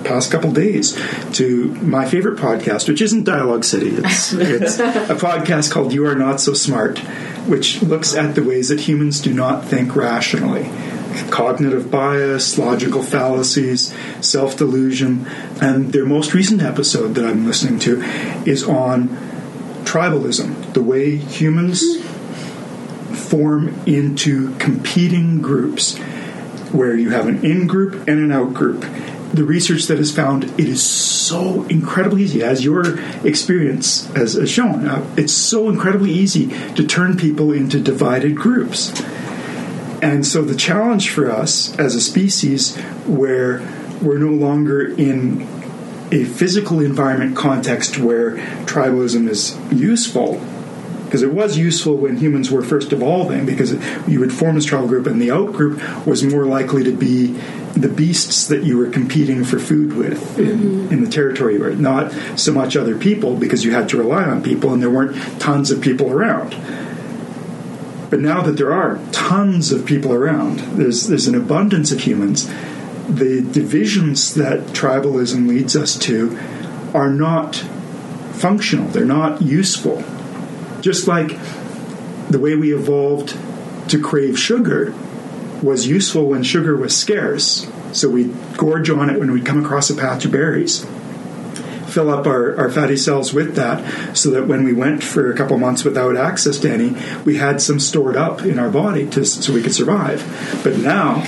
past 0.05 0.31
couple 0.31 0.53
days 0.53 0.95
to 1.33 1.75
my 1.77 2.05
favorite 2.05 2.39
podcast, 2.39 2.89
which 2.89 3.01
isn't 3.01 3.25
Dialogue 3.25 3.65
City. 3.65 3.91
It's, 3.91 4.33
it's 4.35 4.79
a 4.79 5.17
podcast 5.17 5.71
called 5.71 5.93
You 5.93 6.07
Are 6.07 6.15
Not 6.15 6.41
So 6.41 6.55
Smart, 6.55 6.99
which 7.47 7.83
looks 7.83 8.15
at 8.15 8.35
the 8.35 8.43
ways 8.43 8.69
that 8.69 8.81
humans 8.81 9.21
do 9.21 9.33
not 9.33 9.65
think 9.65 9.97
rationally 9.97 10.71
cognitive 11.31 11.91
bias, 11.91 12.59
logical 12.59 13.03
fallacies, 13.03 13.95
self 14.21 14.57
delusion. 14.57 15.27
And 15.61 15.93
their 15.93 16.07
most 16.07 16.35
recent 16.35 16.63
episode 16.63 17.15
that 17.15 17.25
I'm 17.25 17.47
listening 17.47 17.79
to 17.81 18.01
is 18.49 18.63
on 18.65 19.09
tribalism, 19.85 20.73
the 20.73 20.83
way 20.83 21.17
humans 21.17 21.83
form 23.29 23.69
into 23.87 24.55
competing 24.57 25.41
groups 25.41 25.99
where 26.73 26.95
you 26.95 27.11
have 27.11 27.27
an 27.27 27.45
in 27.45 27.67
group 27.67 27.95
and 28.09 28.19
an 28.19 28.33
out 28.33 28.55
group. 28.55 28.85
The 29.33 29.45
research 29.45 29.85
that 29.85 29.99
has 29.99 30.11
found 30.15 30.45
it 30.45 30.59
is 30.59 30.83
so 30.83 31.63
incredibly 31.65 32.25
easy, 32.25 32.43
as 32.43 32.65
your 32.65 32.99
experience 33.25 34.07
has, 34.15 34.37
shown, 34.51 34.89
uh, 34.89 35.15
it's 35.17 35.33
so 35.33 35.69
incredibly 35.69 36.11
easy 36.11 36.49
to 36.75 36.85
turn 36.85 37.17
people 37.17 37.53
into 37.53 37.79
divided 37.79 38.35
groups. 38.35 38.93
And 40.03 40.27
so 40.27 40.43
the 40.43 40.57
challenge 40.57 41.11
for 41.11 41.31
us 41.31 41.79
as 41.79 41.95
a 41.95 42.01
species, 42.01 42.77
where 43.07 43.61
we're 44.03 44.19
no 44.19 44.33
longer 44.33 44.83
in 44.83 45.43
a 46.11 46.25
physical 46.25 46.81
environment 46.81 47.37
context 47.37 47.99
where 47.99 48.37
tribalism 48.65 49.29
is 49.29 49.57
useful, 49.71 50.45
because 51.05 51.23
it 51.23 51.33
was 51.33 51.57
useful 51.59 51.97
when 51.97 52.17
humans 52.17 52.51
were 52.51 52.63
first 52.63 52.93
evolving, 52.93 53.47
because 53.47 53.73
you 54.09 54.19
would 54.21 54.33
form 54.33 54.57
this 54.57 54.65
tribal 54.65 54.89
group, 54.89 55.07
and 55.07 55.21
the 55.21 55.31
out 55.31 55.53
group 55.53 56.07
was 56.07 56.25
more 56.25 56.47
likely 56.47 56.83
to 56.83 56.93
be 56.93 57.39
the 57.75 57.89
beasts 57.89 58.49
that 58.49 58.63
you 58.65 58.77
were 58.77 58.91
competing 58.91 59.45
for 59.45 59.59
food 59.59 59.93
with 59.93 60.39
in, 60.39 60.59
mm-hmm. 60.59 60.93
in 60.93 61.05
the 61.05 61.11
territory 61.11 61.55
you 61.55 61.61
were, 61.61 61.71
not 61.71 62.13
so 62.37 62.53
much 62.53 62.77
other 62.77 62.97
people, 62.97 63.37
because 63.37 63.65
you 63.65 63.73
had 63.73 63.89
to 63.91 63.97
rely 63.97 64.25
on 64.25 64.43
people, 64.43 64.73
and 64.73 64.83
there 64.83 64.91
weren't 64.91 65.17
tons 65.41 65.71
of 65.71 65.81
people 65.81 66.11
around. 66.11 66.57
But 68.11 68.21
now 68.21 68.43
that 68.43 68.53
there 68.53 68.73
are 68.73 68.99
tons 69.13 69.71
of 69.71 69.87
people 69.87 70.13
around, 70.13 70.59
there's 70.77 71.07
there's 71.07 71.29
an 71.29 71.37
abundance 71.37 71.93
of 71.93 72.01
humans. 72.01 72.51
The 73.09 73.41
divisions 73.41 74.35
that 74.35 74.61
tribalism 74.69 75.47
leads 75.47 75.77
us 75.77 75.97
to 76.01 76.37
are 76.93 77.11
not 77.11 77.57
functional. 78.33 78.89
They're 78.89 79.05
not 79.05 79.43
useful. 79.43 80.03
Just 80.81 81.07
like 81.07 81.39
the 82.29 82.39
way 82.41 82.57
we 82.57 82.75
evolved 82.75 83.37
to 83.91 84.01
crave 84.01 84.39
sugar 84.39 84.93
was 85.63 85.87
useful 85.87 86.27
when 86.27 86.43
sugar 86.43 86.77
was 86.77 86.97
scarce. 86.97 87.71
So 87.93 88.09
we'd 88.09 88.35
gorge 88.57 88.91
on 88.91 89.11
it 89.11 89.19
when 89.19 89.33
we'd 89.33 89.47
come 89.47 89.65
across 89.65 89.91
a 89.91 89.95
patch 89.95 90.25
of 90.25 90.33
berries 90.33 90.87
fill 91.91 92.11
up 92.11 92.27
our, 92.27 92.57
our 92.57 92.71
fatty 92.71 92.97
cells 92.97 93.33
with 93.33 93.57
that 93.57 94.17
so 94.17 94.31
that 94.31 94.47
when 94.47 94.65
we 94.65 94.73
went 94.73 95.03
for 95.03 95.31
a 95.31 95.37
couple 95.37 95.59
months 95.59 95.85
without 95.85 96.17
access 96.17 96.59
to 96.59 96.73
any, 96.73 96.95
we 97.25 97.37
had 97.37 97.61
some 97.61 97.79
stored 97.79 98.17
up 98.17 98.43
in 98.43 98.59
our 98.59 98.71
body 98.71 99.07
to, 99.11 99.25
so 99.25 99.53
we 99.53 99.63
could 99.63 99.75
survive. 99.75 100.25
But 100.63 100.79
now, 100.79 101.23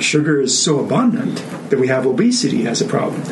sugar 0.00 0.40
is 0.40 0.60
so 0.60 0.80
abundant 0.80 1.44
that 1.70 1.78
we 1.78 1.88
have 1.88 2.06
obesity 2.06 2.66
as 2.66 2.80
a 2.80 2.84
problem. 2.84 3.24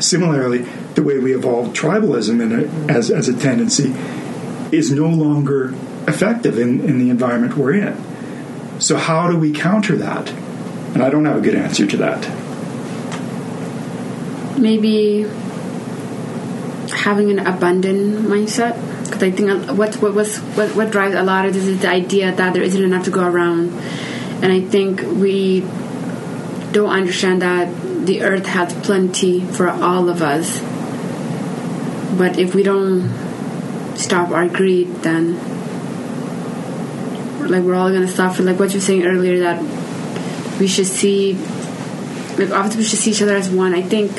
Similarly, 0.00 0.60
the 0.94 1.02
way 1.02 1.18
we 1.18 1.34
evolved 1.34 1.76
tribalism 1.76 2.40
in 2.40 2.52
a, 2.52 2.92
as, 2.92 3.10
as 3.10 3.28
a 3.28 3.38
tendency 3.38 3.94
is 4.74 4.90
no 4.90 5.08
longer 5.08 5.74
effective 6.06 6.58
in, 6.58 6.80
in 6.80 6.98
the 6.98 7.10
environment 7.10 7.56
we're 7.56 7.74
in. 7.74 7.96
So, 8.78 8.96
how 8.96 9.30
do 9.30 9.36
we 9.36 9.52
counter 9.52 9.96
that? 9.96 10.30
And 10.30 11.02
I 11.02 11.10
don't 11.10 11.24
have 11.24 11.36
a 11.36 11.40
good 11.40 11.54
answer 11.54 11.86
to 11.86 11.96
that. 11.98 12.20
Maybe 14.58 15.22
having 16.90 17.30
an 17.30 17.46
abundant 17.46 18.26
mindset 18.26 18.74
because 19.04 19.22
I 19.22 19.30
think 19.30 19.70
what 19.78 19.94
what 19.96 20.14
what, 20.14 20.76
what 20.76 20.90
drives 20.90 21.14
a 21.14 21.22
lot 21.22 21.46
of 21.46 21.54
this 21.54 21.64
is 21.64 21.80
the 21.80 21.88
idea 21.88 22.34
that 22.34 22.52
there 22.52 22.62
isn't 22.62 22.82
enough 22.82 23.04
to 23.04 23.10
go 23.10 23.26
around, 23.26 23.72
and 24.42 24.52
I 24.52 24.60
think 24.60 25.02
we 25.02 25.60
don't 26.72 26.90
understand 26.90 27.42
that 27.42 28.06
the 28.06 28.22
earth 28.22 28.46
has 28.46 28.72
plenty 28.86 29.40
for 29.40 29.68
all 29.68 30.08
of 30.08 30.22
us. 30.22 30.60
But 32.16 32.38
if 32.38 32.54
we 32.54 32.62
don't 32.62 33.10
stop 33.96 34.30
our 34.30 34.48
greed, 34.48 34.88
then 35.02 35.36
like 37.48 37.62
we're 37.62 37.74
all 37.74 37.90
gonna 37.90 38.08
suffer. 38.08 38.42
Like 38.42 38.58
what 38.58 38.72
you're 38.72 38.80
saying 38.80 39.04
earlier, 39.04 39.40
that 39.40 39.60
we 40.58 40.66
should 40.66 40.86
see, 40.86 41.34
like 41.34 42.50
obviously 42.50 42.78
we 42.78 42.84
should 42.84 42.98
see 42.98 43.10
each 43.10 43.22
other 43.22 43.36
as 43.36 43.48
one. 43.48 43.74
I 43.74 43.82
think 43.82 44.12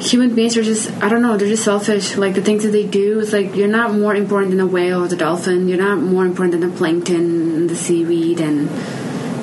human 0.00 0.34
beings 0.34 0.56
are 0.56 0.62
just 0.62 0.90
I 1.02 1.08
don't 1.08 1.20
know 1.20 1.36
they're 1.36 1.48
just 1.48 1.64
selfish 1.64 2.16
like 2.16 2.34
the 2.34 2.40
things 2.40 2.62
that 2.62 2.70
they 2.70 2.86
do 2.86 3.20
is 3.20 3.32
like 3.32 3.54
you're 3.54 3.68
not 3.68 3.92
more 3.92 4.14
important 4.14 4.50
than 4.50 4.60
a 4.60 4.66
whale 4.66 5.04
or 5.04 5.08
the 5.08 5.16
dolphin 5.16 5.68
you're 5.68 5.78
not 5.78 5.98
more 5.98 6.24
important 6.24 6.58
than 6.58 6.70
the 6.70 6.76
plankton 6.76 7.54
and 7.54 7.68
the 7.68 7.76
seaweed 7.76 8.40
and 8.40 8.70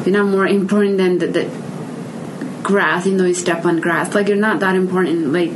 you're 0.05 0.17
not 0.17 0.25
more 0.25 0.47
important 0.47 0.97
than 0.97 1.19
the, 1.19 1.27
the 1.27 2.63
grass 2.63 3.05
you 3.05 3.15
know 3.15 3.25
you 3.25 3.35
step 3.35 3.65
on 3.65 3.79
grass 3.79 4.15
like 4.15 4.27
you're 4.27 4.35
not 4.35 4.59
that 4.59 4.75
important 4.75 5.31
like 5.31 5.51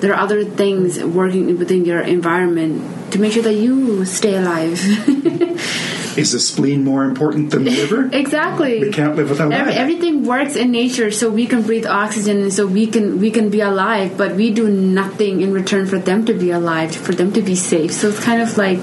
there 0.00 0.12
are 0.14 0.20
other 0.20 0.42
things 0.42 1.02
working 1.04 1.58
within 1.58 1.84
your 1.84 2.00
environment 2.00 3.12
to 3.12 3.18
make 3.18 3.32
sure 3.32 3.42
that 3.42 3.54
you 3.54 4.04
stay 4.06 4.36
alive 4.36 4.80
is 6.16 6.32
the 6.32 6.40
spleen 6.40 6.84
more 6.84 7.04
important 7.04 7.50
than 7.50 7.64
the 7.64 7.70
liver? 7.70 8.08
exactly. 8.12 8.80
We 8.80 8.90
can't 8.90 9.16
live 9.16 9.30
without 9.30 9.52
Every, 9.52 9.72
Everything 9.72 10.24
works 10.24 10.56
in 10.56 10.70
nature, 10.70 11.10
so 11.10 11.30
we 11.30 11.46
can 11.46 11.62
breathe 11.62 11.86
oxygen, 11.86 12.42
and 12.42 12.52
so 12.52 12.66
we 12.66 12.86
can 12.86 13.20
we 13.20 13.30
can 13.30 13.50
be 13.50 13.60
alive. 13.60 14.16
But 14.16 14.34
we 14.34 14.50
do 14.50 14.68
nothing 14.68 15.40
in 15.40 15.52
return 15.52 15.86
for 15.86 15.98
them 15.98 16.26
to 16.26 16.34
be 16.34 16.50
alive, 16.50 16.94
for 16.94 17.12
them 17.12 17.32
to 17.32 17.42
be 17.42 17.54
safe. 17.54 17.92
So 17.92 18.08
it's 18.08 18.22
kind 18.22 18.42
of 18.42 18.56
like 18.56 18.80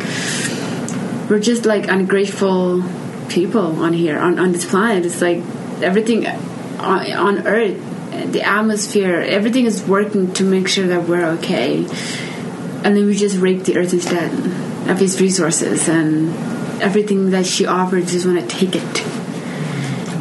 we're 1.30 1.40
just 1.40 1.66
like 1.66 1.88
ungrateful 1.88 2.84
people 3.30 3.84
on 3.84 3.94
here 3.94 4.18
on 4.18 4.40
on 4.40 4.52
this 4.52 4.66
planet. 4.66 5.06
It's 5.06 5.22
like 5.22 5.40
everything 5.82 6.26
on, 6.28 7.12
on 7.12 7.48
Earth, 7.48 8.32
the 8.32 8.42
atmosphere, 8.42 9.22
everything 9.22 9.66
is 9.66 9.84
working 9.84 10.34
to 10.34 10.44
make 10.44 10.68
sure 10.68 10.88
that 10.88 11.08
we're 11.08 11.26
okay, 11.38 11.80
and 12.84 12.96
then 12.96 13.06
we 13.06 13.16
just 13.16 13.38
rape 13.38 13.64
the 13.64 13.78
Earth 13.78 13.94
instead 13.94 14.32
of 14.90 15.02
its 15.02 15.20
resources 15.20 15.90
and 15.90 16.34
everything 16.82 17.32
that 17.32 17.46
she 17.46 17.66
offers, 17.66 18.12
just 18.12 18.26
want 18.26 18.40
to 18.40 18.48
take 18.48 18.76
it 18.76 19.08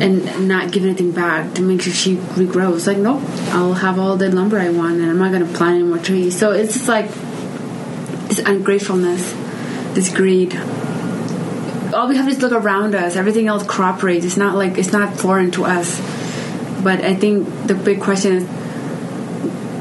and 0.01 0.47
not 0.47 0.73
give 0.73 0.85
anything 0.85 1.11
back 1.11 1.55
to 1.55 1.63
make 1.63 1.81
sure 1.83 1.93
she 1.93 2.17
regrows. 2.17 2.87
Like, 2.87 2.99
nope, 2.99 3.23
I'll 3.55 3.75
have 3.75 3.99
all 3.99 4.17
the 4.17 4.31
lumber 4.31 4.59
I 4.59 4.71
want, 4.71 5.01
and 5.01 5.11
I'm 5.11 5.19
not 5.19 5.33
going 5.33 5.47
to 5.47 5.53
plant 5.57 5.77
any 5.77 5.85
more 5.85 5.99
trees. 5.99 6.39
So 6.39 6.53
it's 6.53 6.75
just 6.75 6.89
like 6.89 7.11
this 8.29 8.39
ungratefulness, 8.41 9.33
this 9.95 10.15
greed. 10.15 10.55
All 11.95 12.09
we 12.09 12.17
have 12.17 12.29
is 12.29 12.43
look 12.43 12.53
around 12.53 12.95
us. 12.95 13.17
Everything 13.17 13.47
else 13.47 13.63
cooperates. 13.63 14.27
It's 14.27 14.37
not 14.37 14.55
like 14.55 14.77
it's 14.77 14.93
not 14.93 15.17
foreign 15.17 15.51
to 15.53 15.65
us. 15.65 15.99
But 16.83 17.01
I 17.01 17.15
think 17.15 17.49
the 17.67 17.75
big 17.75 18.01
question 18.03 18.35
is: 18.35 18.45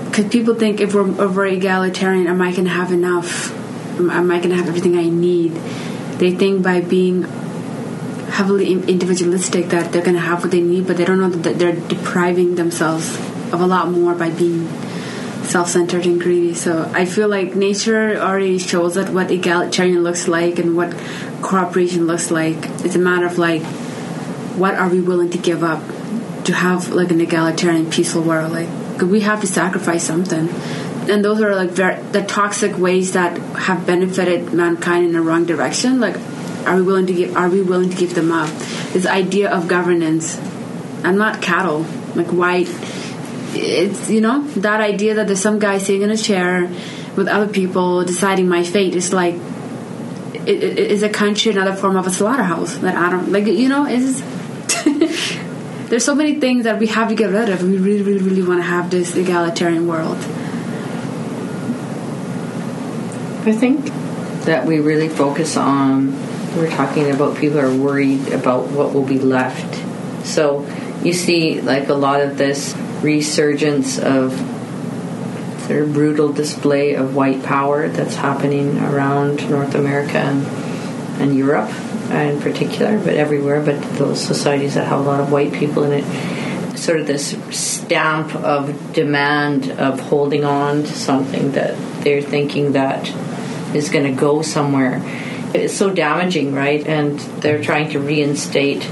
because 0.10 0.32
people 0.32 0.56
think 0.56 0.80
if 0.80 0.94
we're, 0.94 1.22
over 1.22 1.46
egalitarian, 1.46 2.28
am 2.28 2.42
I 2.42 2.52
going 2.52 2.64
to 2.64 2.70
have 2.70 2.94
enough? 2.94 3.52
Am 4.00 4.32
I 4.32 4.38
going 4.38 4.52
to 4.52 4.56
have 4.56 4.68
everything 4.68 4.98
I 4.98 5.10
need? 5.10 5.54
They 6.18 6.34
think 6.36 6.64
by 6.64 6.82
being 6.82 7.24
heavily 7.24 8.72
individualistic 8.72 9.68
that 9.68 9.92
they're 9.92 10.04
going 10.04 10.16
to 10.16 10.22
have 10.22 10.42
what 10.42 10.52
they 10.52 10.62
need, 10.62 10.88
but 10.88 10.98
they 10.98 11.06
don't 11.06 11.20
know 11.20 11.30
that 11.30 11.60
they're 11.60 11.76
depriving 11.76 12.56
themselves 12.56 13.16
of 13.54 13.62
a 13.62 13.66
lot 13.66 13.90
more 13.90 14.14
by 14.16 14.30
being 14.30 14.68
self-centered 15.44 16.06
and 16.06 16.20
greedy. 16.20 16.54
So 16.54 16.90
I 16.94 17.06
feel 17.06 17.28
like 17.28 17.56
nature 17.56 18.18
already 18.18 18.58
shows 18.58 18.98
us 18.98 19.10
what 19.10 19.32
egalitarian 19.32 20.04
looks 20.04 20.28
like 20.28 20.58
and 20.60 20.76
what 20.76 20.96
cooperation 21.42 22.08
looks 22.08 22.32
like. 22.32 22.58
It's 22.84 22.96
a 22.96 23.00
matter 23.00 23.26
of 23.26 23.38
like, 23.38 23.62
what 24.58 24.76
are 24.76 24.90
we 24.90 25.02
willing 25.02 25.30
to 25.30 25.38
give 25.38 25.64
up 25.64 25.84
to 26.46 26.54
have 26.54 26.90
like 26.90 27.12
an 27.12 27.22
egalitarian, 27.22 27.90
peaceful 27.90 28.24
world? 28.24 28.52
Like, 28.52 28.70
we 29.02 29.22
have 29.22 29.42
to 29.42 29.48
sacrifice 29.48 30.04
something 30.04 30.48
and 31.10 31.24
those 31.24 31.42
are 31.42 31.56
like 31.56 31.76
the 31.76 32.26
toxic 32.28 32.78
ways 32.78 33.14
that 33.14 33.38
have 33.58 33.86
benefited 33.86 34.54
mankind 34.54 35.06
in 35.06 35.12
the 35.14 35.22
wrong 35.22 35.46
direction 35.46 36.00
like 36.00 36.16
are 36.66 36.78
we 36.78 36.82
willing 36.82 37.06
to 37.08 37.14
give 37.14 37.36
are 37.36 37.50
we 37.50 37.62
willing 37.62 37.90
to 37.90 37.96
give 37.96 38.16
them 38.16 38.32
up? 38.32 38.50
This 38.94 39.06
idea 39.06 39.52
of 39.52 39.68
governance. 39.68 40.40
I'm 41.04 41.18
not 41.18 41.42
cattle. 41.42 41.86
Like 42.16 42.28
white 42.28 42.70
it's 43.58 44.10
you 44.10 44.22
know 44.22 44.46
that 44.48 44.82
idea 44.82 45.16
that 45.16 45.28
there's 45.28 45.42
some 45.42 45.60
guy 45.60 45.78
sitting 45.78 46.02
in 46.02 46.10
a 46.10 46.18
chair 46.18 46.70
with 47.16 47.28
other 47.28 47.48
people 47.48 48.04
deciding 48.04 48.50
my 48.50 48.64
fate 48.64 48.96
is 48.96 49.14
like 49.14 49.36
it, 50.46 51.02
a 51.02 51.10
country 51.10 51.52
another 51.52 51.74
form 51.74 51.96
of 51.96 52.06
a 52.06 52.10
slaughterhouse 52.10 52.78
that 52.80 52.96
i 52.98 53.10
don't 53.10 53.32
like 53.32 53.46
you 53.46 53.70
know 53.70 53.86
is 53.86 54.22
there's 55.90 56.04
so 56.04 56.14
many 56.14 56.40
things 56.40 56.66
that 56.66 56.78
we 56.80 56.88
have 56.88 57.08
to 57.08 57.16
get 57.16 57.30
rid 57.30 57.48
of 57.48 57.64
we 57.64 57.78
really 57.78 58.02
really 58.02 58.22
really 58.22 58.44
want 58.44 58.60
to 58.60 58.68
have 58.68 58.92
this 58.92 59.16
egalitarian 59.16 59.88
world 59.88 60.18
I 63.48 63.52
think 63.52 63.86
that 64.46 64.66
we 64.66 64.80
really 64.80 65.08
focus 65.08 65.56
on, 65.56 66.14
we're 66.56 66.70
talking 66.70 67.12
about 67.12 67.38
people 67.38 67.60
are 67.60 67.76
worried 67.76 68.30
about 68.30 68.72
what 68.72 68.92
will 68.92 69.06
be 69.06 69.20
left. 69.20 69.84
So 70.26 70.66
you 71.04 71.14
see, 71.14 71.62
like, 71.62 71.90
a 71.90 71.94
lot 71.94 72.22
of 72.22 72.40
this 72.40 72.76
resurgence 73.04 74.00
of 74.00 74.34
sort 75.68 75.84
of 75.84 75.94
brutal 75.94 76.34
display 76.34 76.96
of 76.96 77.16
white 77.16 77.44
power 77.44 77.88
that's 77.88 78.16
happening 78.16 78.80
around 78.80 79.48
North 79.48 79.76
America 79.76 80.18
and, 80.18 80.46
and 81.22 81.38
Europe 81.38 81.70
in 82.12 82.42
particular, 82.42 82.98
but 82.98 83.14
everywhere, 83.14 83.62
but 83.62 83.80
those 83.98 84.24
societies 84.24 84.74
that 84.74 84.88
have 84.88 85.02
a 85.02 85.04
lot 85.04 85.20
of 85.20 85.32
white 85.32 85.54
people 85.54 85.84
in 85.84 86.04
it. 86.04 86.78
Sort 86.78 87.00
of 87.00 87.08
this 87.08 87.38
stamp 87.52 88.36
of 88.36 88.94
demand 88.94 89.72
of 89.72 90.00
holding 90.00 90.44
on 90.44 90.84
to 90.84 90.94
something 90.94 91.52
that 91.52 91.76
they're 92.04 92.22
thinking 92.22 92.74
that 92.74 93.08
is 93.74 93.90
going 93.90 94.06
to 94.06 94.20
go 94.20 94.42
somewhere. 94.42 95.02
It's 95.54 95.74
so 95.74 95.90
damaging, 95.90 96.54
right? 96.54 96.86
And 96.86 97.18
they're 97.42 97.64
trying 97.64 97.92
to 97.92 98.00
reinstate 98.00 98.86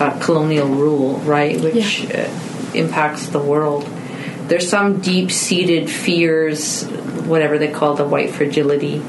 uh, 0.00 0.18
colonial 0.20 0.68
rule, 0.68 1.18
right, 1.18 1.60
which 1.60 2.04
uh, 2.10 2.28
impacts 2.74 3.28
the 3.28 3.38
world. 3.38 3.84
There's 4.48 4.68
some 4.68 5.00
deep-seated 5.00 5.90
fears, 5.90 6.84
whatever 7.26 7.58
they 7.58 7.70
call 7.70 7.94
the 7.94 8.06
white 8.06 8.30
fragility 8.30 9.02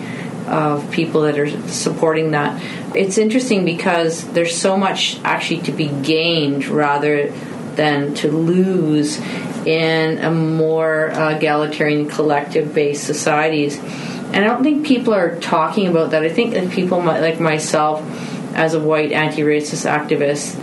of 0.47 0.89
people 0.91 1.21
that 1.21 1.37
are 1.39 1.49
supporting 1.69 2.31
that. 2.31 2.61
It's 2.95 3.17
interesting 3.17 3.63
because 3.63 4.27
there's 4.33 4.57
so 4.57 4.75
much 4.75 5.19
actually 5.23 5.61
to 5.61 5.71
be 5.71 5.87
gained 5.87 6.65
rather 6.65 7.31
than 7.75 8.15
to 8.15 8.29
lose 8.29 9.19
in 9.65 10.17
a 10.17 10.31
more 10.31 11.11
uh, 11.11 11.35
egalitarian 11.37 12.09
collective 12.09 12.73
based 12.73 13.05
societies. 13.05 13.79
And 14.33 14.45
I 14.45 14.47
don't 14.47 14.63
think 14.63 14.85
people 14.85 15.13
are 15.13 15.39
talking 15.39 15.87
about 15.87 16.11
that. 16.11 16.23
I 16.23 16.29
think 16.29 16.53
that 16.53 16.69
people 16.71 17.01
might, 17.01 17.21
like 17.21 17.39
myself, 17.39 18.03
as 18.55 18.73
a 18.73 18.79
white 18.79 19.11
anti 19.11 19.41
racist 19.41 19.89
activist, 19.89 20.57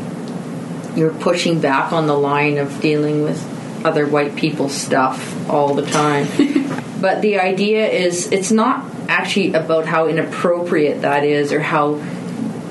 you're 0.97 1.13
pushing 1.13 1.61
back 1.61 1.93
on 1.93 2.07
the 2.07 2.17
line 2.17 2.59
of 2.59 2.81
dealing 2.81 3.23
with 3.23 3.85
other 3.85 4.07
white 4.07 4.37
people's 4.37 4.75
stuff 4.75 5.49
all 5.51 5.75
the 5.75 5.85
time. 5.87 6.27
but 7.01 7.23
the 7.23 7.39
idea 7.39 7.87
is 7.87 8.31
it's 8.33 8.51
not 8.51 8.85
actually 9.09 9.53
about 9.53 9.87
how 9.87 10.09
inappropriate 10.09 11.03
that 11.03 11.25
is 11.25 11.53
or 11.53 11.61
how 11.61 12.03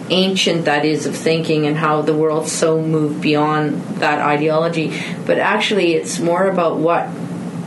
ancient 0.10 0.66
that 0.66 0.86
is 0.86 1.06
of 1.06 1.16
thinking 1.16 1.66
and 1.66 1.78
how 1.78 2.02
the 2.02 2.14
world's 2.14 2.52
so 2.52 2.82
moved 2.82 3.22
beyond 3.22 3.82
that 4.00 4.20
ideology, 4.20 5.00
but 5.26 5.38
actually 5.40 5.94
it's 5.94 6.20
more 6.20 6.48
about 6.48 6.78
what 6.78 7.08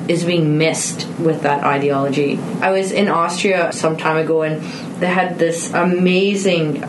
is 0.09 0.25
being 0.25 0.59
missed 0.59 1.07
with 1.19 1.43
that 1.43 1.63
ideology. 1.63 2.39
I 2.61 2.71
was 2.71 2.93
in 2.93 3.09
Austria 3.09 3.73
some 3.73 3.97
time 3.97 4.17
ago 4.17 4.43
and 4.43 4.63
they 5.01 5.07
had 5.07 5.39
this 5.39 5.73
amazing 5.73 6.83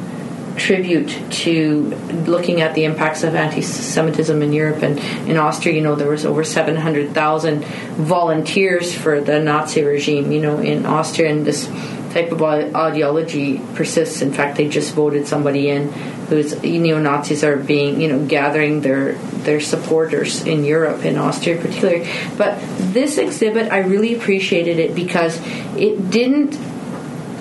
tribute 0.55 1.17
to 1.32 1.84
looking 2.28 2.61
at 2.61 2.76
the 2.76 2.84
impacts 2.84 3.24
of 3.24 3.36
anti-Semitism 3.36 4.41
in 4.41 4.51
Europe 4.53 4.84
and 4.84 4.99
in 5.30 5.38
Austria. 5.38 5.76
You 5.76 5.82
know, 5.82 5.95
there 5.95 6.09
was 6.09 6.26
over 6.26 6.43
seven 6.43 6.76
hundred 6.76 7.13
thousand 7.13 7.63
volunteers 7.95 8.93
for 8.93 9.22
the 9.22 9.39
Nazi 9.39 9.84
regime. 9.84 10.32
You 10.32 10.41
know, 10.41 10.59
in 10.59 10.86
Austria, 10.86 11.32
and 11.32 11.45
this 11.45 11.70
type 12.12 12.32
of 12.32 12.41
ideology 12.41 13.62
persists. 13.76 14.22
In 14.22 14.34
fact, 14.34 14.57
they 14.57 14.68
just 14.68 14.93
voted 14.93 15.28
somebody 15.28 15.70
in 15.70 15.91
who's 16.30 16.62
neo 16.62 16.99
Nazis 16.99 17.43
are 17.43 17.57
being, 17.57 17.99
you 17.99 18.07
know, 18.07 18.26
gathering 18.26 18.82
their 18.82 19.14
their 19.43 19.60
supporters 19.60 20.45
in 20.45 20.64
Europe, 20.64 21.03
in 21.03 21.18
Austria 21.18 21.60
particularly. 21.60 22.07
But 22.38 22.60
this 22.93 23.18
exhibit, 23.18 23.72
I 23.72 23.80
really 23.80 24.16
appreciated 24.16 24.80
it 24.80 24.95
because 24.95 25.39
it 25.76 26.10
didn't. 26.10 26.57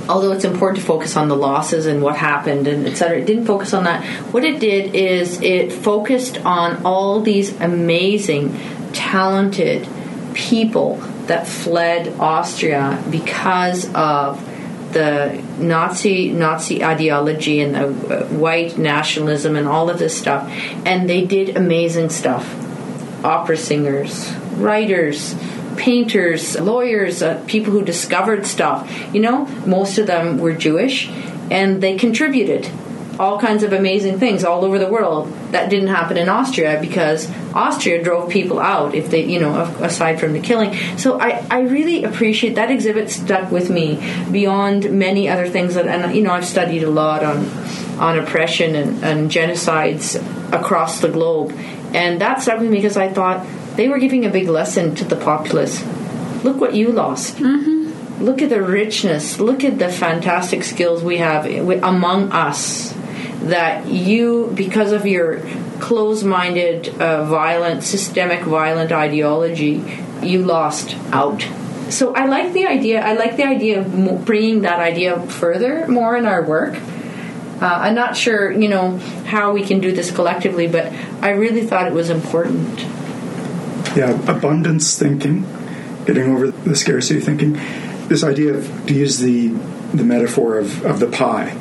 Although 0.09 0.33
it's 0.33 0.45
important 0.45 0.81
to 0.81 0.87
focus 0.87 1.19
on 1.19 1.29
the 1.29 1.37
losses 1.37 1.85
and 1.85 2.03
what 2.03 2.17
happened 2.17 2.67
and 2.67 2.87
etc., 2.87 3.19
it 3.19 3.27
didn't 3.27 3.45
focus 3.45 3.75
on 3.75 3.85
that. 3.85 4.03
What 4.33 4.43
it 4.43 4.59
did 4.59 4.95
is 4.95 5.43
it 5.43 5.71
focused 5.71 6.39
on 6.47 6.87
all 6.87 7.21
these 7.21 7.55
amazing, 7.61 8.59
talented 8.95 9.87
people 10.33 10.97
that 11.27 11.47
fled 11.47 12.19
Austria 12.19 13.05
because 13.11 13.93
of 13.93 14.43
the 14.93 15.43
Nazi 15.59 16.31
Nazi 16.31 16.85
ideology 16.85 17.61
and 17.61 17.75
the 17.75 18.25
uh, 18.25 18.27
white 18.29 18.79
nationalism 18.79 19.57
and 19.57 19.69
all 19.69 19.91
of 19.91 19.99
this 19.99 20.17
stuff, 20.17 20.51
and 20.85 21.09
they 21.09 21.25
did 21.25 21.57
amazing 21.57 22.11
stuff. 22.11 22.55
Opera 23.25 23.57
singers, 23.57 24.33
writers, 24.57 25.35
painters, 25.77 26.59
lawyers, 26.59 27.23
uh, 27.23 27.43
people 27.47 27.73
who 27.73 27.85
discovered 27.85 28.47
stuff. 28.47 28.91
You 29.13 29.21
know, 29.21 29.47
most 29.67 29.99
of 29.99 30.07
them 30.07 30.39
were 30.39 30.53
Jewish, 30.53 31.09
and 31.51 31.83
they 31.83 31.97
contributed 31.97 32.71
all 33.19 33.39
kinds 33.39 33.63
of 33.63 33.73
amazing 33.73 34.19
things 34.19 34.45
all 34.45 34.65
over 34.65 34.79
the 34.79 34.87
world. 34.87 35.33
That 35.51 35.71
didn't 35.71 35.89
happen 35.89 36.17
in 36.17 36.29
Austria 36.29 36.79
because 36.81 37.31
Austria 37.55 38.03
drove 38.03 38.31
people 38.31 38.61
out 38.61 38.95
if 38.95 39.11
they, 39.11 39.25
you 39.25 39.41
know, 39.41 39.61
aside 39.81 40.21
from 40.21 40.33
the 40.33 40.41
killing. 40.41 40.75
So 40.97 41.21
I, 41.21 41.45
I 41.51 41.61
really 41.61 42.05
appreciate 42.05 42.55
that 42.55 42.71
exhibit 42.71 43.11
stuck 43.11 43.51
with 43.51 43.71
me 43.71 43.97
beyond 44.31 44.91
many 44.91 45.29
other 45.29 45.49
things 45.49 45.75
that, 45.75 45.87
and 45.87 46.15
you 46.15 46.23
know, 46.23 46.33
I've 46.33 46.47
studied 46.47 46.83
a 46.83 46.91
lot 46.91 47.25
on 47.25 47.49
on 47.99 48.17
oppression 48.17 48.77
and, 48.77 49.03
and 49.03 49.31
genocides 49.31 50.17
across 50.53 51.01
the 51.01 51.09
globe, 51.09 51.53
and 51.93 52.21
that 52.21 52.41
stuck 52.41 52.61
with 52.61 52.71
me 52.71 52.77
because 52.77 52.97
I 52.97 53.13
thought 53.13 53.45
they 53.75 53.89
were 53.89 53.99
giving 53.99 54.25
a 54.25 54.31
big 54.31 54.49
lesson 54.49 54.95
to 54.97 55.05
the 55.05 55.17
populace. 55.17 55.85
Look 56.45 56.61
what 56.61 56.75
you 56.75 56.93
lost. 56.93 57.37
Mm-hmm. 57.37 58.25
Look 58.25 58.43
at 58.43 58.51
the 58.51 58.63
richness. 58.63 59.41
Look 59.41 59.65
at 59.65 59.79
the 59.79 59.89
fantastic 59.89 60.63
skills 60.63 61.03
we 61.03 61.19
have 61.19 61.47
among 61.47 62.31
us 62.31 62.95
that 63.43 63.87
you, 63.87 64.53
because 64.55 64.93
of 64.93 65.07
your 65.07 65.41
closed 65.81 66.25
minded, 66.25 66.89
uh, 67.01 67.25
violent, 67.25 67.83
systemic 67.83 68.43
violent 68.43 68.93
ideology, 68.93 69.85
you 70.23 70.43
lost 70.43 70.97
out. 71.13 71.47
So 71.89 72.15
I 72.15 72.27
like 72.27 72.53
the 72.53 72.67
idea. 72.67 73.01
I 73.01 73.15
like 73.15 73.37
the 73.37 73.45
idea 73.45 73.81
of 73.81 74.25
bringing 74.25 74.63
that 74.63 74.81
idea 74.81 75.21
further 75.21 75.87
more 75.89 76.17
in 76.17 76.27
our 76.27 76.43
work. 76.43 76.77
Uh, 77.61 77.67
I'm 77.67 77.95
not 77.95 78.17
sure, 78.17 78.53
you 78.53 78.69
know, 78.69 78.99
how 79.27 79.53
we 79.53 79.65
can 79.65 79.81
do 79.81 79.93
this 79.93 80.11
collectively, 80.11 80.69
but 80.69 80.93
I 81.23 81.31
really 81.31 81.67
thought 81.67 81.87
it 81.87 81.93
was 81.93 82.11
important. 82.11 82.79
Yeah, 83.97 84.11
abundance 84.31 84.99
thinking, 84.99 85.47
getting 86.05 86.31
over 86.31 86.51
the 86.51 86.77
scarcity 86.77 87.21
thinking. 87.21 87.55
This 88.09 88.23
idea 88.23 88.55
of 88.55 88.87
to 88.87 88.95
use 88.95 89.19
the 89.19 89.49
the 89.93 90.05
metaphor 90.05 90.59
of, 90.59 90.85
of 90.85 91.01
the 91.01 91.07
pie 91.07 91.57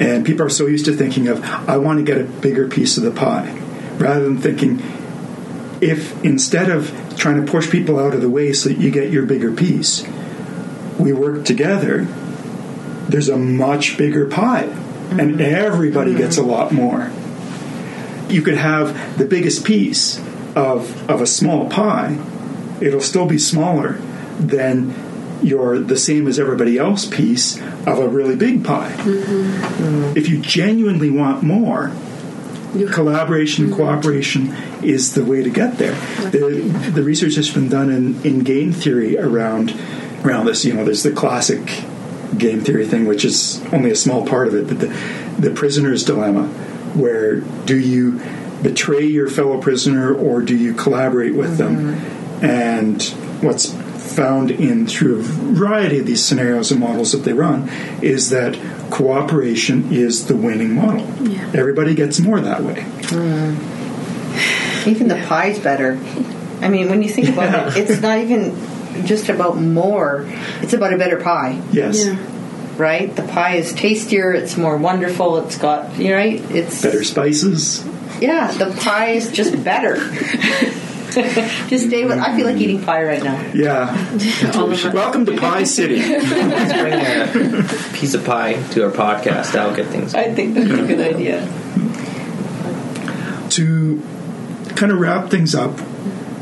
and 0.00 0.24
people 0.24 0.46
are 0.46 0.50
so 0.50 0.66
used 0.66 0.86
to 0.86 0.92
thinking 0.92 1.28
of, 1.28 1.42
I 1.44 1.76
want 1.76 1.98
to 1.98 2.04
get 2.04 2.20
a 2.20 2.24
bigger 2.24 2.68
piece 2.68 2.96
of 2.96 3.04
the 3.04 3.10
pie, 3.10 3.58
rather 3.96 4.24
than 4.24 4.38
thinking, 4.38 4.82
if 5.80 6.22
instead 6.24 6.70
of 6.70 6.92
trying 7.16 7.44
to 7.44 7.50
push 7.50 7.70
people 7.70 7.98
out 7.98 8.14
of 8.14 8.20
the 8.20 8.30
way 8.30 8.52
so 8.52 8.68
that 8.68 8.78
you 8.78 8.90
get 8.90 9.10
your 9.10 9.26
bigger 9.26 9.52
piece, 9.52 10.06
we 10.98 11.12
work 11.12 11.44
together, 11.44 12.04
there's 13.08 13.28
a 13.28 13.36
much 13.36 13.96
bigger 13.98 14.26
pie, 14.26 14.64
mm-hmm. 14.64 15.20
and 15.20 15.40
everybody 15.40 16.12
mm-hmm. 16.12 16.20
gets 16.20 16.38
a 16.38 16.42
lot 16.42 16.72
more. 16.72 17.10
You 18.28 18.42
could 18.42 18.56
have 18.56 19.18
the 19.18 19.26
biggest 19.26 19.64
piece 19.64 20.18
of, 20.56 21.10
of 21.10 21.20
a 21.20 21.26
small 21.26 21.68
pie, 21.68 22.18
it'll 22.80 23.00
still 23.00 23.26
be 23.26 23.38
smaller 23.38 23.92
than 24.38 24.90
your 25.44 25.78
the 25.78 25.96
same 25.96 26.26
as 26.26 26.38
everybody 26.38 26.78
else 26.78 27.06
piece 27.06 27.60
of 27.86 27.98
a 27.98 28.08
really 28.08 28.36
big 28.36 28.64
pie. 28.64 28.92
Mm-hmm. 28.92 30.16
If 30.16 30.28
you 30.28 30.38
genuinely 30.38 31.10
want 31.10 31.42
more, 31.42 31.92
collaboration 32.92 33.66
and 33.66 33.74
cooperation 33.74 34.52
is 34.82 35.14
the 35.14 35.24
way 35.24 35.42
to 35.42 35.50
get 35.50 35.78
there. 35.78 35.94
The, 36.30 36.90
the 36.92 37.02
research 37.02 37.36
has 37.36 37.50
been 37.50 37.68
done 37.68 37.90
in, 37.90 38.20
in 38.22 38.40
game 38.40 38.72
theory 38.72 39.16
around 39.18 39.74
around 40.24 40.46
this. 40.46 40.64
You 40.64 40.74
know, 40.74 40.84
there's 40.84 41.02
the 41.02 41.12
classic 41.12 41.64
game 42.36 42.60
theory 42.60 42.86
thing, 42.86 43.06
which 43.06 43.24
is 43.24 43.64
only 43.72 43.90
a 43.90 43.96
small 43.96 44.26
part 44.26 44.48
of 44.48 44.54
it, 44.54 44.66
but 44.66 44.80
the, 44.80 44.86
the 45.38 45.50
prisoner's 45.50 46.04
dilemma, 46.04 46.46
where 46.94 47.40
do 47.40 47.78
you 47.78 48.20
betray 48.62 49.04
your 49.04 49.28
fellow 49.28 49.60
prisoner 49.60 50.12
or 50.14 50.40
do 50.40 50.56
you 50.56 50.74
collaborate 50.74 51.34
with 51.34 51.58
mm-hmm. 51.58 51.86
them? 51.86 52.50
And 52.50 53.02
what's 53.42 53.72
found 54.04 54.50
in 54.50 54.86
through 54.86 55.18
a 55.18 55.22
variety 55.22 55.98
of 55.98 56.06
these 56.06 56.24
scenarios 56.24 56.70
and 56.70 56.80
models 56.80 57.12
that 57.12 57.18
they 57.18 57.32
run 57.32 57.68
is 58.02 58.30
that 58.30 58.54
cooperation 58.90 59.92
is 59.92 60.26
the 60.26 60.36
winning 60.36 60.74
model. 60.74 61.06
Yeah. 61.26 61.50
Everybody 61.54 61.94
gets 61.94 62.20
more 62.20 62.40
that 62.40 62.62
way. 62.62 62.84
Mm. 63.08 64.86
Even 64.86 65.08
the 65.08 65.16
pie's 65.16 65.58
better. 65.58 65.98
I 66.60 66.68
mean, 66.68 66.88
when 66.88 67.02
you 67.02 67.08
think 67.08 67.28
about 67.28 67.52
yeah. 67.52 67.82
it, 67.82 67.90
it's 67.90 68.00
not 68.00 68.18
even 68.18 68.54
just 69.06 69.28
about 69.28 69.56
more. 69.56 70.24
It's 70.60 70.72
about 70.72 70.92
a 70.92 70.98
better 70.98 71.20
pie. 71.20 71.60
Yes. 71.72 72.04
Yeah. 72.04 72.18
Right? 72.76 73.14
The 73.14 73.22
pie 73.22 73.56
is 73.56 73.72
tastier. 73.72 74.32
It's 74.32 74.56
more 74.56 74.76
wonderful. 74.76 75.38
It's 75.38 75.58
got 75.58 75.96
you 75.96 76.10
know, 76.10 76.16
right. 76.16 76.40
It's 76.50 76.82
better 76.82 77.04
spices. 77.04 77.84
Yeah, 78.20 78.50
the 78.52 78.70
pie 78.80 79.10
is 79.10 79.30
just 79.30 79.62
better. 79.64 79.96
Just 81.68 81.86
stay 81.86 82.04
with. 82.04 82.18
I 82.18 82.36
feel 82.36 82.44
like 82.44 82.56
eating 82.56 82.82
pie 82.82 83.04
right 83.04 83.22
now. 83.22 83.40
Yeah. 83.54 83.94
Welcome 84.92 85.24
to 85.26 85.36
Pie 85.36 85.62
City. 85.62 86.00
Let's 86.00 86.72
bring 86.72 86.92
a 86.92 87.92
piece 87.92 88.14
of 88.14 88.24
pie 88.24 88.54
to 88.70 88.86
our 88.86 88.90
podcast. 88.90 89.52
That'll 89.52 89.76
get 89.76 89.86
things. 89.86 90.12
I 90.12 90.34
think 90.34 90.54
that's 90.54 90.70
a 90.70 90.86
good 90.86 90.98
idea. 90.98 91.40
To 93.50 94.02
kind 94.74 94.90
of 94.90 94.98
wrap 94.98 95.30
things 95.30 95.54
up, 95.54 95.78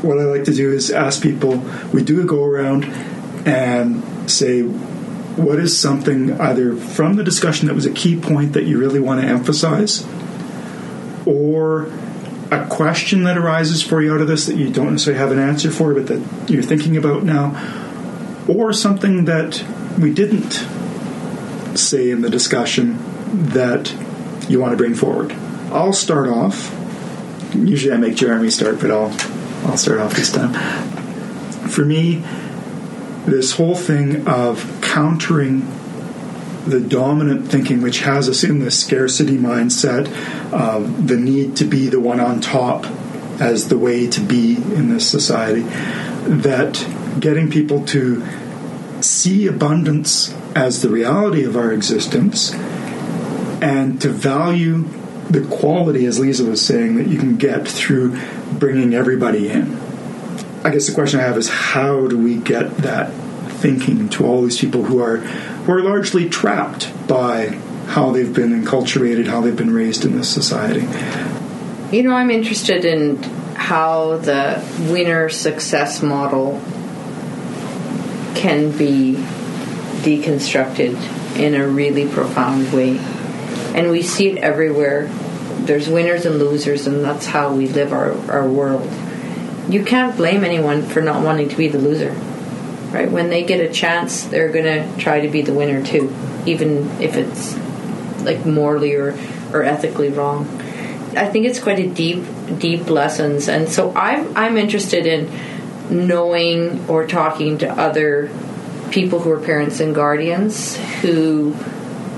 what 0.03 0.17
I 0.17 0.23
like 0.23 0.45
to 0.45 0.53
do 0.53 0.73
is 0.73 0.89
ask 0.89 1.21
people. 1.21 1.57
We 1.93 2.03
do 2.03 2.21
a 2.21 2.25
go 2.25 2.43
around 2.43 2.85
and 3.45 4.31
say 4.31 4.63
what 4.63 5.59
is 5.59 5.79
something 5.79 6.41
either 6.41 6.75
from 6.75 7.15
the 7.15 7.23
discussion 7.23 7.67
that 7.67 7.75
was 7.75 7.85
a 7.85 7.93
key 7.93 8.19
point 8.19 8.53
that 8.53 8.63
you 8.63 8.79
really 8.79 8.99
want 8.99 9.21
to 9.21 9.27
emphasize 9.27 10.03
or 11.27 11.91
a 12.53 12.67
question 12.67 13.23
that 13.23 13.37
arises 13.37 13.81
for 13.81 14.01
you 14.01 14.13
out 14.13 14.21
of 14.21 14.27
this 14.27 14.45
that 14.45 14.55
you 14.55 14.69
don't 14.69 14.91
necessarily 14.91 15.19
have 15.19 15.31
an 15.31 15.39
answer 15.39 15.71
for, 15.71 15.93
but 15.93 16.07
that 16.07 16.49
you're 16.49 16.63
thinking 16.63 16.97
about 16.97 17.23
now, 17.23 17.55
or 18.47 18.73
something 18.73 19.25
that 19.25 19.63
we 19.99 20.13
didn't 20.13 20.65
say 21.77 22.09
in 22.11 22.21
the 22.21 22.29
discussion 22.29 22.97
that 23.49 23.93
you 24.49 24.59
want 24.59 24.71
to 24.71 24.77
bring 24.77 24.95
forward. 24.95 25.31
I'll 25.71 25.93
start 25.93 26.27
off. 26.27 26.71
Usually 27.53 27.93
I 27.93 27.97
make 27.97 28.15
Jeremy 28.15 28.49
start, 28.49 28.79
but 28.79 28.91
I'll 28.91 29.15
I'll 29.65 29.77
start 29.77 29.99
off 29.99 30.13
this 30.13 30.31
time. 30.31 30.53
For 31.69 31.85
me, 31.85 32.23
this 33.25 33.53
whole 33.53 33.75
thing 33.75 34.27
of 34.27 34.79
countering 34.81 35.61
the 36.65 36.79
dominant 36.79 37.49
thinking 37.49 37.81
which 37.81 37.99
has 37.99 38.29
us 38.29 38.43
in 38.43 38.59
this 38.59 38.79
scarcity 38.79 39.37
mindset 39.37 40.07
of 40.53 41.07
the 41.07 41.17
need 41.17 41.55
to 41.57 41.65
be 41.65 41.87
the 41.87 41.99
one 41.99 42.19
on 42.19 42.39
top 42.39 42.85
as 43.41 43.67
the 43.69 43.77
way 43.77 44.07
to 44.07 44.21
be 44.21 44.55
in 44.55 44.89
this 44.89 45.09
society 45.09 45.61
that 46.25 46.87
getting 47.19 47.49
people 47.49 47.85
to 47.85 48.23
see 49.01 49.47
abundance 49.47 50.33
as 50.55 50.81
the 50.81 50.89
reality 50.89 51.43
of 51.43 51.57
our 51.57 51.73
existence 51.73 52.53
and 53.61 54.01
to 54.01 54.09
value 54.09 54.83
the 55.29 55.41
quality, 55.57 56.05
as 56.05 56.19
Liza 56.19 56.45
was 56.45 56.63
saying, 56.63 56.97
that 56.97 57.07
you 57.07 57.17
can 57.17 57.37
get 57.37 57.67
through 57.67 58.17
bringing 58.53 58.93
everybody 58.93 59.49
in. 59.49 59.75
I 60.63 60.69
guess 60.69 60.87
the 60.87 60.93
question 60.93 61.19
I 61.19 61.23
have 61.23 61.37
is 61.37 61.49
how 61.49 62.07
do 62.07 62.17
we 62.17 62.37
get 62.37 62.77
that 62.77 63.11
thinking 63.53 64.09
to 64.09 64.25
all 64.25 64.41
these 64.43 64.59
people 64.59 64.83
who 64.83 65.01
are 65.01 65.19
who 65.65 65.71
are 65.71 65.81
largely 65.81 66.29
trapped 66.29 66.91
by 67.07 67.47
how 67.87 68.11
they've 68.11 68.33
been 68.33 68.63
enculturated, 68.63 69.27
how 69.27 69.41
they've 69.41 69.55
been 69.55 69.73
raised 69.73 70.05
in 70.05 70.15
this 70.15 70.29
society? 70.29 70.87
You 71.95 72.03
know, 72.03 72.13
I'm 72.13 72.31
interested 72.31 72.85
in 72.85 73.21
how 73.55 74.17
the 74.17 74.63
winner 74.91 75.29
success 75.29 76.01
model 76.01 76.61
can 78.35 78.75
be 78.77 79.13
deconstructed 80.01 80.95
in 81.37 81.55
a 81.55 81.67
really 81.67 82.07
profound 82.07 82.73
way. 82.73 82.97
And 83.75 83.89
we 83.89 84.01
see 84.01 84.29
it 84.29 84.37
everywhere. 84.39 85.07
There's 85.65 85.87
winners 85.87 86.25
and 86.25 86.39
losers, 86.39 86.87
and 86.87 87.03
that's 87.03 87.25
how 87.25 87.53
we 87.53 87.67
live 87.67 87.93
our, 87.93 88.11
our 88.29 88.47
world. 88.47 88.89
You 89.69 89.85
can't 89.85 90.15
blame 90.17 90.43
anyone 90.43 90.81
for 90.83 91.01
not 91.01 91.23
wanting 91.23 91.47
to 91.49 91.55
be 91.55 91.69
the 91.69 91.77
loser, 91.77 92.11
right? 92.93 93.11
When 93.11 93.29
they 93.29 93.43
get 93.43 93.59
a 93.59 93.71
chance, 93.71 94.23
they're 94.25 94.51
going 94.51 94.65
to 94.65 94.97
try 95.01 95.21
to 95.21 95.27
be 95.27 95.41
the 95.41 95.53
winner 95.53 95.83
too, 95.83 96.15
even 96.45 96.89
if 97.01 97.15
it's 97.15 97.57
like 98.23 98.45
morally 98.45 98.93
or, 98.93 99.17
or 99.51 99.63
ethically 99.63 100.09
wrong. 100.09 100.45
I 101.15 101.27
think 101.27 101.45
it's 101.45 101.59
quite 101.59 101.79
a 101.79 101.87
deep, 101.87 102.23
deep 102.57 102.89
lessons, 102.89 103.47
and 103.47 103.69
so 103.69 103.93
I'm 103.95 104.35
I'm 104.35 104.57
interested 104.57 105.05
in 105.05 105.29
knowing 105.89 106.89
or 106.89 107.05
talking 107.05 107.59
to 107.59 107.69
other 107.69 108.31
people 108.89 109.19
who 109.19 109.29
are 109.31 109.39
parents 109.39 109.79
and 109.79 109.93
guardians 109.93 110.75
who 111.01 111.55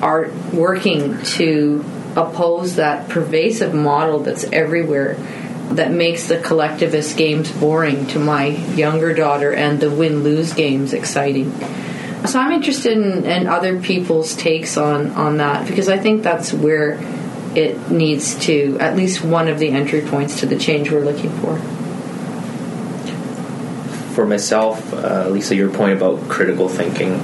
are 0.01 0.29
working 0.53 1.21
to 1.23 1.83
oppose 2.15 2.75
that 2.75 3.09
pervasive 3.09 3.73
model 3.73 4.19
that's 4.19 4.45
everywhere 4.45 5.15
that 5.71 5.91
makes 5.91 6.27
the 6.27 6.39
collectivist 6.39 7.17
games 7.17 7.51
boring 7.51 8.07
to 8.07 8.19
my 8.19 8.47
younger 8.75 9.13
daughter 9.13 9.53
and 9.53 9.79
the 9.79 9.89
win 9.89 10.23
lose 10.23 10.53
games 10.53 10.93
exciting. 10.93 11.51
So 12.25 12.39
I'm 12.39 12.51
interested 12.51 12.97
in, 12.97 13.25
in 13.25 13.47
other 13.47 13.79
people's 13.79 14.35
takes 14.35 14.77
on, 14.77 15.11
on 15.11 15.37
that 15.37 15.67
because 15.67 15.89
I 15.89 15.97
think 15.97 16.23
that's 16.23 16.53
where 16.53 16.99
it 17.55 17.89
needs 17.89 18.35
to, 18.45 18.77
at 18.79 18.95
least 18.95 19.23
one 19.23 19.47
of 19.47 19.59
the 19.59 19.69
entry 19.69 20.01
points 20.01 20.39
to 20.41 20.45
the 20.45 20.57
change 20.57 20.91
we're 20.91 21.05
looking 21.05 21.29
for. 21.39 21.57
For 24.13 24.25
myself, 24.25 24.93
uh, 24.93 25.29
Liza, 25.29 25.55
your 25.55 25.69
point 25.69 25.93
about 25.97 26.27
critical 26.29 26.69
thinking. 26.69 27.19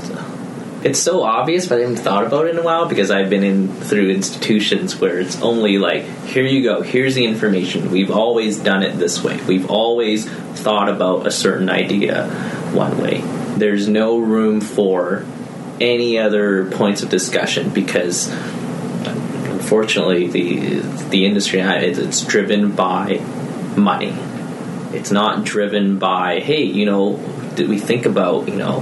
It's 0.83 0.99
so 0.99 1.21
obvious, 1.21 1.67
but 1.67 1.77
I 1.77 1.81
haven't 1.81 1.97
thought 1.97 2.25
about 2.25 2.47
it 2.47 2.51
in 2.51 2.57
a 2.57 2.63
while 2.63 2.87
because 2.87 3.11
I've 3.11 3.29
been 3.29 3.43
in 3.43 3.67
through 3.67 4.09
institutions 4.09 4.99
where 4.99 5.19
it's 5.19 5.39
only 5.41 5.77
like, 5.77 6.05
here 6.25 6.43
you 6.43 6.63
go, 6.63 6.81
here's 6.81 7.13
the 7.13 7.25
information. 7.25 7.91
We've 7.91 8.09
always 8.09 8.57
done 8.57 8.81
it 8.81 8.97
this 8.97 9.23
way. 9.23 9.39
We've 9.43 9.69
always 9.69 10.27
thought 10.27 10.89
about 10.89 11.27
a 11.27 11.31
certain 11.31 11.69
idea 11.69 12.27
one 12.73 12.99
way. 12.99 13.21
There's 13.57 13.87
no 13.87 14.17
room 14.17 14.59
for 14.59 15.23
any 15.79 16.17
other 16.17 16.65
points 16.71 17.03
of 17.03 17.09
discussion 17.09 17.69
because 17.69 18.27
unfortunately 19.61 20.27
the 20.27 20.79
the 21.09 21.25
industry 21.25 21.59
it's 21.59 22.25
driven 22.25 22.71
by 22.71 23.17
money 23.75 24.15
it's 24.95 25.11
not 25.11 25.43
driven 25.43 25.97
by 25.97 26.39
hey 26.39 26.61
you 26.61 26.85
know 26.85 27.17
did 27.55 27.67
we 27.67 27.79
think 27.79 28.05
about 28.05 28.47
you 28.47 28.55
know 28.55 28.81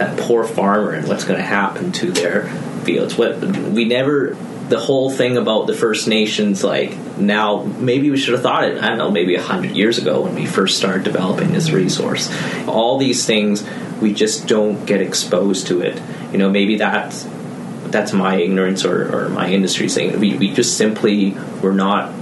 that 0.00 0.18
poor 0.18 0.44
farmer 0.44 0.90
and 0.92 1.06
what's 1.06 1.24
going 1.24 1.38
to 1.38 1.46
happen 1.46 1.92
to 1.92 2.10
their 2.10 2.48
fields 2.84 3.16
what 3.16 3.38
we 3.38 3.84
never 3.84 4.36
the 4.70 4.78
whole 4.78 5.10
thing 5.10 5.36
about 5.36 5.66
the 5.66 5.74
First 5.74 6.06
Nations, 6.06 6.62
like 6.62 6.96
now, 7.18 7.64
maybe 7.64 8.08
we 8.08 8.16
should 8.16 8.34
have 8.34 8.42
thought 8.42 8.64
it. 8.64 8.78
I 8.78 8.90
don't 8.90 8.98
know, 8.98 9.10
maybe 9.10 9.34
a 9.34 9.42
hundred 9.42 9.72
years 9.72 9.98
ago 9.98 10.22
when 10.22 10.36
we 10.36 10.46
first 10.46 10.78
started 10.78 11.02
developing 11.02 11.52
this 11.52 11.72
resource. 11.72 12.32
All 12.68 12.96
these 12.96 13.26
things, 13.26 13.68
we 14.00 14.14
just 14.14 14.46
don't 14.46 14.86
get 14.86 15.00
exposed 15.00 15.66
to 15.66 15.80
it. 15.80 16.00
You 16.30 16.38
know, 16.38 16.48
maybe 16.48 16.76
that's 16.76 17.26
that's 17.86 18.12
my 18.12 18.36
ignorance 18.36 18.84
or, 18.84 19.12
or 19.12 19.28
my 19.30 19.50
industry 19.50 19.88
saying 19.88 20.20
we, 20.20 20.36
we 20.36 20.54
just 20.54 20.78
simply 20.78 21.36
were 21.60 21.74
not 21.74 22.14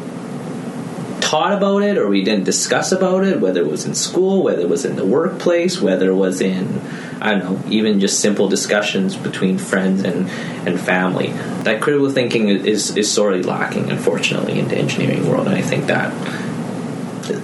taught 1.21 1.53
about 1.53 1.83
it 1.83 1.99
or 1.99 2.09
we 2.09 2.25
didn't 2.25 2.45
discuss 2.45 2.91
about 2.93 3.25
it, 3.25 3.39
whether 3.39 3.61
it 3.61 3.71
was 3.71 3.85
in 3.85 3.95
school, 3.95 4.43
whether 4.43 4.63
it 4.63 4.69
was 4.71 4.87
in 4.87 4.97
the 4.97 5.05
workplace, 5.05 5.79
whether 5.79 6.09
it 6.09 6.15
was 6.15 6.41
in 6.41 6.81
I 7.21 7.33
don't 7.33 7.41
know, 7.41 7.71
even 7.71 8.01
just 8.01 8.21
simple 8.21 8.49
discussions 8.49 9.17
between 9.17 9.59
friends 9.59 10.05
and, 10.05 10.29
and 10.67 10.81
family. 10.81 11.29
That 11.65 11.81
critical 11.81 12.11
thinking 12.11 12.49
is, 12.49 12.97
is 12.97 13.13
sorely 13.13 13.43
lacking, 13.43 13.91
unfortunately, 13.91 14.59
in 14.59 14.69
the 14.69 14.77
engineering 14.77 15.29
world, 15.29 15.47
and 15.47 15.57
I 15.57 15.63
think 15.63 15.87
that 15.87 16.13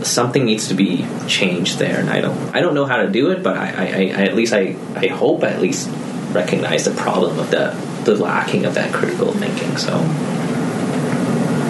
something 0.07 0.45
needs 0.45 0.69
to 0.69 0.75
be 0.75 1.07
changed 1.27 1.79
there. 1.79 2.01
And 2.01 2.11
I 2.11 2.21
don't 2.21 2.55
I 2.55 2.61
don't 2.61 2.75
know 2.75 2.87
how 2.87 2.97
to 2.97 3.11
do 3.11 3.31
it, 3.31 3.43
but 3.43 3.57
I, 3.57 3.69
I, 3.69 3.87
I 3.87 4.23
at 4.25 4.35
least 4.35 4.53
I, 4.53 4.77
I 4.97 5.09
hope 5.09 5.43
I 5.43 5.49
at 5.49 5.61
least 5.61 5.91
recognize 6.33 6.85
the 6.85 6.93
problem 6.93 7.39
of 7.39 7.51
the 7.51 7.77
the 8.05 8.17
lacking 8.17 8.65
of 8.65 8.75
that 8.75 8.93
critical 8.93 9.33
thinking. 9.33 9.77
So. 9.77 9.99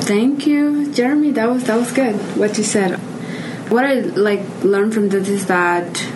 Thank 0.02 0.46
you, 0.46 0.92
Jeremy. 0.92 1.32
That 1.32 1.48
was 1.48 1.64
that 1.64 1.76
was 1.76 1.92
good. 1.92 2.16
What 2.36 2.58
you 2.58 2.64
said. 2.64 2.96
What 3.70 3.84
I 3.84 3.94
like 4.00 4.42
learned 4.62 4.92
from 4.92 5.08
this 5.08 5.28
is 5.28 5.46
that 5.46 6.06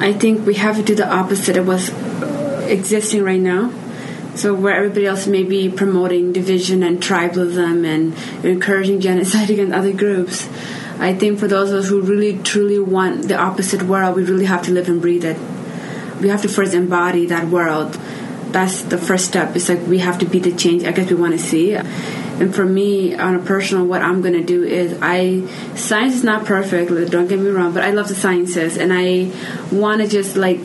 I 0.00 0.14
think 0.14 0.46
we 0.46 0.54
have 0.54 0.76
to 0.76 0.82
do 0.82 0.94
the 0.94 1.06
opposite 1.06 1.58
of 1.58 1.68
what's 1.68 1.90
existing 2.70 3.22
right 3.22 3.40
now. 3.40 3.70
So 4.34 4.54
where 4.54 4.74
everybody 4.74 5.04
else 5.04 5.26
may 5.26 5.42
be 5.42 5.68
promoting 5.68 6.32
division 6.32 6.82
and 6.82 7.02
tribalism 7.02 7.86
and 7.86 8.44
encouraging 8.44 9.00
genocide 9.00 9.50
against 9.54 9.74
other 9.74 9.92
groups, 9.92 10.48
I 10.98 11.12
think 11.12 11.38
for 11.38 11.48
those 11.48 11.70
of 11.70 11.80
us 11.80 11.88
who 11.88 12.00
really 12.00 12.38
truly 12.38 12.78
want 12.78 13.28
the 13.28 13.36
opposite 13.36 13.82
world, 13.82 14.16
we 14.16 14.24
really 14.24 14.46
have 14.46 14.62
to 14.62 14.70
live 14.70 14.88
and 14.88 15.02
breathe 15.02 15.24
it. 15.26 15.38
We 16.20 16.28
have 16.28 16.40
to 16.42 16.48
first 16.48 16.72
embody 16.72 17.26
that 17.26 17.48
world. 17.48 17.98
That's 18.52 18.82
the 18.82 18.98
first 18.98 19.26
step. 19.26 19.54
It's 19.54 19.68
like 19.68 19.86
we 19.86 19.98
have 19.98 20.18
to 20.18 20.26
be 20.26 20.38
the 20.38 20.52
change 20.52 20.84
I 20.84 20.92
guess 20.92 21.10
we 21.10 21.16
want 21.16 21.32
to 21.32 21.38
see. 21.38 21.74
And 21.74 22.54
for 22.54 22.64
me, 22.64 23.14
on 23.14 23.34
a 23.34 23.38
personal, 23.38 23.84
what 23.86 24.02
I'm 24.02 24.22
to 24.22 24.42
do 24.42 24.64
is 24.64 24.98
I 25.02 25.46
science 25.74 26.14
is 26.14 26.24
not 26.24 26.46
perfect. 26.46 26.90
Don't 27.10 27.28
get 27.28 27.38
me 27.38 27.50
wrong, 27.50 27.72
but 27.74 27.82
I 27.82 27.90
love 27.90 28.08
the 28.08 28.14
sciences, 28.14 28.76
and 28.78 28.92
I 28.92 29.30
want 29.70 30.00
to 30.00 30.08
just 30.08 30.36
like 30.36 30.58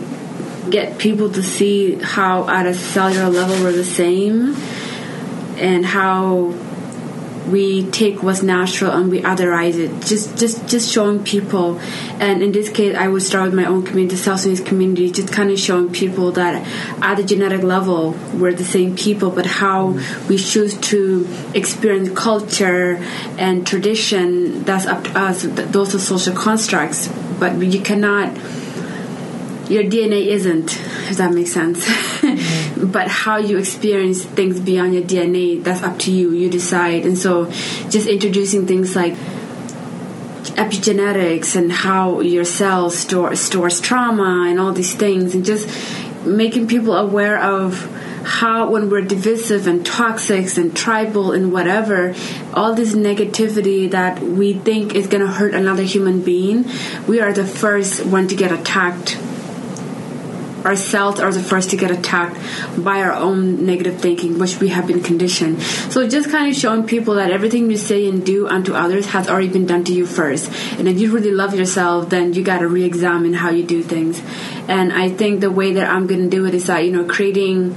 get 0.70 0.98
people 0.98 1.30
to 1.32 1.44
see 1.44 1.96
how 1.96 2.48
at 2.50 2.66
a 2.66 2.74
cellular 2.74 3.30
level 3.30 3.56
we're 3.64 3.74
the 3.74 3.84
same, 3.84 4.56
and 5.58 5.86
how 5.86 6.54
we 7.48 7.90
take 7.92 8.24
what's 8.24 8.42
natural 8.42 8.92
and 8.92 9.10
we 9.10 9.22
otherize 9.22 9.76
it. 9.76 10.06
Just, 10.06 10.38
just, 10.38 10.68
just 10.68 10.92
showing 10.92 11.24
people, 11.24 11.80
and 12.20 12.42
in 12.42 12.52
this 12.52 12.70
case, 12.70 12.96
I 12.96 13.08
would 13.08 13.22
start 13.22 13.46
with 13.46 13.56
my 13.56 13.66
own 13.66 13.84
community, 13.84 14.16
South 14.16 14.40
Sudanese 14.40 14.62
community, 14.62 15.12
just 15.12 15.32
kind 15.32 15.52
of 15.52 15.60
showing 15.60 15.92
people 15.92 16.32
that 16.34 16.66
at 17.02 17.16
the 17.16 17.24
genetic 17.24 17.64
level 17.64 18.12
we're 18.34 18.54
the 18.54 18.66
same 18.66 18.96
people, 18.96 19.30
but 19.32 19.46
how 19.46 20.00
we 20.28 20.38
choose 20.38 20.78
to 20.90 21.28
experience 21.54 22.10
culture 22.18 22.96
and 23.38 23.66
tradition 23.66 24.64
that's 24.64 24.86
up 24.86 25.04
to 25.04 25.20
us. 25.20 25.44
Those 25.44 25.96
are 25.96 26.00
social 26.00 26.36
constructs, 26.36 27.08
but 27.40 27.56
you 27.62 27.82
cannot 27.82 28.36
your 29.70 29.84
DNA 29.84 30.28
isn't, 30.28 30.76
if 31.10 31.18
that 31.18 31.34
makes 31.34 31.52
sense. 31.52 31.86
Mm-hmm. 31.86 32.65
but 32.78 33.08
how 33.08 33.38
you 33.38 33.58
experience 33.58 34.24
things 34.24 34.60
beyond 34.60 34.94
your 34.94 35.04
DNA, 35.04 35.64
that's 35.64 35.84
up 35.84 36.00
to 36.00 36.12
you. 36.12 36.32
You 36.32 36.50
decide. 36.50 37.06
And 37.06 37.18
so 37.18 37.50
just 37.90 38.08
introducing 38.08 38.68
things 38.68 38.96
like 38.96 39.14
epigenetics 40.56 41.56
and 41.56 41.72
how 41.72 42.22
your 42.22 42.46
cells 42.46 42.98
store, 42.98 43.36
stores 43.36 43.82
trauma 43.82 44.46
and 44.50 44.60
all 44.60 44.72
these 44.72 44.94
things 44.96 45.36
and 45.36 45.44
just 45.44 45.68
making 46.26 46.68
people 46.68 46.96
aware 46.96 47.38
of 47.40 47.92
how 48.26 48.70
when 48.70 48.90
we're 48.90 49.02
divisive 49.02 49.68
and 49.68 49.86
toxic 49.86 50.58
and 50.58 50.76
tribal 50.76 51.32
and 51.32 51.52
whatever 51.52 52.16
all 52.54 52.74
this 52.74 52.96
negativity 52.96 53.90
that 53.92 54.20
we 54.22 54.54
think 54.54 54.96
is 54.96 55.06
going 55.08 55.22
to 55.22 55.32
hurt 55.32 55.54
another 55.54 55.84
human 55.84 56.22
being 56.22 56.66
we 57.08 57.22
are 57.22 57.32
the 57.34 57.46
first 57.46 58.04
one 58.06 58.28
to 58.28 58.36
get 58.36 58.52
attacked 58.52 59.16
ourselves 60.66 61.20
are 61.20 61.32
the 61.32 61.42
first 61.42 61.70
to 61.72 61.78
get 61.78 61.92
attacked 61.92 62.38
by 62.84 63.02
our 63.02 63.14
own 63.14 63.66
negative 63.66 64.00
thinking, 64.00 64.40
which 64.40 64.60
we 64.60 64.70
have 64.70 64.88
been 64.88 65.02
conditioned. 65.02 65.62
So 65.62 66.08
just 66.08 66.30
kind 66.30 66.50
of 66.50 66.56
showing 66.56 66.86
people 66.86 67.16
that 67.16 67.32
everything 67.32 67.70
you 67.70 67.78
say 67.78 68.10
and 68.10 68.26
do 68.26 68.48
unto 68.48 68.74
others 68.74 69.08
has 69.08 69.30
already 69.30 69.50
been 69.50 69.66
done 69.66 69.84
to 69.86 69.94
you 69.94 70.06
first. 70.06 70.52
And 70.78 70.88
if 70.88 71.00
you 71.00 71.12
really 71.12 71.32
love 71.32 71.56
yourself, 71.56 72.10
then 72.10 72.34
you 72.34 72.44
got 72.44 72.60
to 72.60 72.68
re-examine 72.68 73.34
how 73.34 73.50
you 73.50 73.64
do 73.64 73.84
things. 73.84 74.22
And 74.68 74.92
I 74.92 75.10
think 75.10 75.42
the 75.42 75.52
way 75.52 75.74
that 75.74 75.90
I'm 75.90 76.08
going 76.08 76.22
to 76.22 76.30
do 76.30 76.46
it 76.46 76.54
is 76.54 76.68
that 76.68 76.80
you 76.80 76.92
know 76.92 77.06
creating 77.06 77.76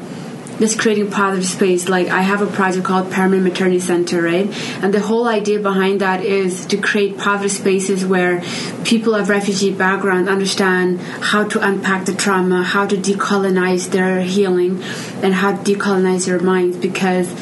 just 0.59 0.79
creating 0.79 1.11
positive 1.11 1.47
space. 1.47 1.89
Like 1.89 2.09
I 2.09 2.23
have 2.23 2.43
a 2.43 2.47
project 2.47 2.85
called 2.85 3.11
Permanent 3.11 3.45
Maternity 3.45 3.81
Center, 3.81 4.23
right? 4.23 4.47
And 4.83 4.93
the 4.93 5.01
whole 5.01 5.29
idea 5.29 5.61
behind 5.61 6.01
that 6.01 6.23
is 6.23 6.67
to 6.67 6.77
create 6.77 7.19
positive 7.19 7.53
spaces 7.53 8.05
where 8.05 8.43
people 8.85 9.15
of 9.15 9.29
refugee 9.29 9.73
background 9.73 10.29
understand 10.29 11.01
how 11.01 11.47
to 11.49 11.67
unpack 11.67 12.07
the 12.07 12.15
trauma, 12.15 12.63
how 12.63 12.87
to 12.87 12.97
decolonize 12.97 13.91
their 13.91 14.21
healing, 14.23 14.83
and 15.23 15.35
how 15.35 15.57
to 15.57 15.75
decolonize 15.75 16.27
their 16.27 16.41
minds 16.41 16.77
because 16.77 17.33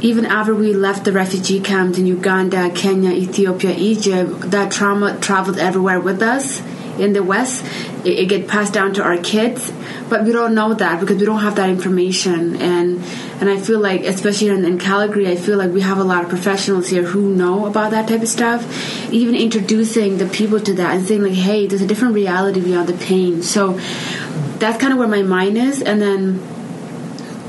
even 0.00 0.24
after 0.24 0.54
we 0.54 0.72
left 0.72 1.04
the 1.04 1.12
refugee 1.12 1.58
camps 1.58 1.98
in 1.98 2.06
Uganda, 2.06 2.70
Kenya, 2.70 3.10
Ethiopia, 3.10 3.74
Egypt, 3.76 4.50
that 4.52 4.70
trauma 4.70 5.18
traveled 5.18 5.58
everywhere 5.58 5.98
with 6.00 6.22
us 6.22 6.62
in 6.98 7.12
the 7.12 7.22
West. 7.22 7.64
It, 8.04 8.18
it 8.18 8.26
get 8.28 8.48
passed 8.48 8.72
down 8.72 8.94
to 8.94 9.02
our 9.02 9.16
kids, 9.18 9.72
but 10.08 10.24
we 10.24 10.32
don't 10.32 10.54
know 10.54 10.74
that 10.74 11.00
because 11.00 11.18
we 11.18 11.26
don't 11.26 11.40
have 11.40 11.56
that 11.56 11.70
information. 11.70 12.56
And 12.56 13.02
and 13.40 13.48
I 13.48 13.56
feel 13.58 13.80
like, 13.80 14.02
especially 14.02 14.48
in, 14.48 14.64
in 14.64 14.78
Calgary, 14.78 15.28
I 15.28 15.36
feel 15.36 15.58
like 15.58 15.70
we 15.70 15.80
have 15.82 15.98
a 15.98 16.04
lot 16.04 16.24
of 16.24 16.28
professionals 16.28 16.88
here 16.88 17.04
who 17.04 17.34
know 17.34 17.66
about 17.66 17.92
that 17.92 18.08
type 18.08 18.22
of 18.22 18.28
stuff. 18.28 19.12
Even 19.12 19.34
introducing 19.34 20.18
the 20.18 20.26
people 20.26 20.60
to 20.60 20.74
that 20.74 20.96
and 20.96 21.06
saying 21.06 21.22
like, 21.22 21.32
hey, 21.32 21.66
there's 21.66 21.82
a 21.82 21.86
different 21.86 22.14
reality 22.14 22.60
beyond 22.60 22.88
the 22.88 23.04
pain. 23.06 23.42
So 23.42 23.78
that's 24.58 24.78
kind 24.78 24.92
of 24.92 24.98
where 24.98 25.08
my 25.08 25.22
mind 25.22 25.56
is, 25.56 25.82
and 25.82 26.02
then 26.02 26.57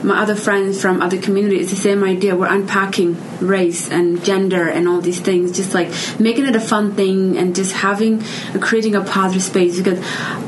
my 0.03 0.21
other 0.21 0.35
friends 0.35 0.81
from 0.81 1.01
other 1.01 1.17
communities, 1.17 1.63
it's 1.63 1.71
the 1.71 1.77
same 1.77 2.03
idea. 2.03 2.35
We're 2.35 2.47
unpacking 2.47 3.17
race 3.39 3.89
and 3.91 4.23
gender 4.23 4.67
and 4.67 4.87
all 4.87 5.01
these 5.01 5.19
things, 5.19 5.51
just 5.51 5.73
like 5.73 5.89
making 6.19 6.45
it 6.45 6.55
a 6.55 6.59
fun 6.59 6.93
thing 6.95 7.37
and 7.37 7.55
just 7.55 7.73
having, 7.73 8.21
creating 8.59 8.95
a 8.95 9.01
positive 9.01 9.43
space 9.43 9.77
because 9.77 9.99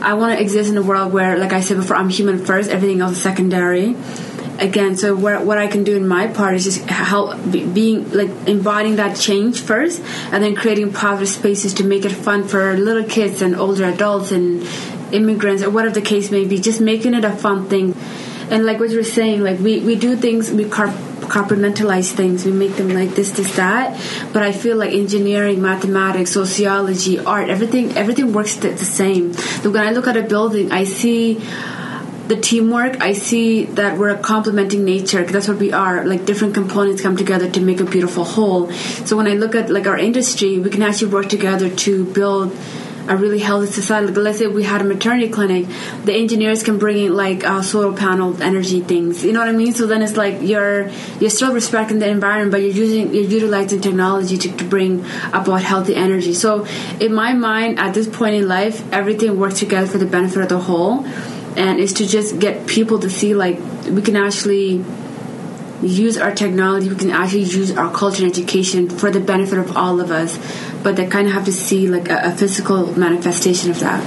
I 0.01 0.13
want 0.13 0.37
to 0.37 0.41
exist 0.41 0.69
in 0.69 0.77
a 0.77 0.81
world 0.81 1.11
where, 1.13 1.37
like 1.37 1.53
I 1.53 1.61
said 1.61 1.77
before, 1.77 1.97
I'm 1.97 2.09
human 2.09 2.45
first, 2.45 2.69
everything 2.69 3.01
else 3.01 3.13
is 3.13 3.21
secondary. 3.21 3.95
Again, 4.59 4.95
so 4.95 5.15
where, 5.15 5.43
what 5.43 5.57
I 5.57 5.65
can 5.67 5.83
do 5.83 5.97
in 5.97 6.07
my 6.07 6.27
part 6.27 6.53
is 6.53 6.63
just 6.63 6.81
help 6.81 7.35
being 7.51 8.11
like 8.11 8.29
embodying 8.47 8.97
that 8.97 9.17
change 9.17 9.59
first, 9.59 10.03
and 10.31 10.43
then 10.43 10.55
creating 10.55 10.93
positive 10.93 11.29
spaces 11.29 11.73
to 11.75 11.83
make 11.83 12.05
it 12.05 12.11
fun 12.11 12.47
for 12.47 12.77
little 12.77 13.03
kids 13.03 13.41
and 13.41 13.55
older 13.55 13.85
adults 13.85 14.31
and 14.31 14.67
immigrants 15.11 15.63
or 15.63 15.71
whatever 15.71 15.95
the 15.95 16.01
case 16.01 16.29
may 16.29 16.45
be. 16.45 16.59
Just 16.59 16.79
making 16.79 17.15
it 17.15 17.25
a 17.25 17.31
fun 17.31 17.67
thing 17.69 17.95
and 18.51 18.65
like 18.65 18.79
what 18.79 18.89
you 18.89 18.97
were 18.97 19.03
saying 19.03 19.41
like 19.41 19.59
we, 19.59 19.79
we 19.79 19.95
do 19.95 20.15
things 20.15 20.51
we 20.51 20.65
carp- 20.65 21.11
compartmentalize 21.31 22.11
things. 22.11 22.45
We 22.45 22.51
make 22.51 22.75
them 22.75 22.89
like 22.89 23.11
this 23.11 23.31
this 23.31 23.55
that. 23.55 23.99
But 24.33 24.43
i 24.43 24.51
feel 24.51 24.77
like 24.77 24.91
engineering 24.91 25.61
mathematics 25.61 26.31
sociology 26.31 27.19
art 27.19 27.49
everything 27.49 27.97
everything 27.97 28.33
works 28.33 28.55
the, 28.57 28.69
the 28.69 28.85
same. 28.85 29.33
So 29.33 29.71
when 29.71 29.87
i 29.87 29.91
look 29.91 30.07
at 30.07 30.17
a 30.17 30.23
building 30.23 30.71
i 30.71 30.83
see 30.83 31.41
the 32.27 32.37
teamwork. 32.39 33.01
I 33.01 33.11
see 33.11 33.65
that 33.79 33.97
we're 33.97 34.15
complementing 34.17 34.85
nature. 34.85 35.25
That's 35.25 35.49
what 35.49 35.57
we 35.57 35.73
are. 35.73 36.05
Like 36.05 36.25
different 36.25 36.53
components 36.53 37.01
come 37.01 37.17
together 37.17 37.49
to 37.51 37.59
make 37.59 37.81
a 37.81 37.83
beautiful 37.83 38.23
whole. 38.23 38.71
So 39.07 39.17
when 39.17 39.27
i 39.27 39.33
look 39.33 39.53
at 39.53 39.69
like 39.69 39.85
our 39.85 39.97
industry 39.97 40.57
we 40.59 40.69
can 40.69 40.81
actually 40.81 41.11
work 41.11 41.27
together 41.27 41.69
to 41.85 42.05
build 42.05 42.57
a 43.11 43.17
really 43.17 43.39
healthy 43.39 43.71
society. 43.71 44.07
Like, 44.07 44.17
let's 44.17 44.39
say 44.39 44.47
we 44.47 44.63
had 44.63 44.81
a 44.81 44.83
maternity 44.85 45.29
clinic, 45.29 45.67
the 46.05 46.13
engineers 46.13 46.63
can 46.63 46.77
bring 46.77 46.97
in 47.05 47.13
like 47.15 47.43
uh, 47.43 47.61
solar 47.61 47.95
panel 47.95 48.41
energy 48.41 48.79
things. 48.79 49.23
You 49.25 49.33
know 49.33 49.39
what 49.39 49.49
I 49.49 49.51
mean? 49.51 49.73
So 49.73 49.85
then 49.85 50.01
it's 50.01 50.15
like 50.15 50.41
you're 50.41 50.89
you're 51.19 51.29
still 51.29 51.53
respecting 51.53 51.99
the 51.99 52.07
environment, 52.07 52.51
but 52.51 52.61
you're 52.61 52.71
using 52.85 53.13
you're 53.13 53.23
utilizing 53.23 53.81
technology 53.81 54.37
to, 54.37 54.57
to 54.57 54.63
bring 54.63 55.05
about 55.33 55.61
healthy 55.61 55.95
energy. 55.95 56.33
So 56.33 56.65
in 56.99 57.13
my 57.13 57.33
mind, 57.33 57.79
at 57.79 57.93
this 57.93 58.07
point 58.07 58.35
in 58.35 58.47
life, 58.47 58.81
everything 58.93 59.37
works 59.37 59.59
together 59.59 59.87
for 59.87 59.97
the 59.97 60.05
benefit 60.05 60.43
of 60.43 60.49
the 60.49 60.59
whole, 60.59 61.05
and 61.57 61.79
is 61.79 61.93
to 61.93 62.07
just 62.07 62.39
get 62.39 62.65
people 62.65 62.99
to 62.99 63.09
see 63.09 63.33
like 63.33 63.59
we 63.89 64.01
can 64.01 64.15
actually 64.15 64.85
use 65.81 66.17
our 66.17 66.33
technology, 66.33 66.89
we 66.89 66.95
can 66.95 67.11
actually 67.11 67.43
use 67.43 67.75
our 67.75 67.91
culture 67.91 68.23
and 68.23 68.31
education 68.31 68.89
for 68.89 69.11
the 69.11 69.19
benefit 69.19 69.59
of 69.59 69.75
all 69.75 69.99
of 69.99 70.11
us 70.11 70.37
but 70.83 70.95
they 70.95 71.07
kind 71.07 71.27
of 71.27 71.33
have 71.33 71.45
to 71.45 71.53
see 71.53 71.87
like 71.87 72.09
a, 72.09 72.19
a 72.23 72.31
physical 72.31 72.97
manifestation 72.97 73.71
of 73.71 73.79
that. 73.79 74.03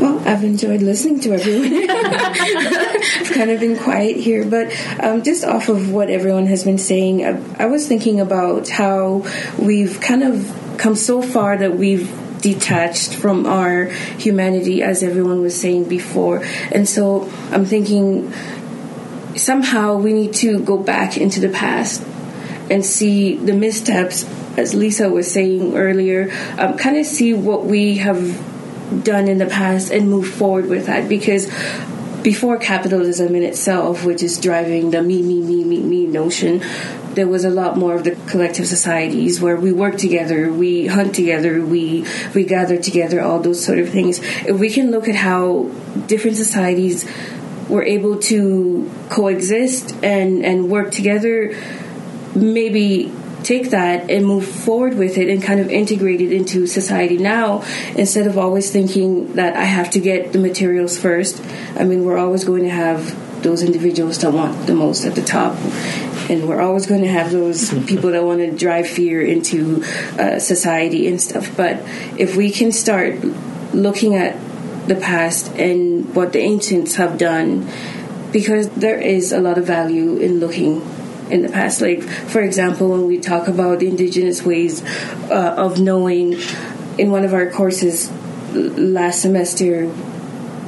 Well, 0.00 0.18
I've 0.28 0.44
enjoyed 0.44 0.82
listening 0.82 1.20
to 1.20 1.32
everyone. 1.32 1.88
I've 1.90 3.30
kind 3.32 3.50
of 3.50 3.60
been 3.60 3.78
quiet 3.78 4.16
here, 4.16 4.44
but 4.44 4.70
um, 5.02 5.22
just 5.22 5.42
off 5.44 5.68
of 5.68 5.90
what 5.90 6.10
everyone 6.10 6.46
has 6.46 6.64
been 6.64 6.78
saying, 6.78 7.24
I, 7.24 7.40
I 7.62 7.66
was 7.66 7.88
thinking 7.88 8.20
about 8.20 8.68
how 8.68 9.26
we've 9.58 9.98
kind 10.00 10.22
of 10.22 10.74
come 10.76 10.96
so 10.96 11.22
far 11.22 11.56
that 11.56 11.76
we've 11.76 12.14
detached 12.42 13.14
from 13.14 13.46
our 13.46 13.86
humanity, 14.18 14.82
as 14.82 15.02
everyone 15.02 15.40
was 15.40 15.58
saying 15.58 15.88
before. 15.88 16.44
And 16.70 16.86
so 16.86 17.32
I'm 17.50 17.64
thinking 17.64 18.32
somehow 19.36 19.96
we 19.96 20.12
need 20.12 20.34
to 20.34 20.60
go 20.60 20.76
back 20.76 21.16
into 21.16 21.40
the 21.40 21.48
past 21.48 22.02
and 22.70 22.84
see 22.84 23.36
the 23.36 23.52
missteps 23.52 24.24
as 24.56 24.74
Liza 24.74 25.08
was 25.10 25.30
saying 25.30 25.76
earlier, 25.76 26.30
um, 26.58 26.76
kind 26.76 26.96
of 26.96 27.06
see 27.06 27.34
what 27.34 27.66
we 27.66 27.98
have 27.98 29.04
done 29.04 29.28
in 29.28 29.38
the 29.38 29.46
past 29.46 29.90
and 29.90 30.08
move 30.08 30.28
forward 30.28 30.66
with 30.66 30.86
that 30.86 31.08
because 31.08 31.50
before 32.22 32.56
capitalism 32.58 33.34
in 33.34 33.42
itself, 33.42 34.04
which 34.04 34.22
is 34.22 34.40
driving 34.40 34.90
the 34.90 35.02
me, 35.02 35.22
me, 35.22 35.40
me, 35.40 35.62
me, 35.62 35.80
me 35.80 36.06
notion, 36.06 36.60
there 37.14 37.28
was 37.28 37.44
a 37.44 37.50
lot 37.50 37.76
more 37.78 37.94
of 37.94 38.04
the 38.04 38.16
collective 38.26 38.66
societies 38.66 39.40
where 39.40 39.56
we 39.56 39.72
work 39.72 39.96
together, 39.96 40.52
we 40.52 40.86
hunt 40.86 41.14
together, 41.14 41.64
we 41.64 42.04
we 42.34 42.44
gather 42.44 42.76
together, 42.76 43.22
all 43.22 43.38
those 43.38 43.64
sort 43.64 43.78
of 43.78 43.90
things. 43.90 44.18
If 44.44 44.58
we 44.58 44.70
can 44.70 44.90
look 44.90 45.08
at 45.08 45.14
how 45.14 45.70
different 46.08 46.36
societies 46.36 47.08
were 47.68 47.82
able 47.82 48.18
to 48.18 48.90
coexist 49.10 49.94
and 50.02 50.44
and 50.44 50.70
work 50.70 50.90
together, 50.92 51.54
maybe 52.34 53.12
take 53.42 53.70
that 53.70 54.10
and 54.10 54.26
move 54.26 54.44
forward 54.44 54.98
with 54.98 55.16
it 55.16 55.28
and 55.28 55.40
kind 55.40 55.60
of 55.60 55.70
integrate 55.70 56.20
it 56.20 56.32
into 56.32 56.66
society 56.66 57.16
now 57.16 57.62
instead 57.94 58.26
of 58.26 58.36
always 58.36 58.72
thinking 58.72 59.34
that 59.34 59.56
I 59.56 59.62
have 59.64 59.90
to 59.90 60.00
get 60.00 60.32
the 60.32 60.38
materials 60.40 60.98
first. 60.98 61.40
I 61.76 61.84
mean, 61.84 62.04
we're 62.04 62.18
always 62.18 62.44
going 62.44 62.64
to 62.64 62.70
have 62.70 63.42
those 63.42 63.62
individuals 63.62 64.18
that 64.18 64.32
want 64.32 64.66
the 64.66 64.74
most 64.74 65.04
at 65.04 65.14
the 65.14 65.22
top. 65.22 65.56
And 66.28 66.48
we're 66.48 66.60
always 66.60 66.86
going 66.86 67.02
to 67.02 67.08
have 67.08 67.30
those 67.30 67.70
people 67.86 68.10
that 68.10 68.24
want 68.24 68.40
to 68.40 68.50
drive 68.50 68.88
fear 68.88 69.22
into 69.22 69.84
uh, 70.18 70.40
society 70.40 71.06
and 71.06 71.20
stuff. 71.20 71.56
But 71.56 71.76
if 72.18 72.34
we 72.34 72.50
can 72.50 72.72
start 72.72 73.22
looking 73.72 74.16
at 74.16 74.34
the 74.86 74.94
past 74.94 75.52
and 75.56 76.14
what 76.14 76.32
the 76.32 76.38
ancients 76.38 76.96
have 76.96 77.18
done, 77.18 77.68
because 78.32 78.68
there 78.70 78.98
is 78.98 79.32
a 79.32 79.40
lot 79.40 79.58
of 79.58 79.66
value 79.66 80.16
in 80.16 80.40
looking 80.40 80.82
in 81.30 81.42
the 81.42 81.48
past. 81.48 81.80
Like, 81.80 82.02
for 82.02 82.40
example, 82.40 82.88
when 82.88 83.06
we 83.06 83.18
talk 83.18 83.48
about 83.48 83.80
the 83.80 83.88
indigenous 83.88 84.42
ways 84.44 84.84
uh, 85.30 85.54
of 85.56 85.80
knowing, 85.80 86.36
in 86.98 87.10
one 87.10 87.24
of 87.24 87.34
our 87.34 87.50
courses 87.50 88.10
last 88.52 89.22
semester, 89.22 89.90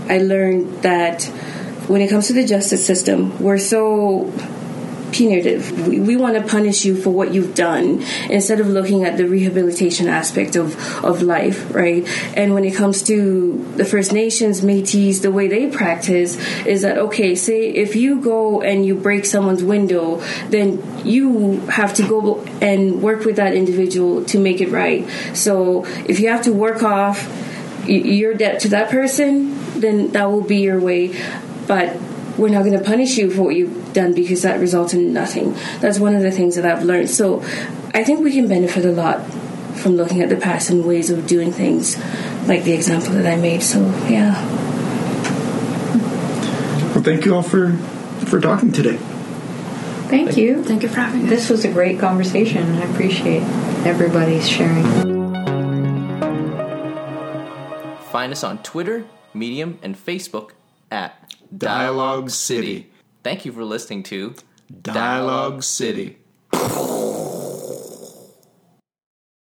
I 0.09 0.19
learned 0.19 0.83
that 0.83 1.25
when 1.89 2.03
it 2.03 2.11
comes 2.11 2.27
to 2.27 2.33
the 2.35 2.45
justice 2.45 2.85
system, 2.85 3.39
we're 3.43 3.59
so 3.59 4.33
punitive. 5.13 5.87
We, 5.87 6.01
we 6.01 6.17
want 6.17 6.37
to 6.37 6.43
punish 6.43 6.85
you 6.85 6.97
for 6.97 7.11
what 7.11 7.33
you've 7.33 7.55
done 7.55 8.03
instead 8.31 8.61
of 8.61 8.69
looking 8.69 9.05
at 9.05 9.17
the 9.17 9.27
rehabilitation 9.27 10.09
aspect 10.09 10.57
of, 10.57 10.77
of 11.05 11.23
life, 11.23 11.75
right? 11.75 12.07
And 12.37 12.55
when 12.55 12.65
it 12.65 12.75
comes 12.75 13.03
to 13.05 13.65
the 13.77 13.85
First 13.85 14.13
Nations, 14.13 14.61
Métis, 14.61 15.23
the 15.23 15.33
way 15.33 15.49
they 15.49 15.69
practice 15.69 16.37
is 16.65 16.83
that, 16.83 16.99
okay, 16.99 17.35
say 17.35 17.69
if 17.71 17.97
you 17.97 18.21
go 18.21 18.61
and 18.63 18.85
you 18.85 18.95
break 18.95 19.25
someone's 19.25 19.63
window, 19.63 20.23
then 20.49 20.83
you 21.07 21.61
have 21.67 21.95
to 21.95 22.03
go 22.07 22.41
and 22.61 23.03
work 23.03 23.25
with 23.25 23.37
that 23.37 23.55
individual 23.55 24.25
to 24.27 24.39
make 24.39 24.61
it 24.61 24.71
right. 24.71 25.09
So 25.35 25.85
if 26.07 26.21
you 26.21 26.29
have 26.29 26.43
to 26.43 26.53
work 26.53 26.83
off 26.83 27.27
your 27.87 28.35
debt 28.35 28.61
to 28.61 28.69
that 28.69 28.91
person, 28.91 29.81
then 29.81 30.13
that 30.13 30.31
will 30.31 30.43
be 30.43 30.59
your 30.59 30.81
way. 30.81 31.19
But 31.67 31.97
we're 32.39 32.49
not 32.49 32.64
going 32.64 32.78
to 32.78 32.84
punish 32.84 33.18
you 33.18 33.30
for 33.30 33.43
what 33.43 33.57
you've 33.57 33.93
done 33.93 34.14
because 34.14 34.43
that 34.43 34.61
results 34.61 34.95
in 34.95 35.12
nothing. 35.12 35.55
That's 35.80 35.99
one 35.99 36.14
of 36.14 36.22
the 36.22 36.30
things 36.30 36.55
that 36.55 36.64
I've 36.64 36.84
learned. 36.84 37.11
So 37.11 37.43
I 37.93 38.05
think 38.05 38.20
we 38.20 38.32
can 38.32 38.49
benefit 38.49 38.84
a 38.84 38.93
lot 38.93 39.20
from 39.78 39.97
looking 39.97 40.22
at 40.22 40.28
the 40.28 40.36
past 40.36 40.70
and 40.70 40.84
ways 40.84 41.11
of 41.11 41.26
doing 41.26 41.53
things, 41.53 41.99
like 42.47 42.64
the 42.64 42.72
example 42.72 43.12
that 43.14 43.26
I 43.26 43.36
made. 43.36 43.62
So 43.62 43.80
yeah. 44.09 44.34
Well, 46.95 47.03
thank 47.03 47.24
you 47.24 47.34
all 47.34 47.43
for 47.43 47.72
for 48.26 48.41
talking 48.41 48.72
today. 48.72 48.99
Thank 50.09 50.36
you. 50.36 50.64
Thank 50.64 50.82
you 50.82 50.89
for 50.89 51.01
having 51.01 51.24
us. 51.24 51.30
This 51.30 51.51
was 51.51 51.64
a 51.64 51.72
great 51.72 51.99
conversation. 51.99 52.76
I 52.76 52.91
appreciate 52.91 53.43
everybody's 53.84 54.49
sharing. 54.49 54.84
Find 58.11 58.32
us 58.32 58.43
on 58.43 58.62
Twitter, 58.62 59.05
Medium, 59.34 59.78
and 59.82 59.95
Facebook 59.95 60.53
at 60.91 61.28
Dialogue 61.57 62.30
City. 62.30 62.90
Thank 63.22 63.44
you 63.44 63.53
for 63.53 63.64
listening 63.64 64.03
to 64.05 64.34
Dialogue 64.82 65.62
City. 65.62 66.18